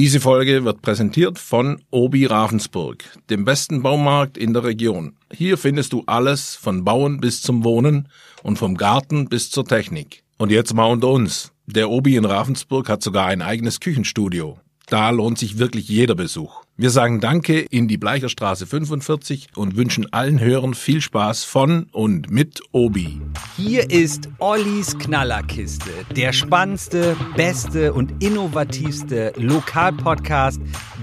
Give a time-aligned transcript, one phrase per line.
[0.00, 5.12] Diese Folge wird präsentiert von Obi Ravensburg, dem besten Baumarkt in der Region.
[5.30, 8.08] Hier findest du alles von Bauen bis zum Wohnen
[8.42, 10.24] und vom Garten bis zur Technik.
[10.38, 11.52] Und jetzt mal unter uns.
[11.66, 14.58] Der Obi in Ravensburg hat sogar ein eigenes Küchenstudio.
[14.86, 16.59] Da lohnt sich wirklich jeder Besuch.
[16.76, 22.30] Wir sagen Danke in die Bleicherstraße 45 und wünschen allen Hörern viel Spaß von und
[22.30, 23.20] mit Obi.
[23.56, 30.60] Hier ist Ollis Knallerkiste, der spannendste, beste und innovativste Lokalpodcast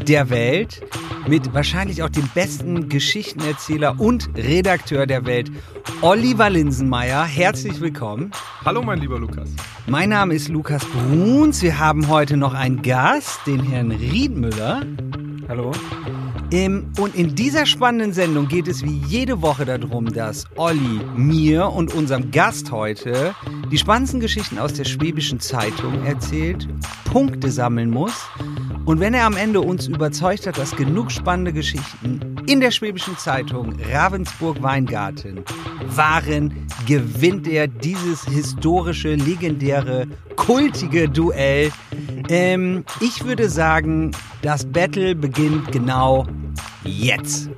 [0.08, 0.82] der Welt
[1.28, 5.52] mit wahrscheinlich auch dem besten Geschichtenerzähler und Redakteur der Welt,
[6.02, 7.24] Oliver Linsenmeier.
[7.26, 8.32] Herzlich willkommen.
[8.64, 9.50] Hallo, mein lieber Lukas.
[9.88, 11.62] Mein Name ist Lukas Bruns.
[11.62, 14.84] Wir haben heute noch einen Gast, den Herrn Riedmüller.
[15.48, 15.72] Hallo.
[16.52, 21.68] Ähm, und in dieser spannenden Sendung geht es wie jede Woche darum, dass Olli mir
[21.68, 23.34] und unserem Gast heute
[23.72, 26.68] die spannendsten Geschichten aus der Schwäbischen Zeitung erzählt,
[27.06, 28.28] Punkte sammeln muss.
[28.86, 33.18] Und wenn er am Ende uns überzeugt hat, dass genug spannende Geschichten in der Schwäbischen
[33.18, 35.44] Zeitung Ravensburg Weingarten
[35.86, 41.72] waren, gewinnt er dieses historische, legendäre, kultige Duell.
[42.30, 46.26] Ähm, ich würde sagen, das Battle beginnt genau
[46.84, 47.50] jetzt.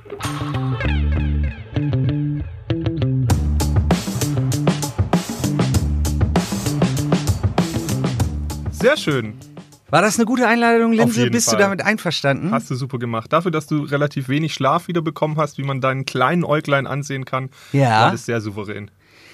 [8.72, 9.34] Sehr schön.
[9.90, 11.30] War das eine gute Einladung, Linse?
[11.30, 11.58] Bist Fall.
[11.58, 12.50] du damit einverstanden?
[12.52, 13.32] Hast du super gemacht.
[13.32, 17.24] Dafür, dass du relativ wenig Schlaf wieder bekommen hast, wie man deinen kleinen Äuglein ansehen
[17.24, 18.02] kann, Ja.
[18.04, 18.90] war das sehr souverän.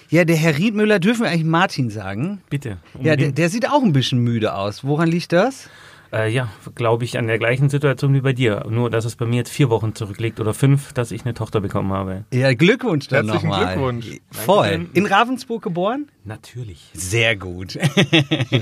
[0.09, 2.41] Ja, der Herr Riedmüller, dürfen wir eigentlich Martin sagen?
[2.49, 2.79] Bitte.
[3.03, 4.85] Ja, der, der sieht auch ein bisschen müde aus.
[4.85, 5.69] Woran liegt das?
[6.13, 8.65] Äh, ja, glaube ich, an der gleichen Situation wie bei dir.
[8.69, 11.61] Nur, dass es bei mir jetzt vier Wochen zurückliegt oder fünf, dass ich eine Tochter
[11.61, 12.25] bekommen habe.
[12.33, 13.75] Ja, Glückwunsch dann Herzlichen nochmal.
[13.75, 14.07] Glückwunsch.
[14.31, 14.87] Voll.
[14.93, 16.09] In Ravensburg geboren?
[16.25, 16.91] Natürlich.
[16.95, 17.79] Sehr gut.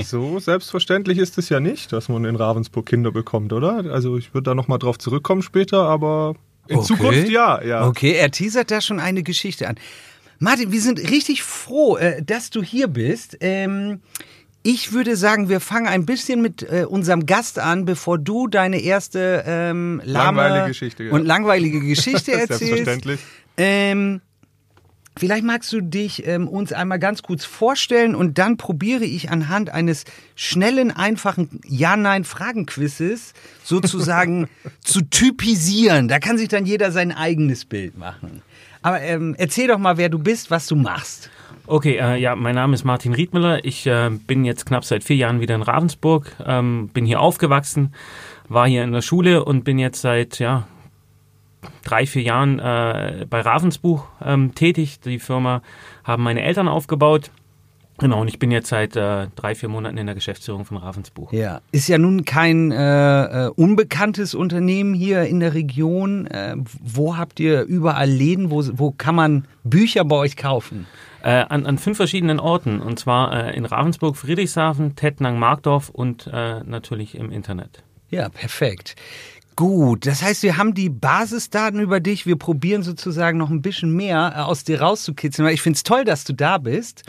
[0.05, 3.85] So selbstverständlich ist es ja nicht, dass man in Ravensburg Kinder bekommt, oder?
[3.93, 6.35] Also ich würde da nochmal drauf zurückkommen später, aber
[6.69, 6.87] in Okay.
[6.87, 7.87] Zukunft ja, ja.
[7.87, 9.77] Okay, er teasert da schon eine Geschichte an.
[10.39, 13.37] Martin, wir sind richtig froh, äh, dass du hier bist.
[13.41, 14.01] Ähm,
[14.67, 18.81] ich würde sagen, wir fangen ein bisschen mit äh, unserem Gast an, bevor du deine
[18.81, 21.13] erste ähm, Langweilige Geschichte, ja.
[21.13, 22.61] und langweilige Geschichte erzählst.
[22.61, 23.21] Selbstverständlich.
[23.59, 24.23] Ähm,
[25.19, 29.69] vielleicht magst du dich ähm, uns einmal ganz kurz vorstellen und dann probiere ich anhand
[29.69, 30.05] eines
[30.35, 34.49] schnellen, einfachen Ja-Nein-Fragenquizzes sozusagen
[34.83, 36.09] zu typisieren.
[36.09, 38.41] Da kann sich dann jeder sein eigenes Bild machen.
[38.81, 41.29] Aber ähm, erzähl doch mal, wer du bist, was du machst.
[41.67, 43.65] Okay, äh, ja, mein Name ist Martin Riedmüller.
[43.65, 47.95] Ich äh, bin jetzt knapp seit vier Jahren wieder in Ravensburg, ähm, bin hier aufgewachsen,
[48.49, 50.67] war hier in der Schule und bin jetzt seit ja,
[51.83, 55.01] drei, vier Jahren äh, bei Ravensbuch ähm, tätig.
[55.01, 55.63] Die Firma
[56.05, 57.31] haben meine Eltern aufgebaut.
[57.99, 61.33] Genau, und ich bin jetzt seit äh, drei, vier Monaten in der Geschäftsführung von Ravensbuch.
[61.33, 66.27] Ja, ist ja nun kein äh, äh, unbekanntes Unternehmen hier in der Region.
[66.27, 68.51] Äh, wo habt ihr überall Läden?
[68.51, 70.87] Wo, wo kann man Bücher bei euch kaufen?
[71.25, 72.81] Äh, an, an fünf verschiedenen Orten.
[72.81, 77.83] Und zwar äh, in Ravensburg, Friedrichshafen, Tettnang, Markdorf und äh, natürlich im Internet.
[78.11, 78.95] Ja, perfekt.
[79.57, 82.27] Gut, das heißt, wir haben die Basisdaten über dich.
[82.27, 85.47] Wir probieren sozusagen noch ein bisschen mehr äh, aus dir rauszukitzeln.
[85.47, 87.05] Weil ich finde es toll, dass du da bist.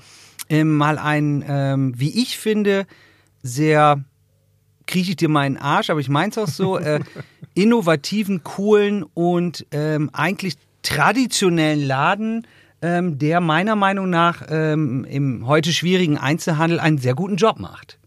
[0.48, 2.88] Ähm, mal ein, ähm, wie ich finde,
[3.44, 4.02] sehr
[4.88, 7.02] krieche ich dir meinen Arsch, aber ich meins auch so, äh,
[7.54, 12.48] innovativen, coolen und ähm, eigentlich traditionellen Laden,
[12.86, 17.98] ähm, der meiner Meinung nach ähm, im heute schwierigen Einzelhandel einen sehr guten Job macht.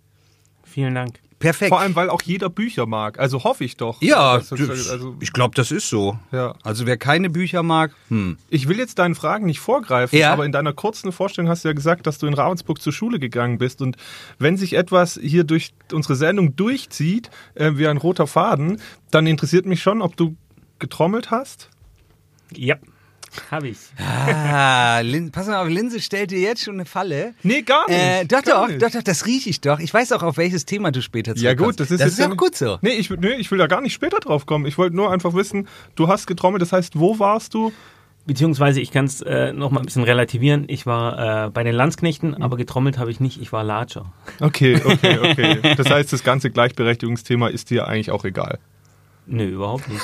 [0.65, 1.19] Vielen Dank.
[1.41, 1.69] Perfekt.
[1.69, 3.21] Vor allem, weil auch jeder Bücher mag.
[3.21, 4.03] Also hoffe ich doch.
[4.03, 6.19] Ja, Das ist- also, ich glaube, das ist so.
[6.33, 6.55] Ja.
[6.65, 8.37] Also wer keine Bücher mag, hm.
[8.51, 10.33] Ich will jetzt deinen Fragen nicht vorgreifen, Ja.
[10.33, 13.21] aber in deiner kurzen Vorstellung hast du ja gesagt, dass du in Ravensburg zur Schule
[13.21, 13.81] gegangen bist.
[13.83, 13.97] Und
[14.41, 18.81] wenn sich etwas hier durch unsere Sendung durchzieht, äh, wie ein roter Faden,
[19.13, 20.35] dann interessiert mich schon, ob du
[20.81, 21.71] getrommelt hast.
[22.53, 22.77] Ja,
[23.51, 23.79] habe ich.
[23.99, 27.35] Ah, Lin pass mal auf, Linse stellt dir jetzt schon eine Falle.
[27.43, 27.99] Nee, gar nicht.
[27.99, 28.83] Äh, doch, gar doch, nicht.
[28.83, 29.79] doch, doch, das rieche ich doch.
[29.81, 31.79] Ich weiß auch, auf welches Thema du später Ja zurückkommst.
[31.79, 32.79] gut, das ist das jetzt ist ja ja auch gut so.
[32.83, 34.67] Nee ich, nee, ich will da gar nicht später drauf kommen.
[34.67, 37.73] Ich wollte nur einfach wissen, du hast getrommelt, das heißt, wo warst du?
[38.27, 40.65] Beziehungsweise, ich kann es äh, noch mal ein bisschen relativieren.
[40.69, 43.41] Ich war äh, bei den Landsknechten, aber getrommelt habe ich nicht.
[43.41, 44.13] Ich war Latscher.
[44.41, 45.75] Okay, okay, okay.
[45.77, 48.59] Das heißt, das ganze Gleichberechtigungsthema ist dir eigentlich auch egal.
[49.27, 50.03] Nö, überhaupt nicht.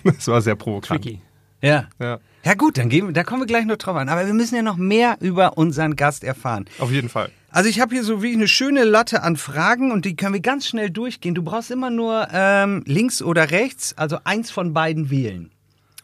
[0.04, 1.02] Das war sehr provokant.
[1.02, 1.20] Tricky.
[1.60, 1.88] Ja.
[1.98, 4.08] Ja, Ja gut, dann gehen da kommen wir gleich noch drauf an.
[4.08, 6.66] Aber wir müssen ja noch mehr über unseren Gast erfahren.
[6.78, 7.30] auf jeden Fall.
[7.50, 10.40] Also ich habe hier so wie eine schöne Latte an Fragen und die können wir
[10.40, 11.34] ganz schnell durchgehen.
[11.34, 15.50] Du brauchst immer nur ähm, links oder rechts, also eins von beiden wählen.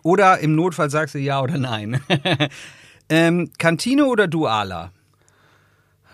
[0.02, 2.00] Oder im Notfall sagst du ja oder nein.
[3.08, 4.90] ähm, Kantine oder Duala?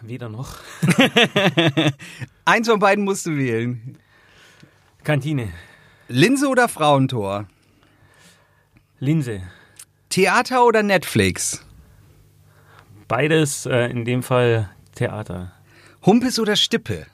[0.02, 0.56] Weder noch.
[2.46, 3.98] Eins von beiden musst du wählen.
[5.04, 5.52] Kantine.
[6.08, 7.46] Linse oder Frauentor?
[9.00, 9.40] Linse.
[10.10, 11.64] Theater oder Netflix?
[13.08, 15.52] Beides, äh, in dem Fall Theater.
[16.04, 17.06] Humpes oder Stippe?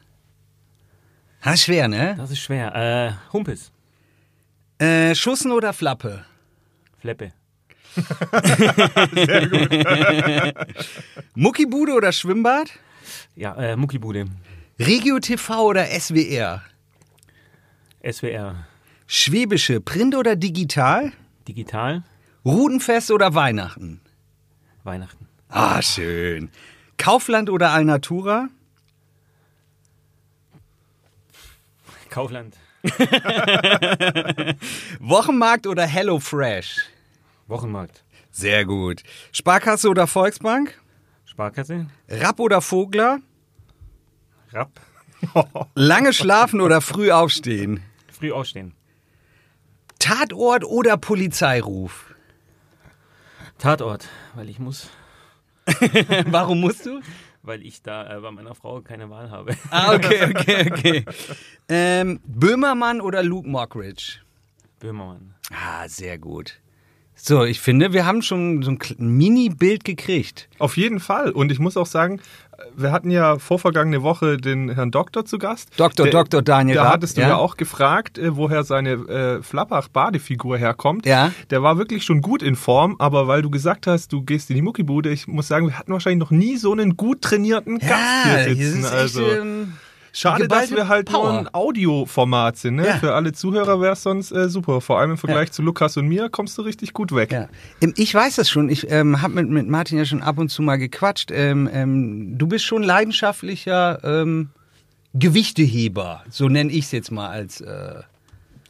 [1.45, 2.17] Ha, schwer, ne?
[2.19, 2.75] Das ist schwer.
[2.75, 3.71] Äh, Humpes.
[4.79, 6.25] Äh, Schussen oder Flappe?
[6.99, 7.33] Fleppe.
[11.37, 12.69] Muckibude oder Schwimmbad?
[13.37, 14.25] Ja, äh, Muckibude.
[14.79, 16.63] Regio TV oder SWR?
[18.03, 18.67] SWR.
[19.07, 21.13] Schwäbische, Print oder digital?
[21.49, 22.03] Digital.
[22.45, 24.01] Rudenfest oder Weihnachten?
[24.85, 25.27] Weihnachten.
[25.49, 26.51] Ah, schön.
[26.97, 28.49] Kaufland oder Alnatura?
[32.11, 32.57] Kaufland.
[35.01, 36.87] Wochenmarkt oder Hello Fresh?
[37.49, 38.05] Wochenmarkt.
[38.31, 39.03] Sehr gut.
[39.33, 40.81] Sparkasse oder Volksbank?
[41.25, 41.87] Sparkasse.
[42.09, 43.21] Rapp oder Vogler?
[44.53, 44.81] Rapp.
[45.75, 47.83] Lange schlafen oder früh aufstehen?
[48.13, 48.75] Früh aufstehen.
[49.99, 52.15] Tatort oder Polizeiruf?
[53.59, 54.89] Tatort, weil ich muss.
[56.27, 57.01] Warum musst du?
[57.43, 59.57] Weil ich da äh, bei meiner Frau keine Wahl habe.
[59.71, 61.05] Ah, okay, okay, okay.
[61.69, 64.21] Ähm, Böhmermann oder Luke Mockridge?
[64.81, 65.35] Böhmermann.
[65.53, 66.61] Ah, sehr gut.
[67.19, 70.49] So, ich finde, wir haben schon so ein Mini-Bild gekriegt.
[70.59, 71.31] Auf jeden Fall.
[71.33, 72.21] Und ich muss auch sagen,
[72.77, 75.71] wir hatten ja vorvergangene Woche den Herrn Doktor zu Gast.
[75.79, 76.43] Der- Dr.
[76.43, 77.29] Daniel Da Rapp, hattest du ja.
[77.31, 81.05] ja, auch gefragt, äh, woher seine äh, Flappach-Badefigur herkommt.
[81.07, 81.33] Ja.
[81.51, 84.57] Der war wirklich schon gut in Form, aber weil du gesagt hast, du gehst in
[84.57, 87.93] die Muckibude, ich muss sagen, wir hatten wahrscheinlich noch nie so einen gut trainierten Gast
[87.93, 88.81] Ja, hier hier sitzen.
[88.85, 89.27] ist also.
[89.27, 89.73] echt, ähm,
[90.19, 91.31] Schade, dass wir halt Power.
[91.31, 92.77] nur ein Audioformat sind.
[92.77, 92.87] Ne?
[92.87, 92.97] Ja.
[92.97, 94.81] Für alle Zuhörer wäre es sonst äh, super.
[94.81, 97.33] Vor allem im Vergleich zu Lukas und mir kommst du richtig gut weg.
[97.33, 97.49] Ja.
[97.83, 98.71] Ähm, Ich weiß das schon.
[98.71, 101.31] Ich ähm, habe mit, mit Martin ja schon ab und zu mal gequatscht.
[101.31, 104.49] Ähm, ähm, du bist schon leidenschaftlicher ähm,
[105.13, 106.23] Gewichteheber.
[106.31, 108.03] So nenne ich es jetzt mal als äh,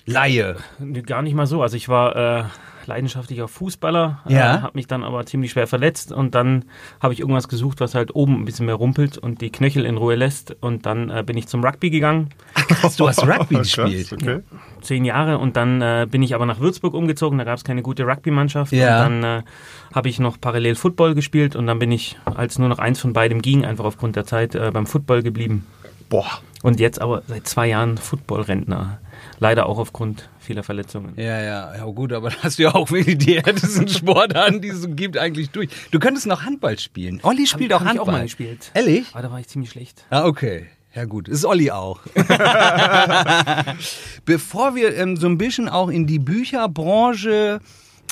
[0.05, 0.57] Laie.
[1.05, 1.63] Gar nicht mal so.
[1.63, 2.45] Also ich war äh,
[2.87, 4.57] leidenschaftlicher Fußballer, Ja.
[4.57, 6.65] äh, habe mich dann aber ziemlich schwer verletzt und dann
[7.01, 9.97] habe ich irgendwas gesucht, was halt oben ein bisschen mehr rumpelt und die Knöchel in
[9.97, 12.31] Ruhe lässt und dann äh, bin ich zum Rugby gegangen,
[12.99, 14.13] Du hast Rugby Krass, gespielt.
[14.13, 14.41] Okay.
[14.83, 17.83] zehn Jahre und dann äh, bin ich aber nach Würzburg umgezogen, da gab es keine
[17.83, 19.05] gute Rugby-Mannschaft Ja.
[19.07, 19.43] und dann äh,
[19.95, 23.13] habe ich noch parallel Football gespielt und dann bin ich, als nur noch eins von
[23.13, 25.67] beidem ging, einfach aufgrund der Zeit äh, beim Football geblieben
[26.09, 26.27] Boah.
[26.67, 28.99] Und jetzt aber seit zwei Jahren Football-Rentner.
[29.39, 31.13] Leider auch aufgrund vieler Verletzungen.
[31.17, 34.71] Ja, ja, ja gut, aber da hast du ja auch wirklich die härtesten Sportarten, die
[34.71, 35.69] es so gibt, eigentlich durch.
[35.93, 37.21] Du könntest noch Handball spielen.
[37.23, 38.09] Olli spielt hab auch ich Handball.
[38.09, 38.73] auch mal gespielt.
[38.75, 39.07] Ehrlich?
[39.13, 40.05] Aber da war ich ziemlich schlecht.
[40.11, 40.67] Ah, okay.
[40.93, 42.01] Ja gut, ist Olli auch.
[44.25, 47.61] Bevor wir ähm, so ein bisschen auch in die Bücherbranche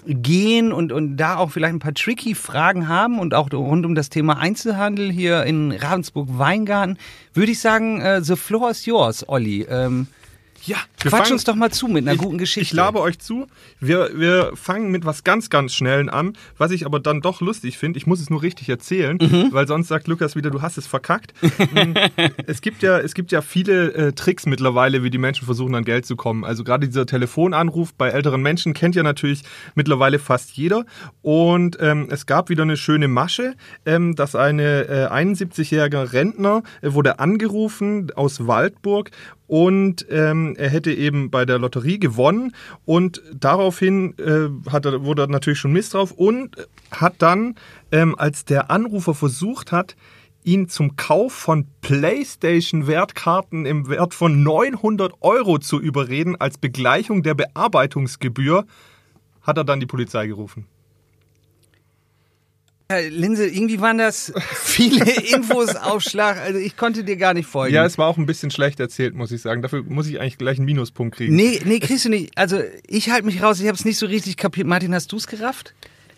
[0.07, 3.95] gehen und, und da auch vielleicht ein paar tricky Fragen haben und auch rund um
[3.95, 6.99] das Thema Einzelhandel hier in Ravensburg-Weingarten,
[7.33, 9.63] würde ich sagen, äh, the floor is yours, Olli.
[9.63, 10.09] Ähm,
[10.67, 12.63] Ja, wir quatsch fangen- uns doch mal zu mit einer ich, guten Geschichte.
[12.63, 13.47] Ich labe euch zu.
[13.81, 17.77] Wir, wir fangen mit was ganz, ganz Schnellen an, was ich aber dann doch lustig
[17.77, 17.99] finde.
[17.99, 19.49] Ich muss es nur richtig erzählen, Mhm.
[19.53, 21.35] weil sonst sagt Lukas wieder, du hast es verkackt.
[21.43, 21.95] Mm,
[22.47, 25.85] es, gibt ja, es gibt ja viele äh, Tricks mittlerweile, wie die Menschen versuchen, an
[25.85, 26.45] Geld zu kommen.
[26.45, 29.43] Also gerade dieser Telefonanruf bei älteren Menschen kennt ja natürlich
[29.75, 30.87] mittlerweile fast jeder.
[31.23, 36.93] Und ähm, es gab wieder eine schöne Masche, ähm, dass eine äh, 71-jährige Rentner äh,
[36.93, 39.11] wurde angerufen aus Waldburg
[39.47, 42.55] und ähm, er hätte eben bei der Lotterie gewonnen
[42.85, 46.57] und daraufhin äh, hat er, wurde er natürlich schon misstrauf und
[46.91, 47.57] hat dann,
[47.93, 49.97] ähm, als der Anrufer versucht hat,
[50.45, 57.35] ihn zum Kauf von PlayStation-Wertkarten im Wert von 900 Euro zu überreden als Begleichung der
[57.35, 58.67] Bearbeitungsgebühr,
[59.43, 60.67] hat er dann die Polizei gerufen.
[62.89, 66.39] Herr Linse, irgendwie waren das viele Infos auf Schlag.
[66.39, 67.75] Also ich konnte dir gar nicht folgen.
[67.75, 69.63] Ja, es war auch ein bisschen schlecht erzählt, muss ich sagen.
[69.63, 71.35] Dafür muss ich eigentlich gleich einen Minuspunkt kriegen.
[71.35, 72.37] Nee, nee, kriegst du nicht.
[72.37, 74.67] Also ich halte mich raus, ich habe es nicht so richtig kapiert.
[74.67, 75.75] Martin, hast du es gerafft?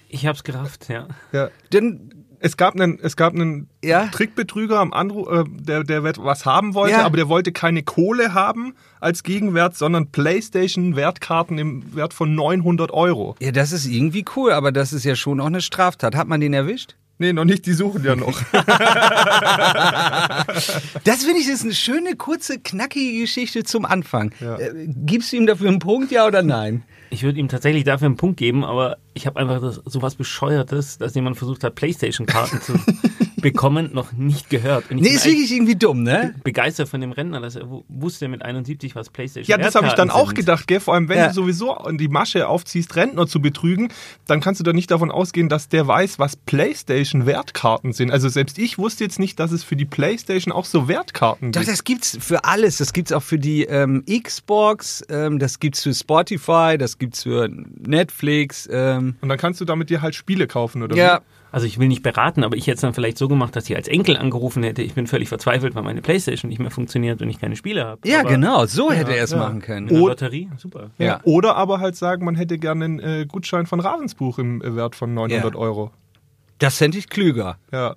[0.09, 1.09] Ich hab's gerafft, ja.
[1.33, 1.51] Ja.
[1.73, 2.16] Denn
[2.47, 4.07] Es gab einen, es gab einen Ja?
[4.07, 7.05] Trickbetrüger am Anruf, äh, der, der was haben wollte, Ja.
[7.05, 13.35] aber der wollte keine Kohle haben als Gegenwert, sondern PlayStation-Wertkarten im Wert von 900 Euro.
[13.41, 16.15] ja, das ist irgendwie cool, aber das ist ja schon auch eine Straftat.
[16.15, 16.95] Hat man den erwischt?
[17.19, 18.41] Nee, noch nicht, die suchen ja noch.
[21.05, 24.33] Das finde ich ist eine schöne, kurze, knackige Geschichte zum Anfang.
[24.41, 24.57] Ja.
[24.59, 26.83] Äh, gibst du ihm dafür einen Punkt, ja oder nein?
[27.11, 30.99] Ich würde ihm tatsächlich dafür einen Punkt geben, aber ich habe einfach das, sowas Bescheuertes,
[30.99, 32.75] dass jemand versucht hat, Playstation-Karten zu
[33.53, 34.91] bekommen, noch nicht gehört.
[34.91, 36.35] Und ich Nee, ist wirklich irgendwie dumm, ne?
[36.45, 39.87] begeistert von dem Rentner, dass er wu- wusste mit 71, was PlayStation Ja, das habe
[39.87, 40.35] ich dann auch sind.
[40.37, 40.81] gedacht, gell?
[40.81, 41.29] Vor allem, wenn Ja.
[41.29, 43.89] du sowieso die Masche aufziehst, Rentner zu betrügen,
[44.27, 48.11] dann kannst du doch nicht davon ausgehen, dass der weiß, was PlayStation-Wertkarten sind.
[48.11, 51.61] Also selbst ich wusste jetzt nicht, dass es für die PlayStation auch so Wertkarten Doch,
[51.61, 51.73] gibt.
[51.73, 52.79] das gibt's für alles.
[52.79, 57.49] Das gibt's auch für die ähm, Xbox, ähm, das gibt's für Spotify, das gibt's für
[57.49, 58.69] Netflix.
[58.71, 61.21] Ähm, Und dann kannst du damit dir halt Spiele kaufen, oder ja,
[61.57, 63.75] Also ich will nicht beraten, aber ich hätte es dann vielleicht so gemacht, dass ich
[63.75, 67.31] als Enkel angerufen hätte, ich bin völlig verzweifelt, weil meine Playstation nicht mehr funktioniert und
[67.31, 68.07] ich keine Spiele habe.
[68.07, 68.67] ja, Aber genau.
[68.67, 69.87] So hätte er es machen können.
[69.87, 70.91] Mit einer Und- Lotterie, super.
[70.99, 71.21] Ja.
[71.23, 74.97] Oder aber halt sagen, man hätte gerne einen äh, Gutschein von Ravensbuch im äh, Wert
[74.97, 75.59] von 900 Ja.
[75.59, 75.93] Euro.
[76.59, 77.57] Das fände ich klüger.
[77.73, 77.97] Ja.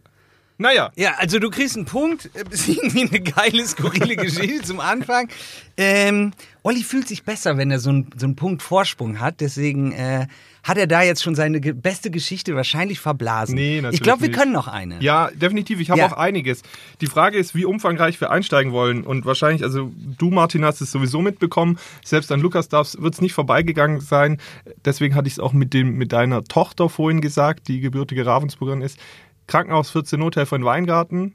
[0.61, 2.29] Naja, Ja, also du kriegst einen Punkt.
[2.33, 5.29] Das ist irgendwie eine geile, skurrile Geschichte zum Anfang.
[5.77, 6.31] Ähm,
[6.63, 9.39] Olli fühlt sich besser, wenn er so, einen- so einen Punkt Vorsprung hat.
[9.39, 10.27] Deswegen äh,
[10.63, 13.55] hat er da jetzt schon seine ge beste Geschichte wahrscheinlich verblasen.
[13.55, 15.01] Nee, natürlich Ich glaube, wir können noch eine.
[15.01, 15.79] Ja, definitiv.
[15.79, 16.07] Ich habe Ja.
[16.07, 16.61] auch einiges.
[16.99, 19.05] Die Frage ist, wie umfangreich wir einsteigen wollen.
[19.05, 21.79] Und wahrscheinlich, also du, Martin, hast es sowieso mitbekommen.
[22.03, 24.37] Selbst an Lukas wird es nicht vorbeigegangen sein.
[24.83, 28.81] Deswegen hatte ich es auch mit, dem, mit deiner Tochter vorhin gesagt, die gebürtige Ravensburgerin
[28.81, 28.99] ist.
[29.49, 31.33] Krankenhaus 14 Nothelfer in Weingarten.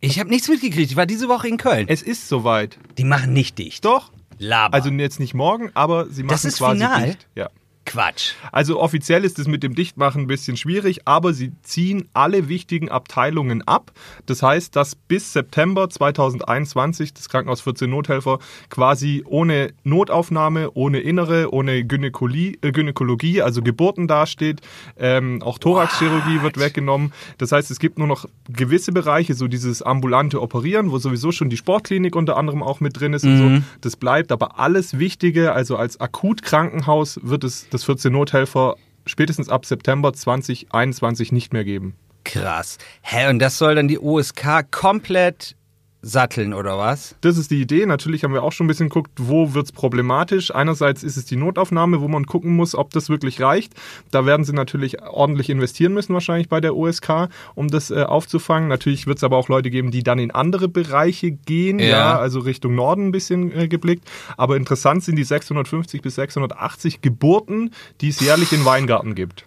[0.00, 0.90] Ich habe nichts mitgekriegt.
[0.90, 1.86] Ich war diese Woche in Köln.
[1.88, 2.78] Es ist soweit.
[2.98, 3.84] Die machen nicht dicht.
[3.84, 4.10] Doch.
[4.38, 4.74] Laber.
[4.74, 7.06] Also jetzt nicht morgen, aber sie machen Das ist quasi final?
[7.06, 7.26] dicht.
[7.34, 7.48] Ja.
[7.88, 8.32] Quatsch.
[8.52, 12.90] Also offiziell ist es mit dem Dichtmachen ein bisschen schwierig, aber sie ziehen alle wichtigen
[12.90, 13.92] Abteilungen ab.
[14.26, 21.52] Das heißt, dass bis September 2021 das Krankenhaus 14 Nothelfer quasi ohne Notaufnahme, ohne Innere,
[21.52, 24.60] ohne Gynäkologie, äh, Gynäkologie also Geburten dasteht.
[24.98, 27.12] Ähm, auch Thoraxchirurgie wird weggenommen.
[27.38, 31.50] Das heißt, es gibt nur noch gewisse Bereiche, so dieses ambulante Operieren, wo sowieso schon
[31.50, 33.64] die Sportklinik unter anderem auch mit drin ist und so.
[33.80, 39.64] Das bleibt, aber alles Wichtige, also als Akutkrankenhaus wird es das 14 Nothelfer spätestens ab
[39.64, 41.96] September 2021 nicht mehr geben.
[42.24, 42.78] Krass.
[43.02, 45.56] Hä, und das soll dann die OSK komplett
[46.00, 47.16] satteln, oder was?
[47.22, 47.84] Das ist die Idee.
[47.84, 50.54] Natürlich haben wir auch schon ein bisschen geguckt, wo wird es problematisch.
[50.54, 53.72] Einerseits ist es die Notaufnahme, wo man gucken muss, ob das wirklich reicht.
[54.12, 58.68] Da werden sie natürlich ordentlich investieren müssen, wahrscheinlich bei der OSK, um das äh, aufzufangen.
[58.68, 61.86] Natürlich wird es aber auch Leute geben, die dann in andere Bereiche gehen, Ja.
[61.88, 64.08] ja, also Richtung Norden ein bisschen äh, geblickt.
[64.36, 69.44] Aber interessant sind die 650 bis 680 Geburten, die es jährlich in Weingarten gibt.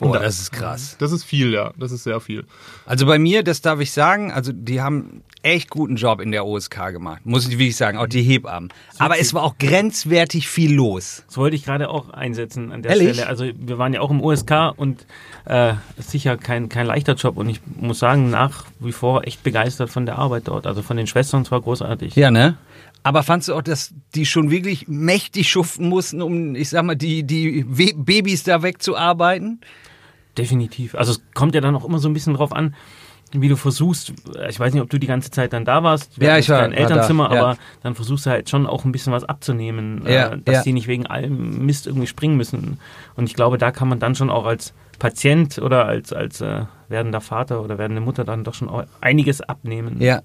[0.00, 0.96] Da- das ist krass.
[0.98, 1.72] Das ist viel, ja.
[1.78, 2.44] Das ist sehr viel.
[2.86, 6.46] Also bei mir, das darf ich sagen, also die haben echt guten Job in der
[6.46, 8.72] OSK gemacht, muss ich wirklich sagen, auch die Hebammen.
[8.98, 11.24] Aber es war auch grenzwertig viel los.
[11.26, 13.14] Das wollte ich gerade auch einsetzen an der Ehrlich?
[13.14, 13.28] Stelle.
[13.28, 15.06] Also wir waren ja auch im USK und
[15.44, 19.90] äh, sicher kein, kein leichter Job und ich muss sagen, nach wie vor echt begeistert
[19.90, 20.66] von der Arbeit dort.
[20.66, 22.14] Also von den Schwestern, es war großartig.
[22.14, 22.56] Ja, ne?
[23.02, 26.94] Aber fandst du auch, dass die schon wirklich mächtig schuften mussten, um, ich sag mal,
[26.94, 29.60] die, die We Babys da wegzuarbeiten?
[30.38, 30.94] Definitiv.
[30.94, 32.74] Also es kommt ja dann auch immer so ein bisschen drauf an,
[33.32, 34.12] wie du versuchst,
[34.48, 36.72] ich weiß nicht, ob du die ganze Zeit dann da warst, Ja, ich war- dein
[36.72, 37.40] Elternzimmer, da, ja.
[37.42, 40.62] aber dann versuchst du halt schon auch ein bisschen was abzunehmen, Ja, äh, dass ja.
[40.62, 42.78] die nicht wegen allem Mist irgendwie springen müssen.
[43.16, 46.64] Und ich glaube, da kann man dann schon auch als Patient oder als, als äh,
[46.88, 50.00] werdender Vater oder werdende Mutter dann doch schon auch einiges abnehmen.
[50.00, 50.20] Ja.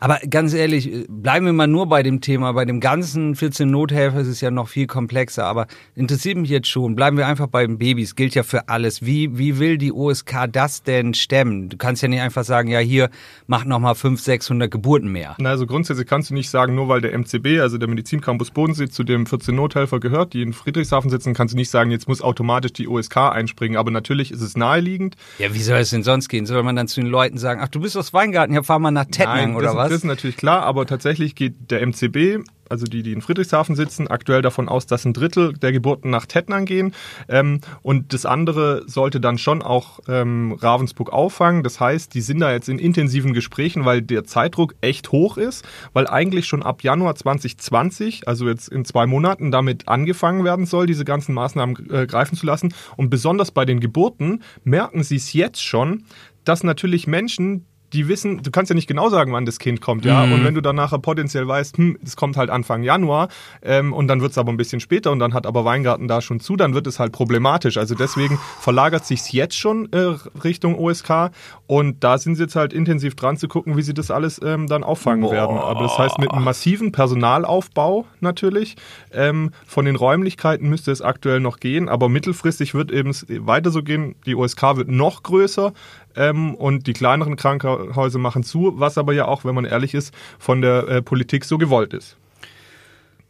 [0.00, 2.52] Aber ganz ehrlich, äh, bleiben wir mal nur bei dem Thema.
[2.52, 5.44] Bei dem ganzen 14 Nothelfer ist es ja noch viel komplexer.
[5.44, 6.94] Aber interessiert mich jetzt schon.
[6.94, 8.16] Bleiben wir einfach bei den Babys.
[8.16, 9.04] Gilt ja für alles.
[9.04, 11.68] Wie, wie will die OSK das denn stemmen?
[11.68, 13.10] Du kannst ja nicht einfach sagen, ja, hier,
[13.46, 15.36] mach nochmal 500, 600 Geburten mehr.
[15.38, 18.88] Na, also grundsätzlich kannst du nicht sagen, nur weil der MCB, also der Medizincampus Bodensee,
[18.88, 22.22] zu dem 14 Nothelfer gehört, die in Friedrichshafen sitzen, kannst du nicht sagen, jetzt muss
[22.22, 23.76] automatisch die OSK einspringen.
[23.76, 25.16] Aber natürlich ist es naheliegend.
[25.38, 26.46] Ja, wie soll es denn sonst gehen?
[26.46, 28.90] Soll man dann zu den Leuten sagen, ach, du bist aus Weingarten, ja, fahr mal
[28.90, 29.88] nach Tettnang oder das, was?
[29.88, 34.08] das ist natürlich klar, aber tatsächlich geht der MCB, also die, die in Friedrichshafen sitzen,
[34.08, 36.94] aktuell davon aus, dass ein Drittel der Geburten nach Tettnang gehen.
[37.28, 41.62] Ähm, und das andere sollte dann schon auch ähm, Ravensburg auffangen.
[41.62, 45.66] Das heißt, die sind da jetzt in intensiven Gesprächen, weil der Zeitdruck echt hoch ist,
[45.92, 50.86] weil eigentlich schon ab Januar 2020, also jetzt in zwei Monaten, damit angefangen werden soll,
[50.86, 52.74] diese ganzen Maßnahmen äh, greifen zu lassen.
[52.96, 56.04] Und besonders bei den Geburten merken sie es jetzt schon,
[56.44, 60.04] dass natürlich Menschen, die wissen, du kannst ja nicht genau sagen, wann das Kind kommt,
[60.04, 60.22] ja.
[60.22, 63.28] Und wenn du dann nachher potenziell weißt, hm, es kommt halt Anfang Januar
[63.62, 66.20] ähm, und dann wird es aber ein bisschen später und dann hat aber Weingarten da
[66.20, 67.76] schon zu, dann wird es halt problematisch.
[67.76, 71.30] Also deswegen verlagert sich's jetzt schon äh, Richtung OSK
[71.66, 74.66] und da sind sie jetzt halt intensiv dran zu gucken, wie sie das alles ähm,
[74.66, 75.58] dann auffangen werden.
[75.58, 78.76] Aber das heißt mit einem massiven Personalaufbau natürlich.
[79.12, 83.12] Ähm, von den Räumlichkeiten müsste es aktuell noch gehen, aber mittelfristig wird eben
[83.46, 84.14] weiter so gehen.
[84.26, 85.72] Die OSK wird noch größer
[86.16, 90.14] ähm, und die kleineren Krankenhäuser machen zu, was aber ja auch, wenn man ehrlich ist,
[90.38, 92.16] von der äh, Politik so gewollt ist.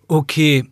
[0.08, 0.64] Okay,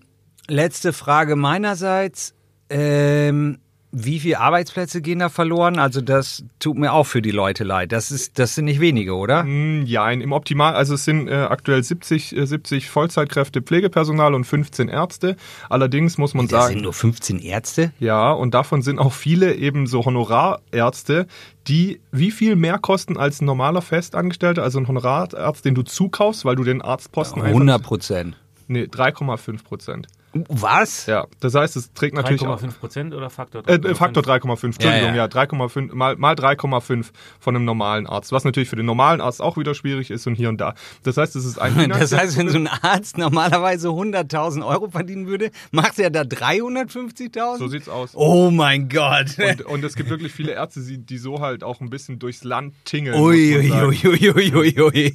[0.49, 2.35] letzte Frage meinerseits.
[2.69, 3.59] Ähm,
[3.93, 5.79] wie viele Arbeitsplätze gehen da verloren?
[5.79, 7.91] Also das tut mir auch für die Leute leid.
[7.91, 9.43] Das, ist, das sind nicht wenige, oder?
[9.43, 14.45] Mm, Ja, im Optimal, also es sind äh, aktuell 70, äh, 70 Vollzeitkräfte Pflegepersonal und
[14.45, 15.37] 15 Ärzte.
[15.69, 17.93] Allerdings muss man Das sagen, sind nur 15 Ärzte?
[17.99, 21.27] ja, und davon sind auch viele eben so Honorarärzte,
[21.67, 26.45] die wie viel mehr kosten als ein normaler Festangestellter, also ein Honorararzt, den du zukaufst,
[26.45, 28.37] weil du den Arztposten 100 Prozent.
[28.69, 30.07] Nee, 3,5 Prozent.
[30.33, 31.07] Was?
[31.07, 33.89] Ja, das heißt, es trägt natürlich auch, 3,5 Prozent oder Faktor äh, 3,5?
[33.89, 35.25] äh, Faktor 3,5, Entschuldigung, Ja, ja, ja.
[35.25, 37.07] 3,5 mal, mal 3,5
[37.41, 40.37] von einem normalen Arzt, was natürlich für den normalen Arzt auch wieder schwierig ist und
[40.37, 40.75] hier und da.
[41.03, 45.27] Das heißt, es ist ein Das heißt, wenn so ein Arzt normalerweise 100.000 Euro verdienen
[45.27, 47.59] würde, macht er da 350.000?
[47.59, 48.11] so sieht's aus.
[48.15, 49.37] oh mein Gott.
[49.39, 52.75] Und, und es gibt wirklich viele Ärzte, die, so halt auch ein bisschen durchs Land
[52.85, 53.21] tingeln.
[53.21, 53.73] Ui, ui,
[54.07, 55.15] ui, ui, ui, ui.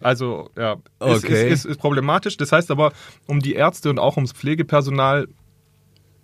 [0.00, 1.48] Also, ja, ist, Okay.
[1.48, 2.36] ist, ist, ist problematisch.
[2.36, 2.92] Das heißt aber,
[3.26, 5.26] um die Ärzte und auch ums Pflegepersonal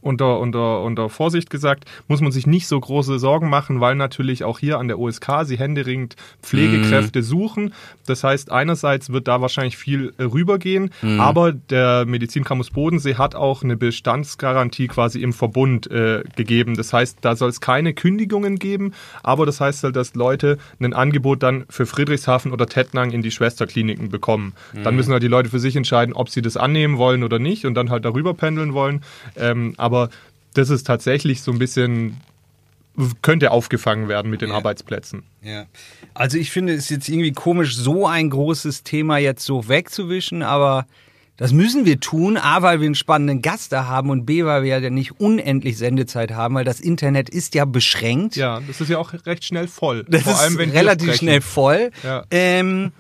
[0.05, 4.45] unter, unter, unter Vorsicht gesagt, muss man sich nicht so große Sorgen machen, weil natürlich
[4.45, 7.73] auch hier an der OSK sie händeringend Pflegekräfte suchen.
[8.07, 13.63] Das heißt, einerseits wird da wahrscheinlich viel äh, rübergehen, aber der Medizincampus Bodensee hat auch
[13.63, 16.77] eine Bestandsgarantie quasi im Verbund äh, gegeben.
[16.77, 18.93] Das heißt, da soll es keine Kündigungen geben,
[19.23, 23.31] aber das heißt halt, dass Leute ein Angebot dann für Friedrichshafen oder Tettnang in die
[23.31, 24.53] Schwesterkliniken bekommen.
[24.83, 27.65] Dann müssen halt die Leute für sich entscheiden, ob sie das annehmen wollen oder nicht
[27.65, 29.03] und dann halt darüber pendeln wollen.
[29.37, 29.94] Ähm, aber
[30.55, 32.17] das ist tatsächlich so ein bisschen,
[33.23, 35.25] könnte aufgefangen werden mit den Arbeitsplätzen.
[35.43, 35.67] Ja.
[36.15, 40.87] Also ich finde es jetzt irgendwie komisch, so ein großes Thema jetzt so wegzuwischen, aber
[41.37, 42.37] das müssen wir tun.
[42.37, 45.77] A, weil wir einen spannenden Gast da haben und B, weil wir ja nicht unendlich
[45.77, 48.37] Sendezeit haben, weil das Internet ist ja beschränkt.
[48.37, 50.05] Ja, das ist ja auch recht schnell voll.
[50.09, 51.91] Das Vor allem, wenn relativ schnell voll.
[52.05, 52.25] Ja.
[52.31, 52.93] Ähm,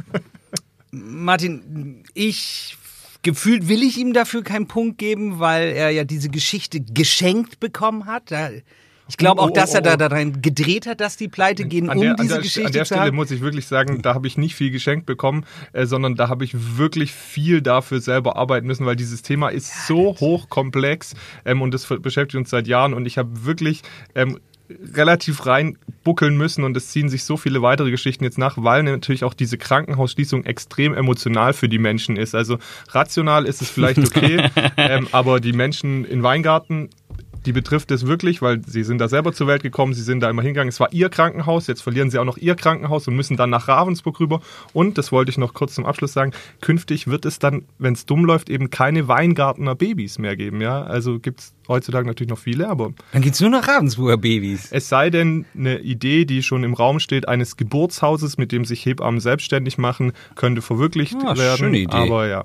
[0.90, 2.76] Martin, ich
[3.24, 8.06] gefühlt will ich ihm dafür keinen Punkt geben, weil er ja diese Geschichte geschenkt bekommen
[8.06, 8.32] hat.
[9.08, 9.96] Ich glaube Oh, auch, oh, dass er oh, da oh.
[9.96, 12.72] daran gedreht hat, dass die pleite gehen, An um der, an diese der, Geschichte an
[12.72, 16.14] der Stelle muss ich wirklich sagen, da habe ich nicht viel geschenkt bekommen, äh, sondern
[16.14, 21.14] da habe ich wirklich viel dafür selber arbeiten müssen, weil dieses Thema ist so hochkomplex
[21.44, 23.82] ähm, und das beschäftigt uns seit Jahren und ich habe wirklich
[24.14, 28.82] ähm, relativ reinbuckeln müssen und es ziehen sich so viele weitere Geschichten jetzt nach, weil
[28.82, 32.34] natürlich auch diese Krankenhausschließung extrem emotional für die Menschen ist.
[32.34, 36.88] Also rational ist es vielleicht okay, ähm, aber die Menschen in Weingarten
[37.46, 40.30] die betrifft es wirklich, weil sie sind da selber zur Welt gekommen, sie sind da
[40.30, 40.68] immer hingegangen.
[40.68, 43.68] Es war ihr Krankenhaus, jetzt verlieren sie auch noch ihr Krankenhaus und müssen dann nach
[43.68, 44.40] Ravensburg rüber.
[44.72, 48.06] Und, das wollte ich noch kurz zum Abschluss sagen, künftig wird es dann, wenn es
[48.06, 50.60] dumm läuft, eben keine Weingartner Babys mehr geben.
[50.60, 50.82] Ja?
[50.82, 54.68] Also gibt es heutzutage natürlich noch viele, aber Dann geht's nur nach Ravensburger Babys.
[54.70, 58.84] es sei denn, eine Idee, die schon im Raum steht, eines Geburtshauses, mit dem sich
[58.84, 61.58] Hebammen selbstständig machen, könnte verwirklicht Ah, werden.
[61.58, 61.96] schöne Idee.
[61.96, 62.44] Aber ja.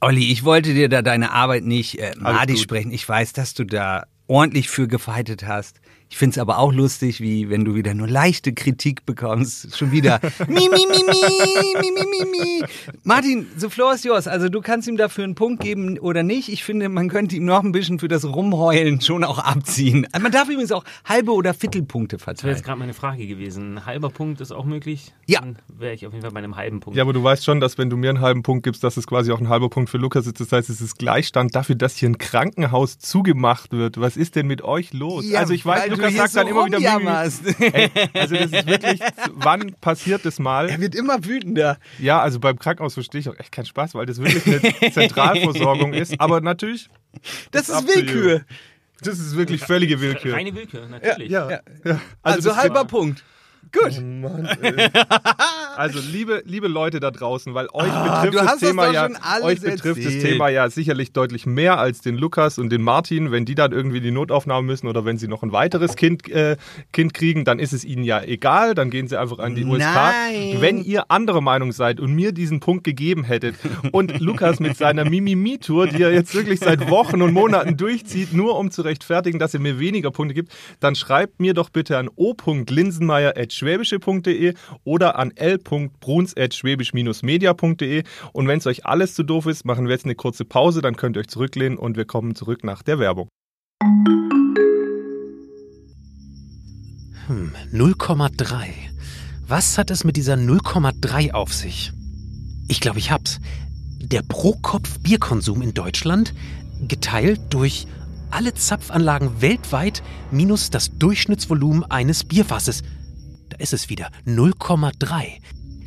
[0.00, 2.92] Olli, ich wollte dir da deine Arbeit nicht äh, madig sprechen.
[2.92, 5.80] Ich weiß, dass du da ordentlich für gefeitet hast.
[6.10, 9.76] Ich finde es aber auch lustig, wie wenn du wieder nur leichte Kritik bekommst.
[9.76, 11.14] Schon wieder mi, mi, mi, mi,
[11.74, 12.64] mi, mi, mi, mi.
[13.04, 14.26] Martin, the floor is yours.
[14.26, 16.48] Also du kannst ihm dafür einen Punkt geben oder nicht.
[16.48, 20.06] Ich finde, man könnte ihm noch ein bisschen für das Rumheulen schon auch abziehen.
[20.20, 22.56] Man darf übrigens auch halbe oder Viertelpunkte Das wäre verteilen.
[22.56, 23.74] jetzt gerade meine Frage gewesen.
[23.74, 25.12] Ein halber Punkt ist auch möglich?
[25.26, 25.40] Ja.
[25.40, 26.96] Dann wäre ich auf jeden Fall bei einem halben Punkt.
[26.96, 29.06] Ja, aber du weißt schon, dass wenn du mir einen halben Punkt gibst, dass es
[29.06, 30.40] quasi auch ein halber Punkt für Lukas ist.
[30.40, 34.00] Das heißt, es ist Gleichstand dafür, dass hier ein Krankenhaus zugemacht wird.
[34.00, 35.28] Was ist denn mit euch los?
[35.28, 37.42] Ja, also ich weiß, weil du Lukas sagt so dann immer wieder, Mimi, also
[38.12, 39.00] das ist wirklich,
[39.32, 40.68] wann passiert das mal?
[40.68, 41.78] Er wird immer wütender.
[41.98, 44.46] Ja, also beim Krankenhaus verstehe ich auch echt keinen Spaß, weil das wirklich
[44.82, 46.20] eine Zentralversorgung ist.
[46.20, 46.88] Aber natürlich,
[47.50, 47.86] Das ist.
[47.88, 48.42] Willkür.
[49.00, 50.34] das ist wirklich völlige Willkür.
[50.34, 51.30] Reine Willkür, natürlich.
[51.30, 51.60] Ja, Ja.
[51.84, 52.00] ja.
[52.22, 53.24] Also, das halber gibt- Punkt.
[53.72, 54.02] Gut.
[55.78, 59.08] Also liebe, liebe Leute da draußen, weil euch Ah, betrifft das Thema ja,
[59.42, 60.06] euch betrifft erzählt.
[60.06, 63.30] das Thema ja sicherlich deutlich mehr als den Lukas und den Martin.
[63.30, 66.28] Wenn die dann irgendwie in die Notaufnahme müssen oder wenn sie noch ein weiteres Kind,
[66.30, 66.56] äh,
[66.92, 68.74] kind kriegen, dann ist es ihnen ja egal.
[68.74, 69.78] Dann gehen sie einfach an die USK.
[69.78, 70.56] Nein.
[70.58, 73.54] Wenn ihr anderer Meinung seid und mir diesen Punkt gegeben hättet
[73.92, 78.58] und Lukas mit seiner Mimimi-Tour, die er jetzt wirklich seit Wochen und Monaten durchzieht, nur
[78.58, 82.08] um zu rechtfertigen, dass er mir weniger Punkte gibt, dann schreibt mir doch bitte an
[83.62, 88.04] o.linsenmeier.schwäbische.de oder an l.bruns.schwäbisch-media.de.
[88.32, 90.96] Und wenn es euch alles zu doof ist, machen wir jetzt eine kurze Pause, dann
[90.96, 93.28] könnt ihr euch zurücklehnen und wir kommen zurück nach der Werbung.
[97.26, 98.66] Hm, 0,3.
[99.46, 101.92] Was hat es mit dieser 0,3 auf sich?
[102.68, 103.40] Ich glaube, ich hab's.
[104.00, 106.32] Der Pro-Kopf-Bierkonsum in Deutschland
[106.86, 107.86] geteilt durch
[108.30, 112.82] alle Zapfanlagen weltweit minus das Durchschnittsvolumen eines Bierfasses.
[113.58, 115.40] Ist es wieder 0,3.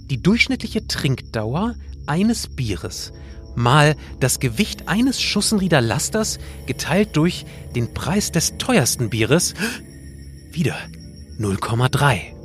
[0.10, 3.14] Die durchschnittliche Trinkdauer eines Bieres
[3.56, 9.54] mal das Gewicht eines Schussenrieder Lasters geteilt durch den Preis des teuersten Bieres.
[10.52, 10.76] Wieder
[11.40, 12.40] 0,3.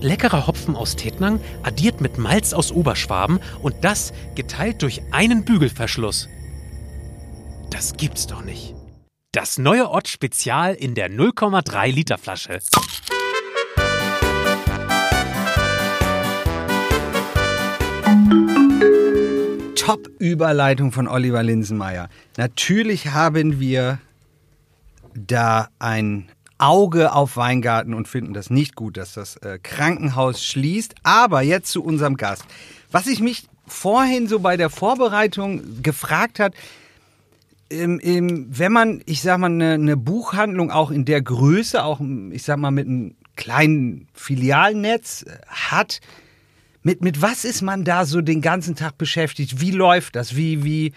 [0.00, 6.28] Leckerer Hopfen aus Tettnang addiert mit Malz aus Oberschwaben und das geteilt durch einen Bügelverschluss.
[7.70, 8.74] Das gibt's doch nicht.
[9.30, 12.58] Das neue Ott Spezial in der 0,3 Liter Flasche.
[19.76, 22.08] Top-Überleitung von Oliver Linsenmeier.
[22.36, 23.98] Natürlich haben wir
[25.14, 30.94] da ein Auge auf Weingarten und finden das nicht gut, dass das äh, Krankenhaus schließt.
[31.02, 32.44] Aber jetzt zu unserem Gast.
[32.92, 36.54] Was ich mich vorhin so bei der Vorbereitung gefragt hat,
[37.70, 42.00] ähm, ähm, wenn man, ich sag mal, eine, eine Buchhandlung auch in der Größe, auch
[42.30, 46.00] ich sag mal mit einem kleinen Filialnetz äh, hat,
[46.82, 49.60] mit, mit was ist man da so den ganzen Tag beschäftigt?
[49.60, 50.36] Wie läuft das?
[50.36, 50.92] Wie, wie,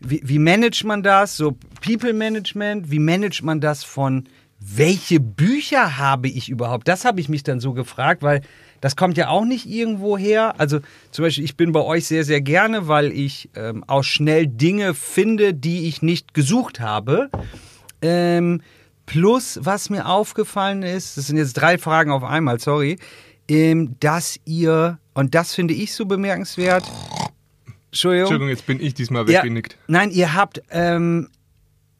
[0.00, 1.36] wie, wie managt man das?
[1.36, 2.90] So People Management?
[2.90, 4.24] Wie managt man das von
[4.58, 6.88] welche Bücher habe ich überhaupt?
[6.88, 8.40] Das habe ich mich dann so gefragt, weil
[8.80, 10.54] das kommt ja auch nicht irgendwo her.
[10.58, 14.46] Also zum Beispiel, ich bin bei euch sehr, sehr gerne, weil ich ähm, auch schnell
[14.46, 17.30] Dinge finde, die ich nicht gesucht habe.
[18.02, 18.62] Ähm,
[19.06, 22.98] plus, was mir aufgefallen ist, das sind jetzt drei Fragen auf einmal, sorry,
[23.48, 26.84] ähm, dass ihr, und das finde ich so bemerkenswert,
[27.90, 28.24] Entschuldigung.
[28.26, 29.76] Entschuldigung, jetzt bin ich diesmal Ja, weggenickt.
[29.88, 31.28] nein, ihr habt ähm,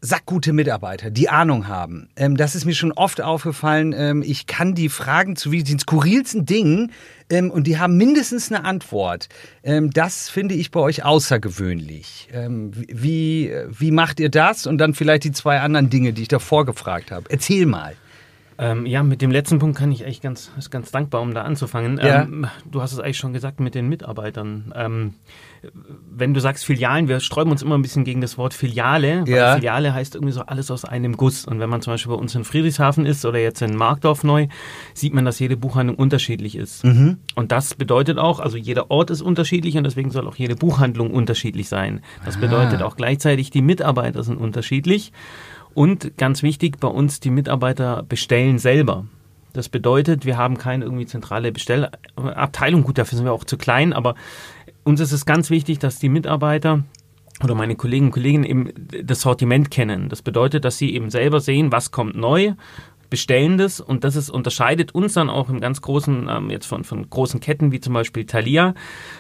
[0.03, 2.11] sackgute Mitarbeiter, die Ahnung haben.
[2.17, 3.95] Ähm, das ist mir schon oft aufgefallen.
[3.97, 6.93] Ähm, ich kann die Fragen zu den skurrilsten Dingen
[7.31, 9.29] ähm, und die haben mindestens eine Antwort.
[9.63, 12.29] Ähm, das finde ich bei euch außergewöhnlich.
[12.33, 14.67] Ähm, wie, wie macht ihr das?
[14.67, 17.27] Und dann vielleicht die zwei anderen Dinge, die ich davor gefragt habe.
[17.31, 17.97] Erzähl mal.
[18.59, 21.43] Ähm, ja, mit dem letzten Punkt kann ich echt ganz, ist ganz dankbar, um da
[21.43, 21.99] anzufangen.
[21.99, 22.23] Ja.
[22.23, 24.73] Ähm, du hast es eigentlich schon gesagt mit den Mitarbeitern.
[24.75, 25.15] Ähm,
[26.11, 29.29] wenn du sagst Filialen, wir sträuben uns immer ein bisschen gegen das Wort Filiale, weil
[29.29, 29.55] Ja.
[29.57, 31.45] Filiale heißt irgendwie so alles aus einem Guss.
[31.45, 34.47] Und wenn man zum Beispiel bei uns in Friedrichshafen ist oder jetzt in Markdorf neu,
[34.95, 36.85] sieht man, dass jede Buchhandlung unterschiedlich ist.
[36.85, 41.11] Und das bedeutet auch, also jeder Ort ist unterschiedlich und deswegen soll auch jede Buchhandlung
[41.11, 42.01] unterschiedlich sein.
[42.25, 45.13] Das bedeutet auch gleichzeitig, die Mitarbeiter sind unterschiedlich.
[45.77, 49.05] Und ganz wichtig, bei uns die Mitarbeiter bestellen selber.
[49.53, 52.83] Das bedeutet, wir haben keine irgendwie zentrale Bestellabteilung.
[52.83, 54.15] Gut, dafür sind wir auch zu klein, aber
[54.85, 56.85] uns ist es ganz wichtig, dass die Mitarbeiter
[57.45, 58.73] oder meine Kollegen und Kolleginnen eben
[59.05, 60.09] das Sortiment kennen.
[60.09, 62.55] Das bedeutet, dass sie eben selber sehen, was kommt neu,
[63.11, 66.85] bestellen das und das ist, unterscheidet uns dann auch im ganz großen, ähm, jetzt von,
[66.85, 68.73] von großen Ketten wie zum Beispiel Thalia,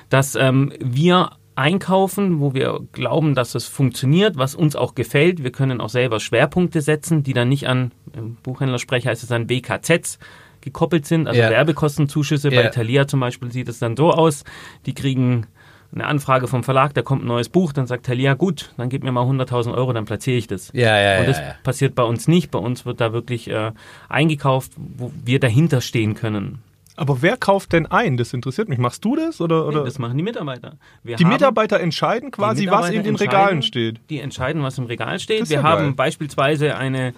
[0.08, 5.42] dass ähm, wir einkaufen, wo wir glauben, dass es funktioniert, was uns auch gefällt.
[5.42, 9.46] Wir können auch selber Schwerpunkte setzen, die dann nicht an, im Buchhändlersprech heißt es dann
[9.46, 10.18] BKZs
[10.60, 11.50] gekoppelt sind, also Ja.
[11.50, 12.50] Werbekostenzuschüsse.
[12.52, 12.62] Ja.
[12.62, 14.44] Bei Thalia zum Beispiel sieht es dann so aus,
[14.84, 15.46] die kriegen
[15.94, 19.02] eine Anfrage vom Verlag, da kommt ein neues Buch, dann sagt Thalia, gut, dann gib
[19.04, 20.70] mir mal 100.000 Euro, dann platziere ich das.
[20.74, 22.50] Ja, ja, Und das passiert bei uns nicht.
[22.50, 23.70] Bei uns wird da wirklich äh,
[24.08, 26.58] eingekauft, wo wir dahinter stehen können.
[26.96, 28.16] Aber wer kauft denn ein?
[28.16, 28.78] Das interessiert mich.
[28.78, 29.66] Machst du das oder?
[29.66, 29.80] oder?
[29.80, 30.78] Nee, das machen die Mitarbeiter.
[31.02, 34.00] Wir die Mitarbeiter entscheiden quasi, die was Mitarbeiter in den Regalen steht.
[34.08, 35.48] Die entscheiden, was im Regal steht.
[35.48, 35.92] Wir ja haben geil.
[35.92, 37.12] beispielsweise eine,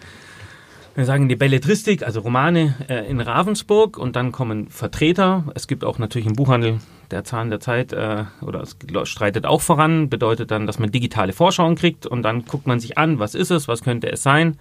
[0.97, 5.45] wir sagen die Belletristik, also Romane äh, in Ravensburg und dann kommen Vertreter.
[5.55, 6.81] Es gibt auch natürlich im Buchhandel
[7.13, 11.33] der Zahn der Zeit äh, oder es streitet auch voran, bedeutet dann, dass man digitale
[11.33, 14.59] Vorschauen kriegt und dann guckt man sich an, was ist es, was könnte es sein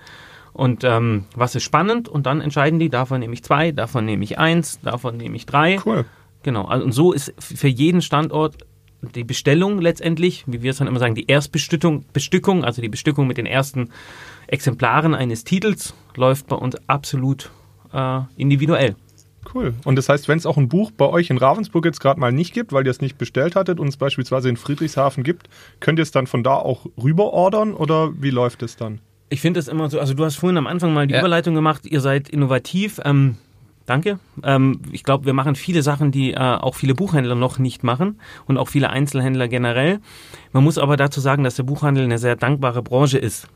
[0.58, 4.24] und ähm, was ist spannend und dann entscheiden die, davon nehme ich zwei, davon nehme
[4.24, 5.80] ich eins, davon nehme ich drei.
[5.86, 6.06] Cool.
[6.41, 8.58] Genau, also und so ist für jeden Standort
[9.02, 13.28] die Bestellung letztendlich, wie wir es dann immer sagen, die Erstbestückung, Bestückung, also die Bestückung
[13.28, 13.91] mit den ersten
[14.48, 17.52] Exemplaren eines Titels, läuft bei uns absolut
[17.93, 18.96] äh, individuell.
[19.54, 19.76] Cool.
[19.86, 22.32] Und das heißt, wenn es auch ein Buch bei euch in Ravensburg jetzt gerade mal
[22.32, 26.00] nicht gibt, weil ihr es nicht bestellt hattet und es beispielsweise in Friedrichshafen gibt, könnt
[26.00, 29.02] ihr es dann von da auch rüber ordern oder wie läuft es dann?
[29.30, 31.20] Ich finde es immer so, also du hast vorhin am Anfang mal die Ja.
[31.20, 33.00] Überleitung gemacht, ihr seid innovativ.
[33.04, 33.36] Ähm,
[33.86, 34.20] danke.
[34.44, 38.20] Ähm, ich glaube, wir machen viele Sachen, die äh, auch viele Buchhändler noch nicht machen
[38.46, 40.00] und auch viele Einzelhändler generell.
[40.54, 43.48] Man muss aber dazu sagen, dass der Buchhandel eine sehr dankbare Branche ist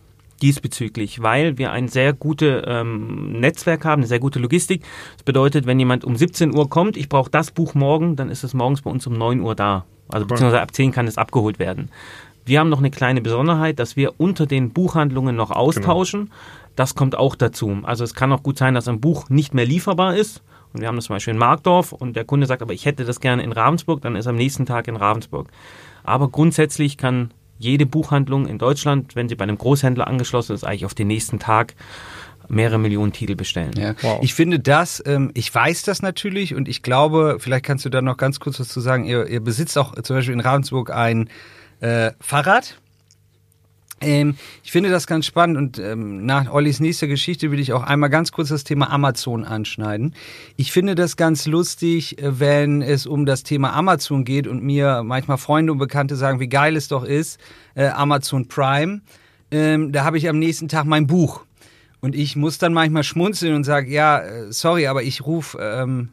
[0.42, 4.82] diesbezüglich, weil wir ein sehr gutes ähm, Netzwerk haben, eine sehr gute Logistik.
[5.14, 8.44] Das bedeutet, wenn jemand um 17 Uhr kommt, ich brauche das Buch morgen, dann ist
[8.44, 9.86] es morgens bei uns um 9 Uhr da.
[10.10, 11.90] Also beziehungsweise ab 10 kann es abgeholt werden.
[12.46, 16.32] Wir haben noch eine kleine Besonderheit, dass wir unter den Buchhandlungen noch austauschen.
[16.76, 17.80] Das kommt auch dazu.
[17.84, 20.42] Also es kann auch gut sein, dass ein Buch nicht mehr lieferbar ist.
[20.74, 23.04] Und wir haben das zum Beispiel in Markdorf und der Kunde sagt, aber ich hätte
[23.04, 25.50] das gerne in Ravensburg, dann ist er am nächsten Tag in Ravensburg.
[26.04, 30.86] Aber grundsätzlich kann jede Buchhandlung in Deutschland, wenn sie bei einem Großhändler angeschlossen ist, eigentlich
[30.86, 31.76] auf den nächsten Tag
[32.48, 33.72] mehrere Millionen Titel bestellen.
[33.78, 33.96] Ja.
[34.02, 34.20] Wow.
[34.22, 38.02] Ich finde das, ähm, ich weiß das natürlich und ich glaube, vielleicht kannst du da
[38.02, 41.30] noch ganz kurz was zu sagen, ihr, ihr besitzt auch zum Beispiel in Ravensburg ein
[41.82, 42.78] äh, Fahrrad.
[44.02, 47.84] Ähm, ich finde das ganz spannend und ähm, nach Ollis nächster Geschichte will ich auch
[47.84, 50.16] einmal ganz kurz das Thema Amazon anschneiden.
[50.58, 55.04] Ich finde das ganz lustig, äh, wenn es um das Thema Amazon geht und mir
[55.04, 57.40] manchmal Freunde und Bekannte sagen, wie geil es doch ist,
[57.76, 59.02] äh, Amazon Prime.
[59.52, 61.46] Ähm, da habe ich am nächsten Tag mein Buch.
[62.00, 66.10] Und ich muss dann manchmal schmunzeln und sage, ja, äh, sorry, aber ich rufe ähm,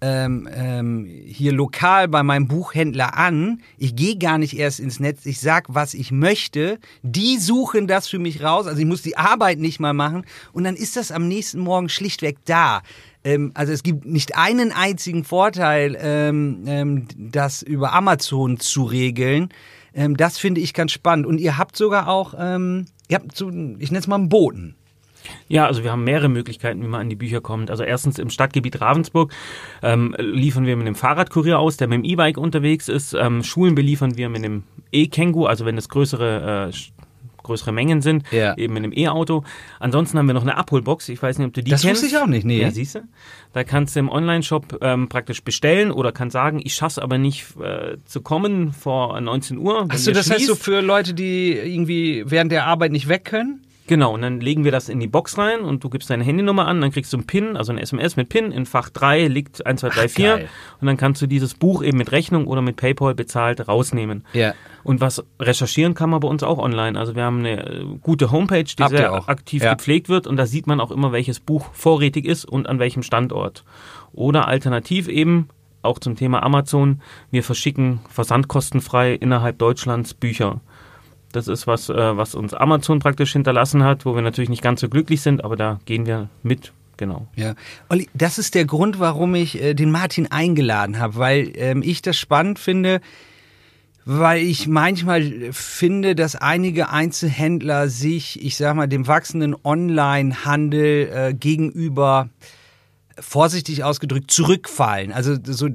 [0.00, 3.60] ähm, ähm, hier lokal bei meinem Buchhändler an.
[3.76, 5.26] Ich gehe gar nicht erst ins Netz.
[5.26, 6.78] Ich sag, was ich möchte.
[7.02, 8.66] Die suchen das für mich raus.
[8.66, 10.24] Also ich muss die Arbeit nicht mal machen.
[10.52, 12.82] Und dann ist das am nächsten Morgen schlichtweg da.
[13.24, 19.50] Ähm, also es gibt nicht einen einzigen Vorteil, ähm, ähm, das über Amazon zu regeln.
[19.94, 21.26] Ähm, das finde ich ganz spannend.
[21.26, 24.76] Und ihr habt sogar auch, ähm, ihr habt so, ich nenne es mal einen Boten.
[25.48, 27.70] Ja, also wir haben mehrere Möglichkeiten, wie man an die Bücher kommt.
[27.70, 29.32] Also erstens im Stadtgebiet Ravensburg
[29.82, 33.14] ähm, liefern wir mit einem Fahrradkurier aus, der mit dem E-Bike unterwegs ist.
[33.14, 36.76] Ähm, Schulen beliefern wir mit einem E-Kengu, also wenn es größere äh,
[37.42, 38.54] größere Mengen sind, Ja.
[38.56, 39.44] eben mit einem E-Auto.
[39.80, 41.08] Ansonsten haben wir noch eine Abholbox.
[41.08, 42.02] Ich weiß nicht, ob du die Das kennst.
[42.02, 42.60] wusste ich auch nicht, nee.
[42.60, 43.00] Ja, siehst du?
[43.54, 47.46] Da kannst du im Online-Shop ähm, praktisch bestellen oder kannst sagen, ich schaff's aber nicht
[47.58, 49.80] äh, zu kommen vor 19 Uhr.
[49.84, 50.62] wenn Hast du ihr das heißt so schließt.
[50.64, 53.62] für Leute, die irgendwie während der Arbeit nicht weg können?
[53.90, 56.68] Genau, und dann legen wir das in die Box rein und du gibst deine Handynummer
[56.68, 58.52] an, dann kriegst du einen PIN, also ein SMS mit PIN.
[58.52, 60.48] In Fach 3 liegt 1, 2, 3, 4 geil.
[60.80, 64.22] und dann kannst du dieses Buch eben mit Rechnung oder mit PayPal bezahlt rausnehmen.
[64.32, 64.54] Ja.
[64.84, 66.96] Und was recherchieren kann man bei uns auch online.
[66.96, 69.26] Also wir haben eine äh, gute Homepage, die Habt sehr auch?
[69.26, 69.74] aktiv Ja.
[69.74, 73.02] gepflegt wird und da sieht man auch immer, welches Buch vorrätig ist und an welchem
[73.02, 73.64] Standort.
[74.12, 75.48] Oder alternativ eben,
[75.82, 77.00] auch zum Thema Amazon,
[77.32, 80.60] wir verschicken versandkostenfrei innerhalb Deutschlands Bücher.
[81.32, 84.80] Das ist was, äh, was uns Amazon praktisch hinterlassen hat, wo wir natürlich nicht ganz
[84.80, 87.28] so glücklich sind, aber da gehen wir mit, genau.
[87.36, 87.54] Ja.
[87.88, 92.02] Olli, das ist der Grund, warum ich äh, den Martin eingeladen habe, weil ähm, ich
[92.02, 93.00] das spannend finde,
[94.04, 101.34] weil ich manchmal finde, dass einige Einzelhändler sich, ich sag mal, dem wachsenden Online-Handel äh,
[101.34, 102.28] gegenüber
[103.18, 105.12] vorsichtig ausgedrückt zurückfallen.
[105.12, 105.68] Also so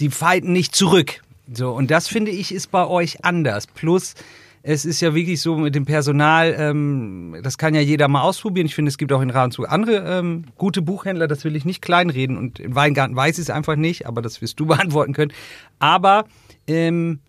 [0.00, 1.22] die fighten nicht zurück.
[1.52, 3.66] So und das finde ich ist bei euch anders.
[3.66, 4.14] Plus
[4.62, 8.66] es ist ja wirklich so mit dem Personal, ähm, das kann ja jeder mal ausprobieren.
[8.66, 11.80] Ich finde, es gibt auch in Ravensburg andere ähm, gute Buchhändler, das will ich nicht
[11.80, 12.36] kleinreden.
[12.36, 15.32] Und in Weingarten weiß ich es einfach nicht, aber das wirst du beantworten können.
[15.78, 16.24] Aber
[16.66, 17.20] ähm,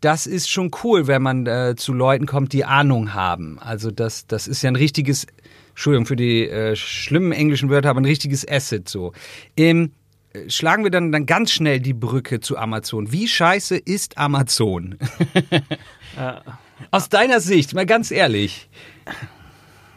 [0.00, 3.58] das ist schon cool, wenn man äh, zu Leuten kommt, die Ahnung haben.
[3.58, 5.26] Also das, das ist ja ein richtiges,
[5.70, 9.12] Entschuldigung für die äh, schlimmen englischen Wörter, aber ein richtiges Asset so.
[9.56, 10.03] Ähm, äh,
[10.48, 13.12] schlagen wir dann, dann ganz schnell die Brücke zu Amazon.
[13.12, 14.96] Wie scheiße ist Amazon?
[16.90, 18.68] Aus deiner Sicht, mal ganz ehrlich.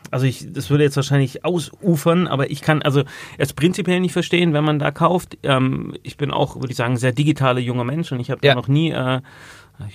[0.10, 3.04] Also ich, das würde jetzt wahrscheinlich ausufern, aber ich kann also
[3.38, 5.38] es prinzipiell nicht verstehen, wenn man da kauft.
[5.44, 8.54] Ähm, ich bin auch, würde ich sagen, sehr digitaler junger Mensch und ich habe Ja.
[8.54, 9.20] da noch nie, äh,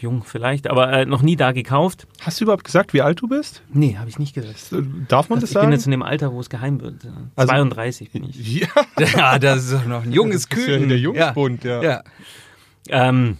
[0.00, 2.06] jung vielleicht, aber äh, noch nie da gekauft.
[2.20, 3.62] Hast du überhaupt gesagt, wie alt du bist?
[3.72, 4.72] Nee, habe ich nicht gesagt.
[4.72, 5.72] Äh, Darf man das ich bin sagen?
[5.72, 7.06] jetzt in dem Alter, wo es geheim wird.
[7.36, 8.60] Also- 32 bin ich.
[8.60, 8.68] ja,
[9.16, 10.88] Ja, das ist doch noch ein junges das ist ja Küken.
[10.88, 11.82] der Jungsbund, ja.
[11.82, 12.02] ja.
[12.88, 13.38] Ähm,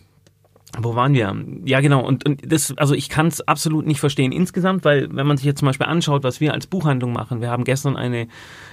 [0.78, 1.36] wo waren wir?
[1.64, 2.04] Ja, genau.
[2.04, 5.44] Und, und das, also ich kann es absolut nicht verstehen insgesamt, weil wenn man sich
[5.44, 8.26] jetzt zum Beispiel anschaut, was wir als Buchhandlung machen, wir haben gestern eine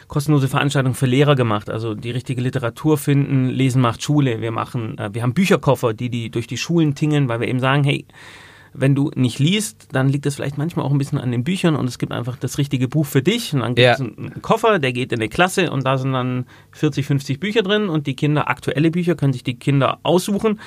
[0.08, 4.40] kostenlose Veranstaltung für Lehrer gemacht, also die richtige Literatur finden, Lesen macht Schule.
[4.42, 7.60] Wir machen, äh, wir haben Bücherkoffer, die die durch die Schulen tingeln, weil wir eben
[7.60, 8.06] sagen, hey,
[8.72, 11.76] wenn du nicht liest, dann liegt es vielleicht manchmal auch ein bisschen an den Büchern
[11.76, 13.94] und es gibt einfach das richtige Buch für dich und dann gibt Ja.
[13.94, 17.40] es einen einen Koffer, der geht in eine Klasse und da sind dann 40, 50
[17.40, 20.60] Bücher drin und die Kinder, aktuelle Bücher, können sich die Kinder aussuchen,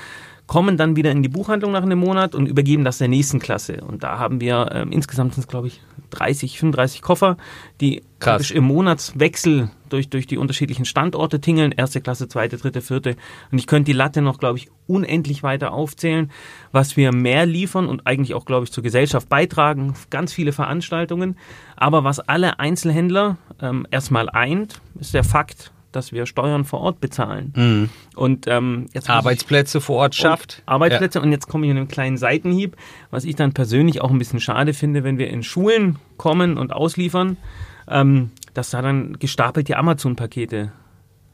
[0.47, 3.81] kommen dann wieder in die Buchhandlung nach einem Monat und übergeben das der nächsten Klasse.
[3.87, 7.37] Und da haben wir ähm, insgesamt sind es, glaube ich, 30, 35 Koffer,
[7.81, 8.51] die Krass.
[8.51, 11.73] im Monatswechsel durch, durch die unterschiedlichen Standorte tingeln.
[11.73, 13.17] Erste Klasse, zweite, dritte, vierte.
[13.51, 16.31] Und ich könnte die Latte noch, glaube ich, unendlich weiter aufzählen,
[16.71, 19.95] was wir mehr liefern und eigentlich auch, glaube ich, zur Gesellschaft beitragen.
[20.11, 21.37] Ganz viele Veranstaltungen.
[21.77, 27.01] Aber was alle Einzelhändler ähm, erstmal eint, ist der Fakt, dass wir Steuern vor Ort
[27.01, 27.89] bezahlen.
[28.17, 30.63] Und ähm, jetzt ich- Arbeitsplätze vor Ort schafft.
[30.67, 31.21] und Arbeitsplätze.
[31.21, 32.77] Und jetzt komme ich in einen kleinen Seitenhieb,
[33.11, 36.73] was ich dann persönlich auch ein bisschen schade finde, wenn wir in Schulen kommen und
[36.73, 37.37] ausliefern,
[37.89, 40.73] ähm, dass da dann gestapelt die Amazon-Pakete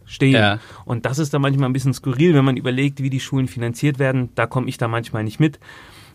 [0.04, 0.32] stehen.
[0.34, 0.58] Ja.
[0.84, 3.98] Und das ist dann manchmal ein bisschen skurril, wenn man überlegt, wie die Schulen finanziert
[3.98, 4.30] werden.
[4.34, 5.58] Da komme ich da manchmal nicht mit.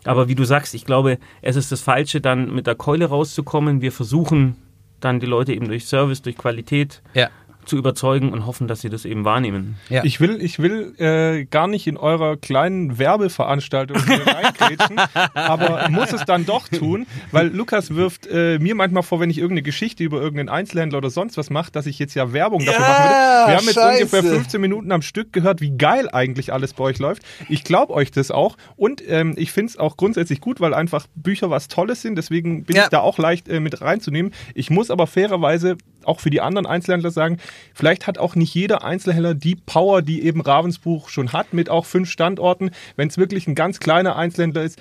[0.04, 3.80] Aber wie du sagst, ich glaube, es ist das Falsche, dann mit der Keule rauszukommen.
[3.80, 4.56] Wir versuchen
[5.00, 7.28] dann die Leute eben durch Service, durch Qualität Ja.
[7.66, 9.76] Zu überzeugen und hoffen, dass sie das eben wahrnehmen.
[9.88, 10.04] Ja.
[10.04, 15.00] Ich will, ich will äh, gar nicht in eurer kleinen Werbeveranstaltung hier reingrätschen,
[15.34, 19.38] aber muss es dann doch tun, weil Lukas wirft äh, mir manchmal vor, wenn ich
[19.38, 22.80] irgendeine Geschichte über irgendeinen Einzelhändler oder sonst was mache, dass ich jetzt ja Werbung dafür
[22.82, 23.14] Ja, machen würde.
[23.50, 24.04] Wir haben jetzt scheiße.
[24.04, 27.22] ungefähr 15 Minuten am Stück gehört, wie geil eigentlich alles bei euch läuft.
[27.48, 31.06] Ich glaube euch das auch und ähm, ich finde es auch grundsätzlich gut, weil einfach
[31.14, 32.84] Bücher was Tolles sind, deswegen bin Ja.
[32.84, 34.32] ich da auch leicht äh, mit reinzunehmen.
[34.54, 37.38] Ich muss aber fairerweise auch für die anderen Einzelhändler sagen,
[37.74, 41.86] vielleicht hat auch nicht jeder Einzelhändler die Power, die eben Ravensbuch schon hat, mit auch
[41.86, 42.70] fünf Standorten.
[42.96, 44.78] Wenn es wirklich ein ganz kleiner Einzelhändler ist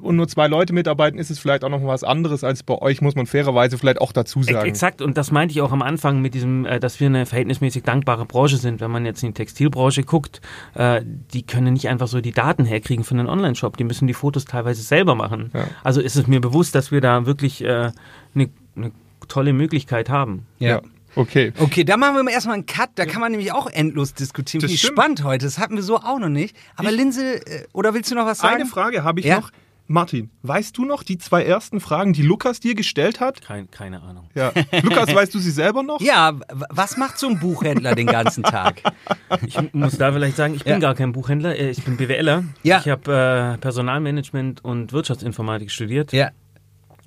[0.00, 3.00] und nur zwei Leute mitarbeiten, ist es vielleicht auch noch was anderes als bei euch,
[3.00, 4.66] muss man fairerweise vielleicht auch dazu sagen.
[4.66, 7.82] Exakt, und das meinte ich auch am Anfang mit diesem, äh, dass wir eine verhältnismäßig
[7.82, 8.80] dankbare Branche sind.
[8.80, 10.40] Wenn man jetzt in die Textilbranche guckt,
[10.74, 13.76] äh, die können nicht einfach so die Daten herkriegen von einem Online-Shop.
[13.76, 15.50] Die müssen die Fotos teilweise selber machen.
[15.54, 15.66] Ja.
[15.82, 17.90] Also ist es mir bewusst, dass wir da wirklich äh,
[18.34, 18.92] eine, eine
[19.26, 20.46] tolle Möglichkeit haben.
[20.58, 20.80] ja.
[21.16, 21.52] Okay.
[21.60, 22.90] Okay, da machen wir erstmal einen Cut.
[22.96, 24.62] Da kann man nämlich auch endlos diskutieren.
[24.62, 24.94] Das stimmt.
[24.94, 25.44] spannend heute.
[25.46, 26.56] Das hatten wir so auch noch nicht.
[26.74, 28.56] Aber Ich- Linse, äh, oder willst du noch was sagen?
[28.56, 29.36] Eine Frage habe ich Ja?
[29.36, 29.52] noch.
[29.86, 33.42] Martin, weißt du noch die zwei ersten Fragen, die Lukas dir gestellt hat?
[33.42, 34.28] Kein, keine Ahnung.
[34.34, 34.50] Ja.
[34.82, 36.00] Lukas, weißt du sie selber noch?
[36.00, 36.32] Ja,
[36.70, 38.82] was macht so ein Buchhändler den ganzen Tag?
[39.46, 40.78] Ich muss da vielleicht sagen, ich bin Ja.
[40.80, 42.42] gar kein Buchhändler, äh, ich bin BWLer.
[42.64, 42.80] Ja.
[42.80, 46.12] Ich habe äh, Personalmanagement und Wirtschaftsinformatik studiert.
[46.12, 46.30] Ja.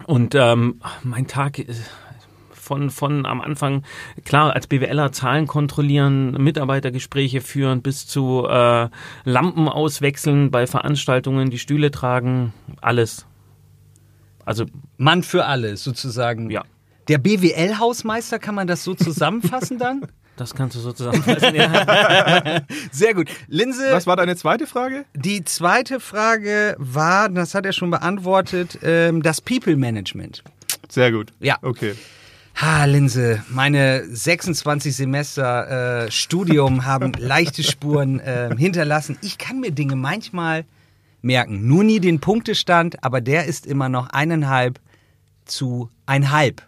[0.06, 1.82] Und ähm, mein Tag ist
[2.67, 3.84] von, von am Anfang,
[4.25, 8.89] klar, als BWLer Zahlen kontrollieren, Mitarbeitergespräche führen, bis zu äh,
[9.23, 13.25] Lampen auswechseln bei Veranstaltungen, die Stühle tragen, alles.
[14.45, 14.65] Also,
[14.97, 16.49] Mann für alles, sozusagen.
[16.49, 16.63] ja,
[17.08, 20.06] Der BWL-Hausmeister, kann man das so zusammenfassen dann?
[20.38, 21.56] das kannst du so zusammenfassen.
[21.56, 22.62] ja.
[22.91, 23.27] Sehr gut.
[23.47, 25.06] Linse, Was war deine zweite Frage?
[25.15, 30.43] die zweite Frage war, das hat er schon beantwortet, ähm, das People-Management.
[30.89, 31.32] Sehr gut.
[31.41, 31.58] Ja.
[31.62, 31.95] Okay.
[32.60, 39.15] Ha, Linse, meine 26 Semester äh, Studium haben leichte Spuren äh, hinterlassen.
[39.22, 40.65] Ich kann mir Dinge manchmal
[41.22, 41.67] merken.
[41.67, 44.80] Nur nie den Punktestand, aber der ist immer noch eineinhalb
[45.46, 46.63] zu einhalb.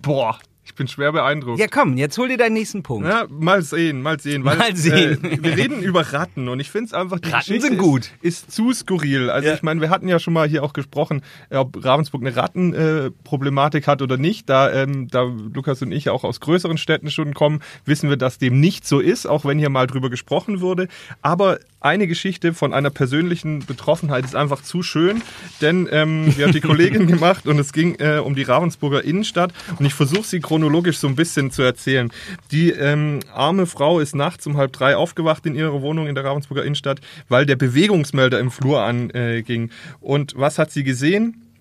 [0.00, 0.38] Boah,
[0.72, 1.60] ich bin schwer beeindruckt.
[1.60, 3.06] Ja, komm, jetzt hol dir deinen nächsten Punkt.
[3.06, 4.42] Ja, mal sehen, mal sehen.
[4.46, 5.22] Weil, Mal sehen.
[5.22, 8.10] Äh, wir reden über Ratten und ich finde es einfach, die Ratten Geschichte sind gut.
[8.22, 9.28] Ist, ist zu skurril.
[9.28, 9.54] Also Ja.
[9.54, 13.84] ich meine, wir hatten ja schon mal hier auch gesprochen, äh, ob Ravensburg eine Rattenproblematik
[13.84, 14.48] äh, hat oder nicht.
[14.48, 18.38] Da, ähm, da Lukas und ich auch aus größeren Städten schon kommen, wissen wir, dass
[18.38, 20.88] dem nicht so ist, auch wenn hier mal drüber gesprochen wurde.
[21.20, 25.20] Aber eine Geschichte von einer persönlichen Betroffenheit ist einfach zu schön,
[25.60, 29.52] denn ähm, die hat die Kollegin gemacht und es ging äh, um die Ravensburger Innenstadt
[29.78, 30.61] und ich versuche sie chronologisch
[30.98, 32.12] so ein bisschen zu erzählen.
[32.50, 36.24] Die ähm, arme Frau ist nachts um halb drei aufgewacht in ihrer Wohnung in der
[36.24, 39.42] Ravensburger Innenstadt, weil der Bewegungsmelder im Flur anging.
[39.44, 39.70] Ging.
[40.00, 41.51] und was hat sie gesehen?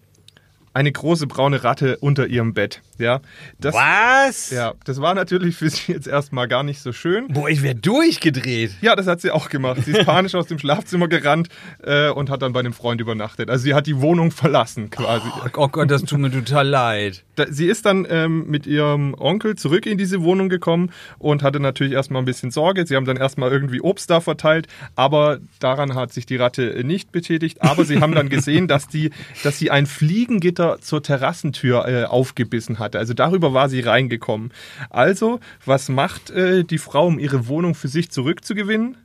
[0.73, 2.81] Eine große braune Ratte unter ihrem Bett.
[2.97, 3.19] Ja,
[3.59, 4.51] das, Was?
[4.51, 7.27] ja, das war natürlich für sie jetzt erstmal gar nicht so schön.
[7.27, 8.71] Boah, ich werde durchgedreht.
[8.79, 9.81] Ja, das hat sie auch gemacht.
[9.83, 11.49] Sie ist panisch aus dem Schlafzimmer gerannt
[11.83, 13.49] äh, und hat dann bei einem Freund übernachtet.
[13.49, 15.27] Also sie hat die Wohnung verlassen quasi.
[15.57, 17.23] Oh Gott, das tut mir total leid.
[17.35, 21.59] Da, sie ist dann ähm, mit ihrem Onkel zurück in diese Wohnung gekommen und hatte
[21.59, 22.85] natürlich erstmal ein bisschen Sorge.
[22.85, 27.11] Sie haben dann erstmal irgendwie Obst da verteilt, aber daran hat sich die Ratte nicht
[27.11, 27.61] betätigt.
[27.61, 29.09] Aber sie haben dann gesehen, dass, die,
[29.43, 32.99] dass sie ein Fliegengitter zur Terrassentür äh, aufgebissen hatte.
[32.99, 34.53] Also darüber war sie reingekommen.
[34.89, 38.97] Also, was macht äh, die Frau, um ihre Wohnung für sich zurückzugewinnen?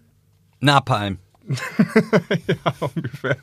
[0.61, 1.19] Napalm.
[1.49, 3.37] ja, ungefähr.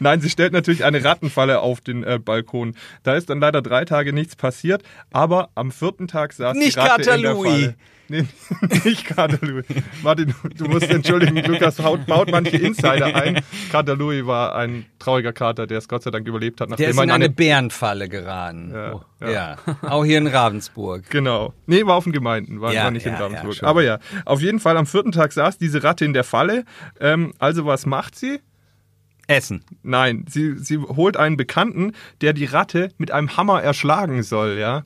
[0.00, 2.74] Nein, sie stellt natürlich eine Rattenfalle auf den äh, Balkon.
[3.02, 6.80] Da ist dann leider drei Tage nichts passiert, aber am vierten Tag saß Nicht die
[6.80, 7.36] Ratte in der.
[7.36, 7.74] Falle.
[8.08, 8.24] Nee,
[8.84, 9.66] nicht Kater Louis.
[10.02, 13.40] Martin, du musst entschuldigen, Lukas haut, baut manche Insider ein.
[13.70, 16.90] Kater Louis war ein trauriger Kater, der es Gott sei Dank überlebt hat, Der nachdem
[16.90, 17.34] ist er in in eine eine...
[17.34, 18.72] Bärenfalle geraten.
[18.72, 19.30] Ja, Ja.
[19.30, 19.56] ja.
[19.82, 21.08] Auch hier in Ravensburg.
[21.10, 21.52] Genau.
[21.66, 23.62] Nee, war auf den Gemeinden, war, Ja, war nicht in Ravensburg.
[23.62, 26.64] Aber ja, auf jeden Fall am vierten Tag saß diese Ratte in der Falle.
[27.00, 28.40] Ähm, also was macht sie?
[29.26, 29.62] Essen.
[29.82, 31.92] Nein, sie, sie holt einen Bekannten,
[32.22, 34.84] der die Ratte mit einem Hammer erschlagen soll, ja.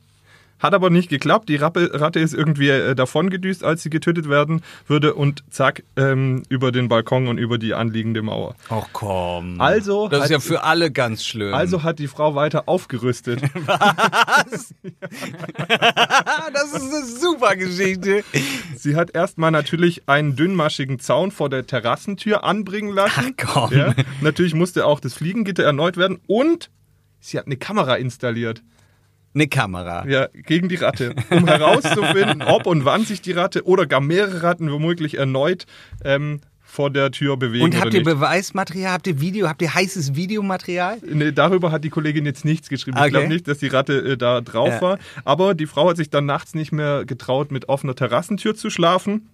[0.62, 1.48] Hat aber nicht geklappt.
[1.48, 6.44] Die Rappe, Ratte ist irgendwie äh, davongedüst, als sie getötet werden würde und zack, ähm,
[6.48, 8.54] über den Balkon und über die anliegende Mauer.
[8.68, 9.60] Ach komm.
[9.60, 11.52] Also Das ist ja für alle ganz schlimm.
[11.52, 13.42] Also hat die Frau weiter aufgerüstet.
[13.66, 14.74] das ist
[16.74, 18.22] eine super Geschichte.
[18.76, 23.34] sie hat erstmal natürlich einen dünnmaschigen Zaun vor der Terrassentür anbringen lassen.
[23.40, 23.76] Ach komm.
[23.76, 26.70] Ja, natürlich musste auch das Fliegengitter erneut werden und
[27.18, 28.62] sie hat eine Kamera installiert.
[29.34, 30.06] Eine Kamera.
[30.06, 31.14] Ja, gegen die Ratte.
[31.30, 35.64] Um herauszufinden, ob und wann sich die Ratte oder gar mehrere Ratten womöglich erneut
[36.04, 38.04] ähm, vor der Tür bewegen Und habt ihr nicht.
[38.04, 40.98] Beweismaterial, habt ihr Video, habt ihr heißes Videomaterial?
[41.06, 42.96] Nee, darüber hat die Kollegin jetzt nichts geschrieben.
[42.98, 43.10] Ich Okay.
[43.10, 44.80] glaube nicht, dass die Ratte äh, da drauf Ja.
[44.82, 44.98] war.
[45.24, 49.28] Aber die Frau hat sich dann nachts nicht mehr getraut, mit offener Terrassentür zu schlafen.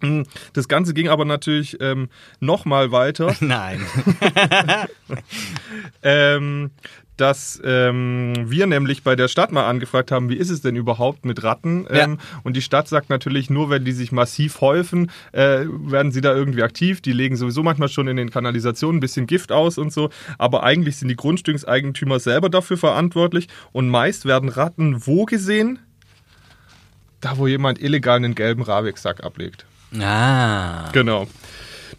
[0.00, 0.22] Mm,
[0.54, 2.08] Das Ganze ging aber natürlich ähm,
[2.40, 3.34] noch mal weiter.
[3.40, 3.80] Nein.
[6.02, 6.70] ähm,
[7.16, 11.24] dass ähm, wir nämlich bei der Stadt mal angefragt haben, wie ist es denn überhaupt
[11.24, 11.86] mit Ratten?
[11.90, 12.04] Ja.
[12.04, 16.20] Ähm, und die Stadt sagt natürlich, nur wenn die sich massiv häufen, äh, werden sie
[16.20, 17.00] da irgendwie aktiv.
[17.00, 20.10] Die legen sowieso manchmal schon in den Kanalisationen ein bisschen Gift aus und so.
[20.38, 23.48] Aber eigentlich sind die Grundstückseigentümer selber dafür verantwortlich.
[23.72, 25.78] Und meist werden Ratten wo gesehen?
[27.20, 29.64] Da, wo jemand illegal einen gelben Raviksack ablegt.
[30.00, 30.90] Ah.
[30.92, 31.28] Genau.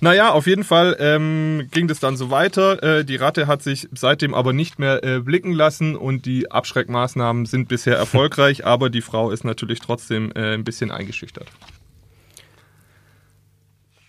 [0.03, 2.83] Naja, auf jeden Fall ähm, ging das dann so weiter.
[2.83, 7.45] Äh, die Ratte hat sich seitdem aber nicht mehr äh, blicken lassen und die Abschreckmaßnahmen
[7.45, 11.47] sind bisher erfolgreich, aber die Frau ist natürlich trotzdem äh, ein bisschen eingeschüchtert.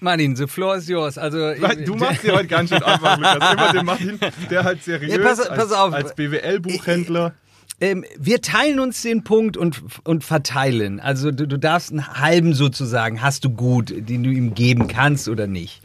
[0.01, 1.16] Martin, the floor is yours.
[1.16, 1.38] Also,
[1.86, 3.53] Du machst dir heute ganz schön einfach, Lukas.
[3.53, 4.18] Immer den Martin,
[4.51, 5.95] der halt seriös Ja, pass- pass als, auf.
[5.95, 7.34] als BWL-Buchhändler.
[7.80, 10.99] Ähm, wir teilen uns den Punkt und, und verteilen.
[10.99, 15.28] Also du, du darfst einen halben sozusagen, hast du gut, den du ihm geben kannst
[15.28, 15.80] oder nicht.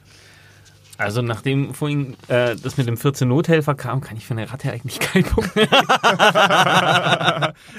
[0.99, 4.69] Also nachdem vorhin äh, das mit dem 14 Nothelfer kam, kann ich für eine Ratte
[4.69, 5.69] eigentlich keinen Punkt mehr.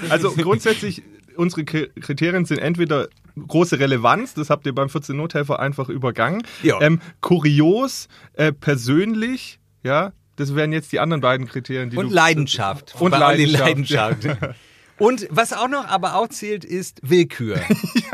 [0.09, 1.03] Also grundsätzlich,
[1.35, 3.09] unsere Kriterien sind entweder
[3.47, 6.41] große Relevanz, das habt ihr beim 14 Nothelfer einfach übergangen.
[6.63, 6.81] Ja.
[6.81, 12.15] Ähm, kurios, äh, persönlich, ja, das wären jetzt die anderen beiden Kriterien, die Und du.
[12.15, 12.95] Leidenschaft.
[12.99, 14.27] Und Leidenschaft, Leidenschaft.
[15.01, 17.59] Und was auch noch aber auch zählt, ist Willkür.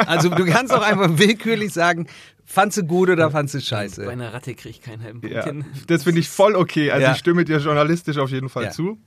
[0.06, 2.06] Also du kannst auch einfach willkürlich sagen,
[2.46, 4.08] fandst du gut oder fandst du Bei scheiße.
[4.08, 5.66] einer Ratte kriege ich keinen halben Punkt Ja, hin.
[5.88, 6.92] das finde ich voll okay.
[6.92, 7.12] Also Ja.
[7.14, 8.72] ich stimme dir journalistisch auf jeden Fall Ja.
[8.72, 9.00] zu.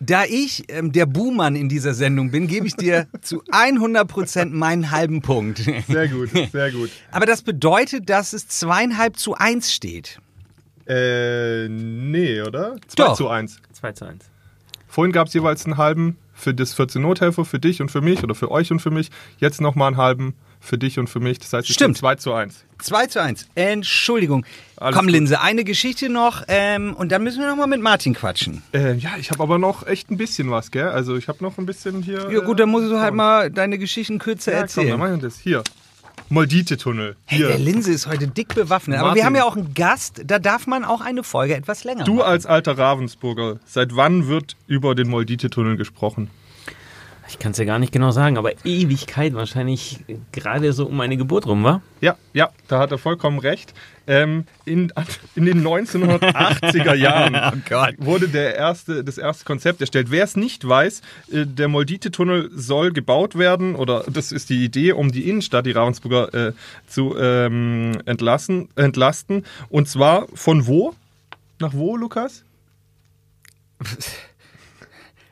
[0.00, 4.90] Da ich ähm, der Buhmann in dieser Sendung bin, gebe ich dir zu 100% meinen
[4.90, 5.62] halben Punkt.
[5.88, 6.90] Sehr gut, sehr gut.
[7.10, 10.18] Aber das bedeutet, dass es zweieinhalb zu eins steht.
[10.86, 12.76] Äh, nee, oder?
[12.88, 13.16] 2 Doch.
[13.16, 13.56] zu 1.
[13.72, 14.24] 2 zu 1.
[14.88, 18.22] Vorhin gab es jeweils einen halben für das 14 Nothelfer, für dich und für mich
[18.22, 19.10] oder für euch und für mich.
[19.38, 21.38] Jetzt nochmal einen halben für dich und für mich.
[21.38, 21.96] Das heißt, es Stimmt.
[21.96, 22.64] steht 2 zu 1.
[22.78, 23.46] 2 zu 1.
[23.54, 24.44] Entschuldigung.
[24.76, 25.12] Alles Komm, gut.
[25.12, 28.62] Linse, eine Geschichte noch ähm, und dann müssen wir noch mal mit Martin quatschen.
[28.72, 30.88] Äh, ja, ich habe aber noch echt ein bisschen was, gell?
[30.88, 32.30] Also ich habe noch ein bisschen hier.
[32.30, 34.88] Ja gut, dann musst du halt äh, mal deine Geschichten kürzer ja, komm, erzählen.
[34.88, 35.38] dann machen wir das.
[35.38, 35.62] Hier.
[36.30, 37.16] Moldite-Tunnel.
[37.26, 38.98] Hey, der Linse ist heute dick bewaffnet.
[38.98, 39.24] Aber wir Martin.
[39.26, 42.26] haben ja auch einen Gast, da darf man auch eine Folge etwas länger Du machen.
[42.28, 46.30] als alter Ravensburger, seit wann wird über den Moldite-Tunnel gesprochen?
[47.28, 50.00] Ich kann es ja gar nicht genau sagen, aber Ewigkeit wahrscheinlich
[50.32, 51.82] gerade so um meine Geburt rum war.
[52.00, 53.72] Ja, ja, da hat er vollkommen recht.
[54.06, 54.92] Ähm, in,
[55.34, 60.10] in den 1980er Jahren Oh wurde der erste, das erste Konzept erstellt.
[60.10, 61.00] Wer es nicht weiß,
[61.32, 65.72] äh, der Moldite-Tunnel soll gebaut werden, oder das ist die Idee, um die Innenstadt, die
[65.72, 66.52] Ravensburger, äh,
[66.86, 69.44] zu ähm, entlassen, entlasten.
[69.70, 70.94] Und zwar von wo?
[71.58, 72.44] Nach wo, Lukas?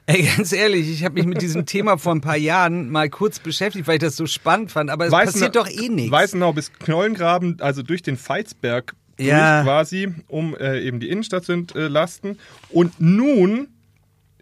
[0.06, 3.38] Ey, ganz ehrlich, ich habe mich mit diesem Thema vor ein paar Jahren mal kurz
[3.38, 4.90] beschäftigt, weil ich das so spannend fand.
[4.90, 6.10] Aber es passiert doch eh nichts.
[6.10, 9.62] Weißenau bis Knollengraben, also durch den Veitsberg durch Ja.
[9.62, 12.38] quasi, um äh, eben die Innenstadt zu entlasten.
[12.70, 13.68] Und nun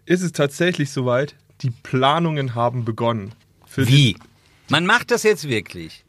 [0.05, 3.33] ist es tatsächlich soweit, die Planungen haben begonnen.
[3.67, 4.17] Für Wie?
[4.69, 6.03] Man macht das jetzt wirklich.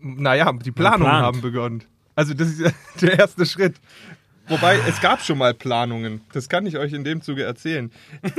[0.00, 1.82] Naja, die Planungen haben begonnen.
[2.14, 3.76] Also das ist der erste Schritt.
[4.50, 6.22] Wobei, es gab schon mal Planungen.
[6.32, 7.90] Das kann ich euch in dem Zuge erzählen.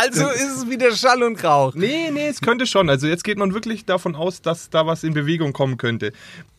[0.00, 1.74] Also ist es wieder Schall und Rauch.
[1.74, 2.88] Nee, nee, es könnte schon.
[2.88, 6.12] Also jetzt geht man wirklich davon aus, dass da was in Bewegung kommen könnte.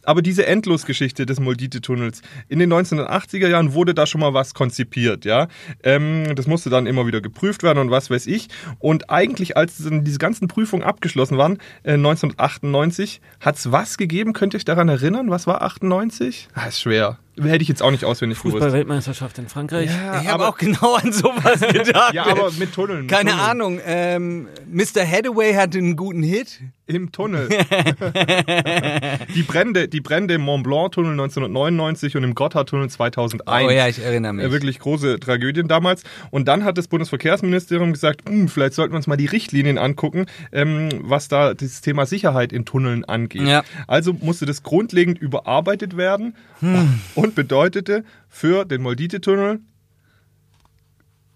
[0.03, 5.25] Aber diese Endlosgeschichte des Moldite-Tunnels, in den 1980er Jahren wurde da schon mal was konzipiert,
[5.25, 5.47] ja.
[5.83, 8.47] Ähm, das musste dann immer wieder geprüft werden und was weiß ich.
[8.79, 14.33] Und eigentlich, als dann diese ganzen Prüfungen abgeschlossen waren, äh, 1998, hat es was gegeben?
[14.33, 15.29] Könnt ihr euch daran erinnern?
[15.29, 16.47] Was war 98?
[16.53, 17.17] Ah, ist schwer.
[17.39, 18.55] Hätte ich jetzt auch nicht auswendig gewusst.
[18.55, 19.89] Fußball-Weltmeisterschaft in Frankreich.
[20.21, 22.13] Ich habe auch genau an sowas gedacht.
[22.13, 23.01] Ja, aber mit Tunneln.
[23.01, 23.49] mit Keine Tunneln.
[23.49, 23.79] Ahnung.
[23.85, 25.07] Ähm, Mr.
[25.07, 26.59] Hathaway hatte einen guten Hit.
[26.91, 27.47] Im Tunnel.
[29.35, 33.65] die, Brände, die Brände im Mont Blanc-Tunnel 1999 und im Gotthardtunnel 2001.
[33.65, 34.51] Oh ja, ich erinnere mich.
[34.51, 36.03] Wirklich große Tragödien damals.
[36.31, 40.25] Und dann hat das Bundesverkehrsministerium gesagt, "Hm, vielleicht sollten wir uns mal die Richtlinien angucken,
[40.51, 43.47] ähm, was da das Thema Sicherheit in Tunneln angeht.
[43.47, 43.63] Ja.
[43.87, 46.99] Also musste das grundlegend überarbeitet werden Hm.
[47.15, 49.59] und bedeutete für den Moldite-Tunnel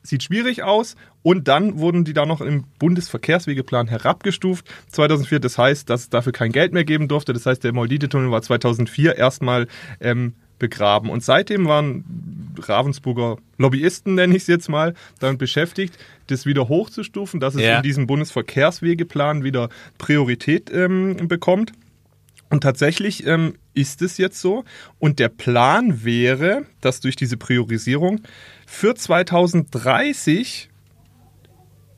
[0.04, 0.96] sieht schwierig aus.
[1.26, 5.40] Und dann wurden die da noch im Bundesverkehrswegeplan herabgestuft 2004.
[5.40, 7.34] Das heißt, dass es dafür kein Geld mehr geben durfte.
[7.34, 9.66] Das heißt, der Moldite-Tunnel war 2004 erstmal
[10.00, 11.10] ähm, begraben.
[11.10, 15.98] Und seitdem waren Ravensburger Lobbyisten, nenne ich es jetzt mal, damit beschäftigt,
[16.28, 17.78] das wieder hochzustufen, dass es Ja.
[17.78, 21.72] in diesem Bundesverkehrswegeplan wieder Priorität ähm, bekommt.
[22.52, 24.64] Und tatsächlich ähm, ist es jetzt so.
[25.00, 28.22] Und der Plan wäre, dass durch diese Priorisierung
[28.68, 30.70] für 2030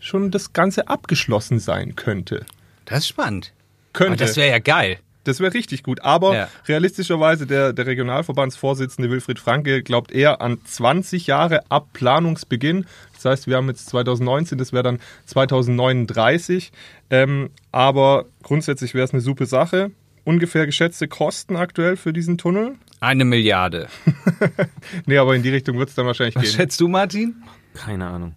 [0.07, 2.45] schon das Ganze abgeschlossen sein könnte.
[2.85, 3.53] Das ist spannend.
[3.93, 4.13] Könnte.
[4.13, 4.99] Aber das wäre ja geil.
[5.23, 6.01] Das wäre richtig gut.
[6.03, 6.49] Aber Ja.
[6.67, 12.85] realistischerweise, der, der Regionalverbandsvorsitzende Wilfried Franke glaubt eher an 20 Jahre ab Planungsbeginn.
[13.13, 16.71] Das heißt, wir haben jetzt 2019, das wäre dann 2039.
[17.09, 19.91] Ähm, aber grundsätzlich wäre es eine super Sache.
[20.23, 22.75] Ungefähr geschätzte Kosten aktuell für diesen Tunnel?
[22.99, 23.87] Eine Milliarde.
[25.05, 26.51] Nee, aber in die Richtung wird es dann wahrscheinlich Was gehen.
[26.53, 27.35] schätzt du, Martin?
[27.73, 28.35] Keine Ahnung.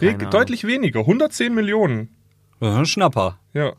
[0.00, 0.30] Keine Ahnung.
[0.30, 1.00] deutlich weniger.
[1.00, 2.08] 110 Millionen.
[2.60, 3.38] Das ist ein Schnapper.
[3.54, 3.72] Ja.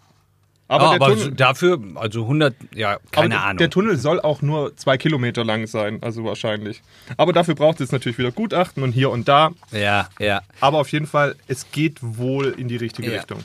[0.72, 3.58] Aber, der, aber Tunnel, dafür, also 100, ja, keine der- Ahnung.
[3.58, 6.84] der Tunnel soll auch nur zwei Kilometer lang sein, also wahrscheinlich.
[7.18, 9.50] Aber dafür braucht es natürlich wieder Gutachten und hier und da.
[9.72, 10.42] ja, ja.
[10.62, 13.18] Aber auf jeden Fall, es geht wohl in die richtige Ja.
[13.18, 13.40] Richtung.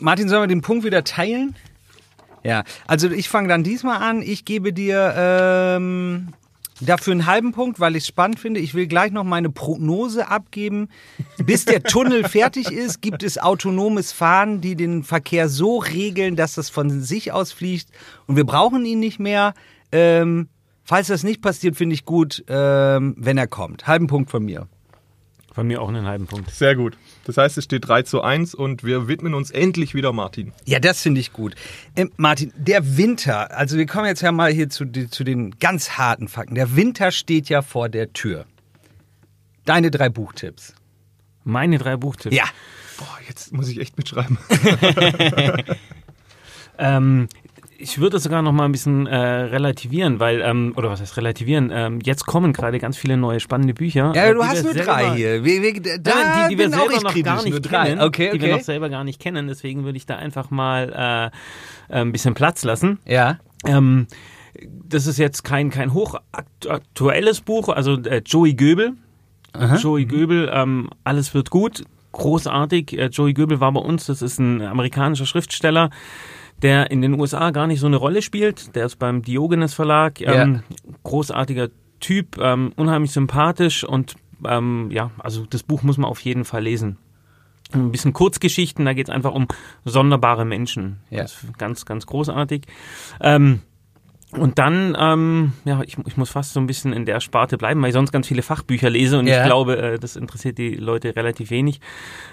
[0.00, 1.56] Martin, sollen wir den Punkt wieder teilen?
[2.44, 4.20] Ja, also ich fange dann diesmal an.
[4.20, 6.34] Ich gebe dir ähm,
[6.80, 8.60] dafür einen halben Punkt, weil ich es spannend finde.
[8.60, 10.88] Ich will gleich noch meine Prognose abgeben.
[11.38, 16.54] Bis der Tunnel fertig ist, gibt es autonomes Fahren, die den Verkehr so regeln, dass
[16.54, 17.88] das von sich aus fliegt.
[18.26, 19.54] Und wir brauchen ihn nicht mehr.
[19.92, 20.48] Ähm,
[20.84, 23.86] falls das nicht passiert, finde ich gut, ähm, wenn er kommt.
[23.86, 24.68] Halben Punkt von mir.
[25.56, 26.50] Von mir auch einen halben Punkt.
[26.50, 26.98] Sehr gut.
[27.24, 30.52] Das heißt, es steht 3 zu 1 und wir widmen uns endlich wieder Martin.
[30.66, 31.54] Ja, das finde ich gut.
[31.96, 35.52] Ähm, Martin, der Winter, also wir kommen jetzt ja mal hier zu, die- zu den
[35.58, 36.56] ganz harten Fakten.
[36.56, 38.44] Der Winter steht ja vor der Tür.
[39.64, 40.74] Deine drei Buchtipps.
[41.42, 42.36] Meine drei Buchtipps.
[42.36, 42.44] Ja.
[42.98, 44.36] Boah, jetzt muss ich echt mitschreiben.
[46.78, 47.28] Ähm,
[47.78, 51.70] ich würde sogar noch mal ein bisschen äh, relativieren, weil, ähm, oder was heißt relativieren?
[51.72, 54.12] Ähm, jetzt kommen gerade ganz viele neue spannende Bücher.
[54.14, 55.44] Ja, äh, du hast nur selber- drei hier.
[55.44, 58.40] Wir, wir, da Nein, die, die wir selber noch kritisch, gar nicht kennen, Okay, die
[58.40, 58.56] wir okay.
[58.58, 59.48] noch selber gar nicht kennen.
[59.48, 61.30] Deswegen würde ich da einfach mal
[61.90, 62.98] äh, ein bisschen Platz lassen.
[63.04, 63.38] Ja.
[63.66, 64.06] Ähm,
[64.88, 68.94] das ist jetzt kein, kein hochaktuelles Buch, also äh, Joey Göbel.
[69.80, 72.92] Joey Göbel, ähm, alles wird gut, großartig.
[72.98, 75.88] Äh, Joey Göbel war bei uns, das ist ein amerikanischer Schriftsteller,
[76.62, 78.74] der in den USA gar nicht so eine Rolle spielt.
[78.74, 80.62] Der ist beim Diogenes Verlag, ähm,
[81.02, 81.68] großartiger
[82.00, 86.62] Typ, ähm, unheimlich sympathisch und ähm, ja, also das Buch muss man auf jeden Fall
[86.62, 86.98] lesen.
[87.72, 89.48] Ein bisschen Kurzgeschichten, da geht es einfach um
[89.84, 91.00] sonderbare Menschen.
[91.10, 91.22] Ja.
[91.22, 92.62] Das ist ganz, ganz großartig.
[93.20, 93.62] Ähm,
[94.38, 97.80] und dann, ähm, ja, ich, ich muss fast so ein bisschen in der Sparte bleiben,
[97.82, 99.40] weil ich sonst ganz viele Fachbücher lese und Ja.
[99.40, 101.80] ich glaube, äh, das interessiert die Leute relativ wenig.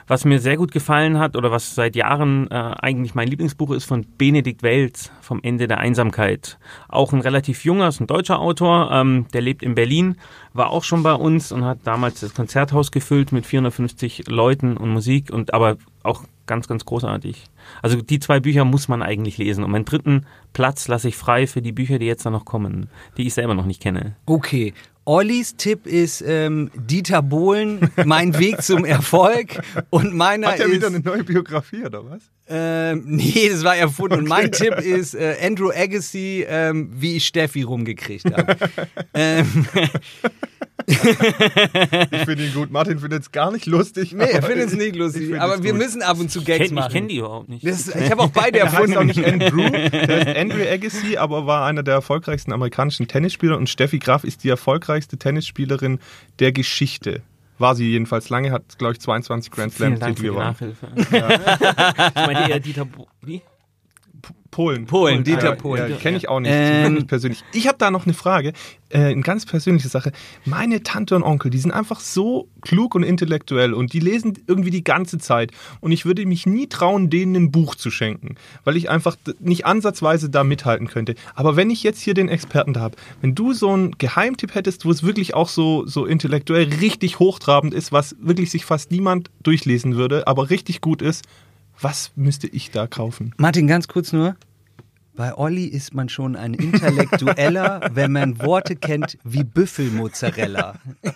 [0.08, 3.86] Was mir sehr gut gefallen hat oder was seit Jahren äh, eigentlich mein Lieblingsbuch ist
[3.86, 6.58] von Benedikt Welz, Vom Ende der Einsamkeit.
[6.90, 10.18] Auch ein relativ junger, ist ein deutscher Autor, ähm, der lebt in Berlin,
[10.54, 14.90] war auch schon bei uns und hat damals das Konzerthaus gefüllt mit 450 Leuten und
[14.90, 17.44] Musik und aber auch ganz, ganz großartig.
[17.82, 19.64] Also die zwei Bücher muss man eigentlich lesen.
[19.64, 22.90] Und meinen dritten Platz lasse ich frei für die Bücher, die jetzt da noch kommen,
[23.18, 24.16] die ich selber noch nicht kenne.
[24.26, 24.74] Okay.
[25.06, 29.62] Ollis Tipp ist ähm, Dieter Bohlen, mein Weg zum Erfolg.
[29.90, 30.74] Und meiner Hat er ist.
[30.74, 32.22] wieder eine neue Biografie oder was?
[32.48, 34.20] Ähm, nee, das war erfunden.
[34.20, 38.56] Und mein Tipp ist äh, Andrew Agassi, ähm, wie ich Steffi rumgekriegt habe.
[39.14, 39.66] ähm,
[40.88, 42.72] Ich finde ihn gut.
[42.72, 44.14] Martin findet es gar nicht lustig.
[44.14, 45.40] nee, ich aber finde es nicht ich lustig.
[45.40, 45.82] Aber wir gut.
[45.82, 46.92] müssen ab und zu Ich Gags kenne machen.
[46.94, 47.66] kenn die überhaupt nicht.
[47.66, 49.08] Das, ich habe auch beide Der heißt auch erfunden.
[49.08, 54.00] nicht Andrew, der ist Andrew Agassi, aber war einer der erfolgreichsten amerikanischen Tennisspieler und Steffi
[54.00, 56.00] Graf ist die erfolgreichste Tennisspielerin
[56.40, 57.22] der Geschichte.
[57.60, 60.28] War sie jedenfalls lange, hat, glaube ich, 22 Grand Vielen Slam Dank für Titel die
[60.30, 60.48] gewonnen.
[60.48, 60.88] Nachhilfe.
[62.16, 63.42] ich meinte eher Dieter Bo wie?
[64.54, 64.86] Polen.
[64.86, 65.90] Polen, Dieter ja, Polen.
[65.90, 67.44] Ja, Kenne ich auch nicht, Ähm, nicht persönlich.
[67.54, 68.54] Ich habe da noch eine Frage,
[68.90, 70.12] äh, eine ganz persönliche Sache.
[70.46, 74.70] Meine Tante und Onkel, die sind einfach so klug und intellektuell und die lesen irgendwie
[74.70, 75.52] die ganze Zeit.
[75.82, 79.66] Und ich würde mich nie trauen, denen ein Buch zu schenken, weil ich einfach nicht
[79.66, 81.16] ansatzweise da mithalten könnte.
[81.34, 84.86] Aber wenn ich jetzt hier den Experten da habe, wenn du so einen Geheimtipp hättest,
[84.86, 89.32] wo es wirklich auch so, so intellektuell richtig hochtrabend ist, was wirklich sich fast niemand
[89.42, 91.24] durchlesen würde, aber richtig gut ist,
[91.80, 93.34] was müsste ich da kaufen?
[93.38, 94.36] Martin, ganz kurz nur.
[95.16, 100.76] Bei Olli ist man schon ein Intellektueller, wenn man Worte kennt wie Büffelmozzarella.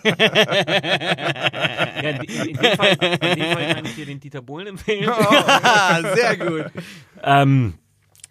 [2.00, 5.10] Ja, in, in, dem Fall, in dem Fall kann ich dir den Dieter Bohlen empfehlen.
[5.18, 6.66] Ah, sehr gut.
[7.22, 7.74] Ähm,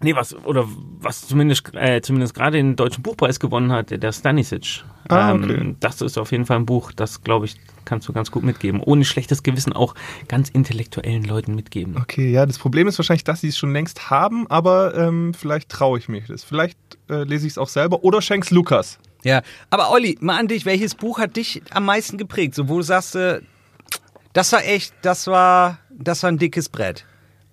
[0.01, 0.65] nee, was, oder
[0.99, 4.83] was zumindest, äh, zumindest gerade den Deutschen Buchpreis gewonnen hat, der Stanisic.
[5.09, 5.75] Ah, ähm, okay.
[5.79, 8.81] Das ist auf jeden Fall ein Buch, das, glaube ich, kannst du ganz gut mitgeben.
[8.81, 9.95] Ohne schlechtes Gewissen auch
[10.27, 11.97] ganz intellektuellen Leuten mitgeben.
[11.97, 15.69] Okay, ja, das Problem ist wahrscheinlich, dass sie es schon längst haben, aber ähm, vielleicht
[15.69, 16.43] traue ich mich das.
[16.43, 16.77] Vielleicht
[17.09, 18.99] äh, lese ich es auch selber oder schenk's Lukas.
[19.23, 22.55] Ja, aber Olli, mal an dich, welches Buch hat dich am meisten geprägt?
[22.55, 23.41] So, wo du sagst, äh,
[24.33, 27.05] das war echt, das war, das war ein dickes Brett.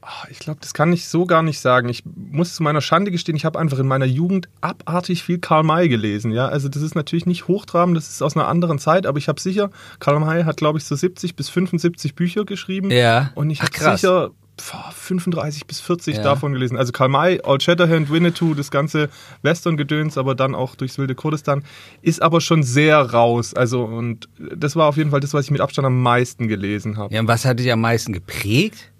[0.06, 1.88] Ah, Ich glaube, das kann ich so gar nicht sagen.
[1.88, 5.62] Ich muss zu meiner Schande gestehen, ich habe einfach in meiner Jugend abartig viel Karl
[5.62, 6.30] May gelesen.
[6.30, 9.28] Ja, also das ist natürlich nicht hochtrabend, das ist aus einer anderen Zeit, aber ich
[9.28, 12.90] habe sicher, Karl May hat, glaube ich, so 70 bis 75 Bücher geschrieben.
[12.90, 13.30] Ja.
[13.34, 14.30] Und ich habe sicher
[14.60, 16.22] pf, 35 bis 40 Ja.
[16.22, 16.76] davon gelesen.
[16.76, 19.08] Also Karl May, Old Shatterhand, Winnetou, das ganze
[19.42, 21.64] Western-Gedöns, aber dann auch durchs wilde Kurdistan,
[22.02, 23.54] ist aber schon sehr raus.
[23.54, 26.98] Also und das war auf jeden Fall das, was ich mit Abstand am meisten gelesen
[26.98, 27.14] habe.
[27.14, 28.90] Ja, und was hat dich am meisten geprägt?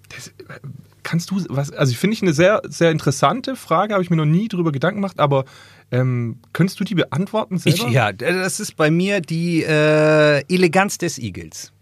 [1.04, 4.16] Kannst du, was, also ich finde ich eine sehr, sehr interessante Frage, habe ich mir
[4.16, 5.44] noch nie drüber Gedanken gemacht, aber
[5.92, 7.86] ähm, könntest du die beantworten selber?
[7.86, 11.72] Ich, ja, das ist bei mir die äh, Eleganz des Igels.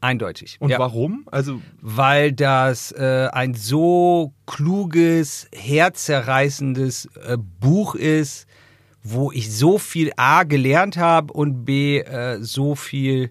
[0.00, 0.56] Eindeutig.
[0.60, 0.78] Und ja.
[0.78, 1.26] warum?
[1.30, 8.46] Also, Weil das äh, ein so kluges, herzzerreißendes äh, Buch ist,
[9.02, 13.30] wo ich so viel A gelernt habe und B äh, so viel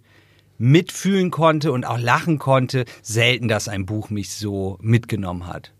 [0.57, 2.85] mitfühlen konnte und auch lachen konnte.
[3.01, 5.71] Selten, dass ein Buch mich so mitgenommen hat.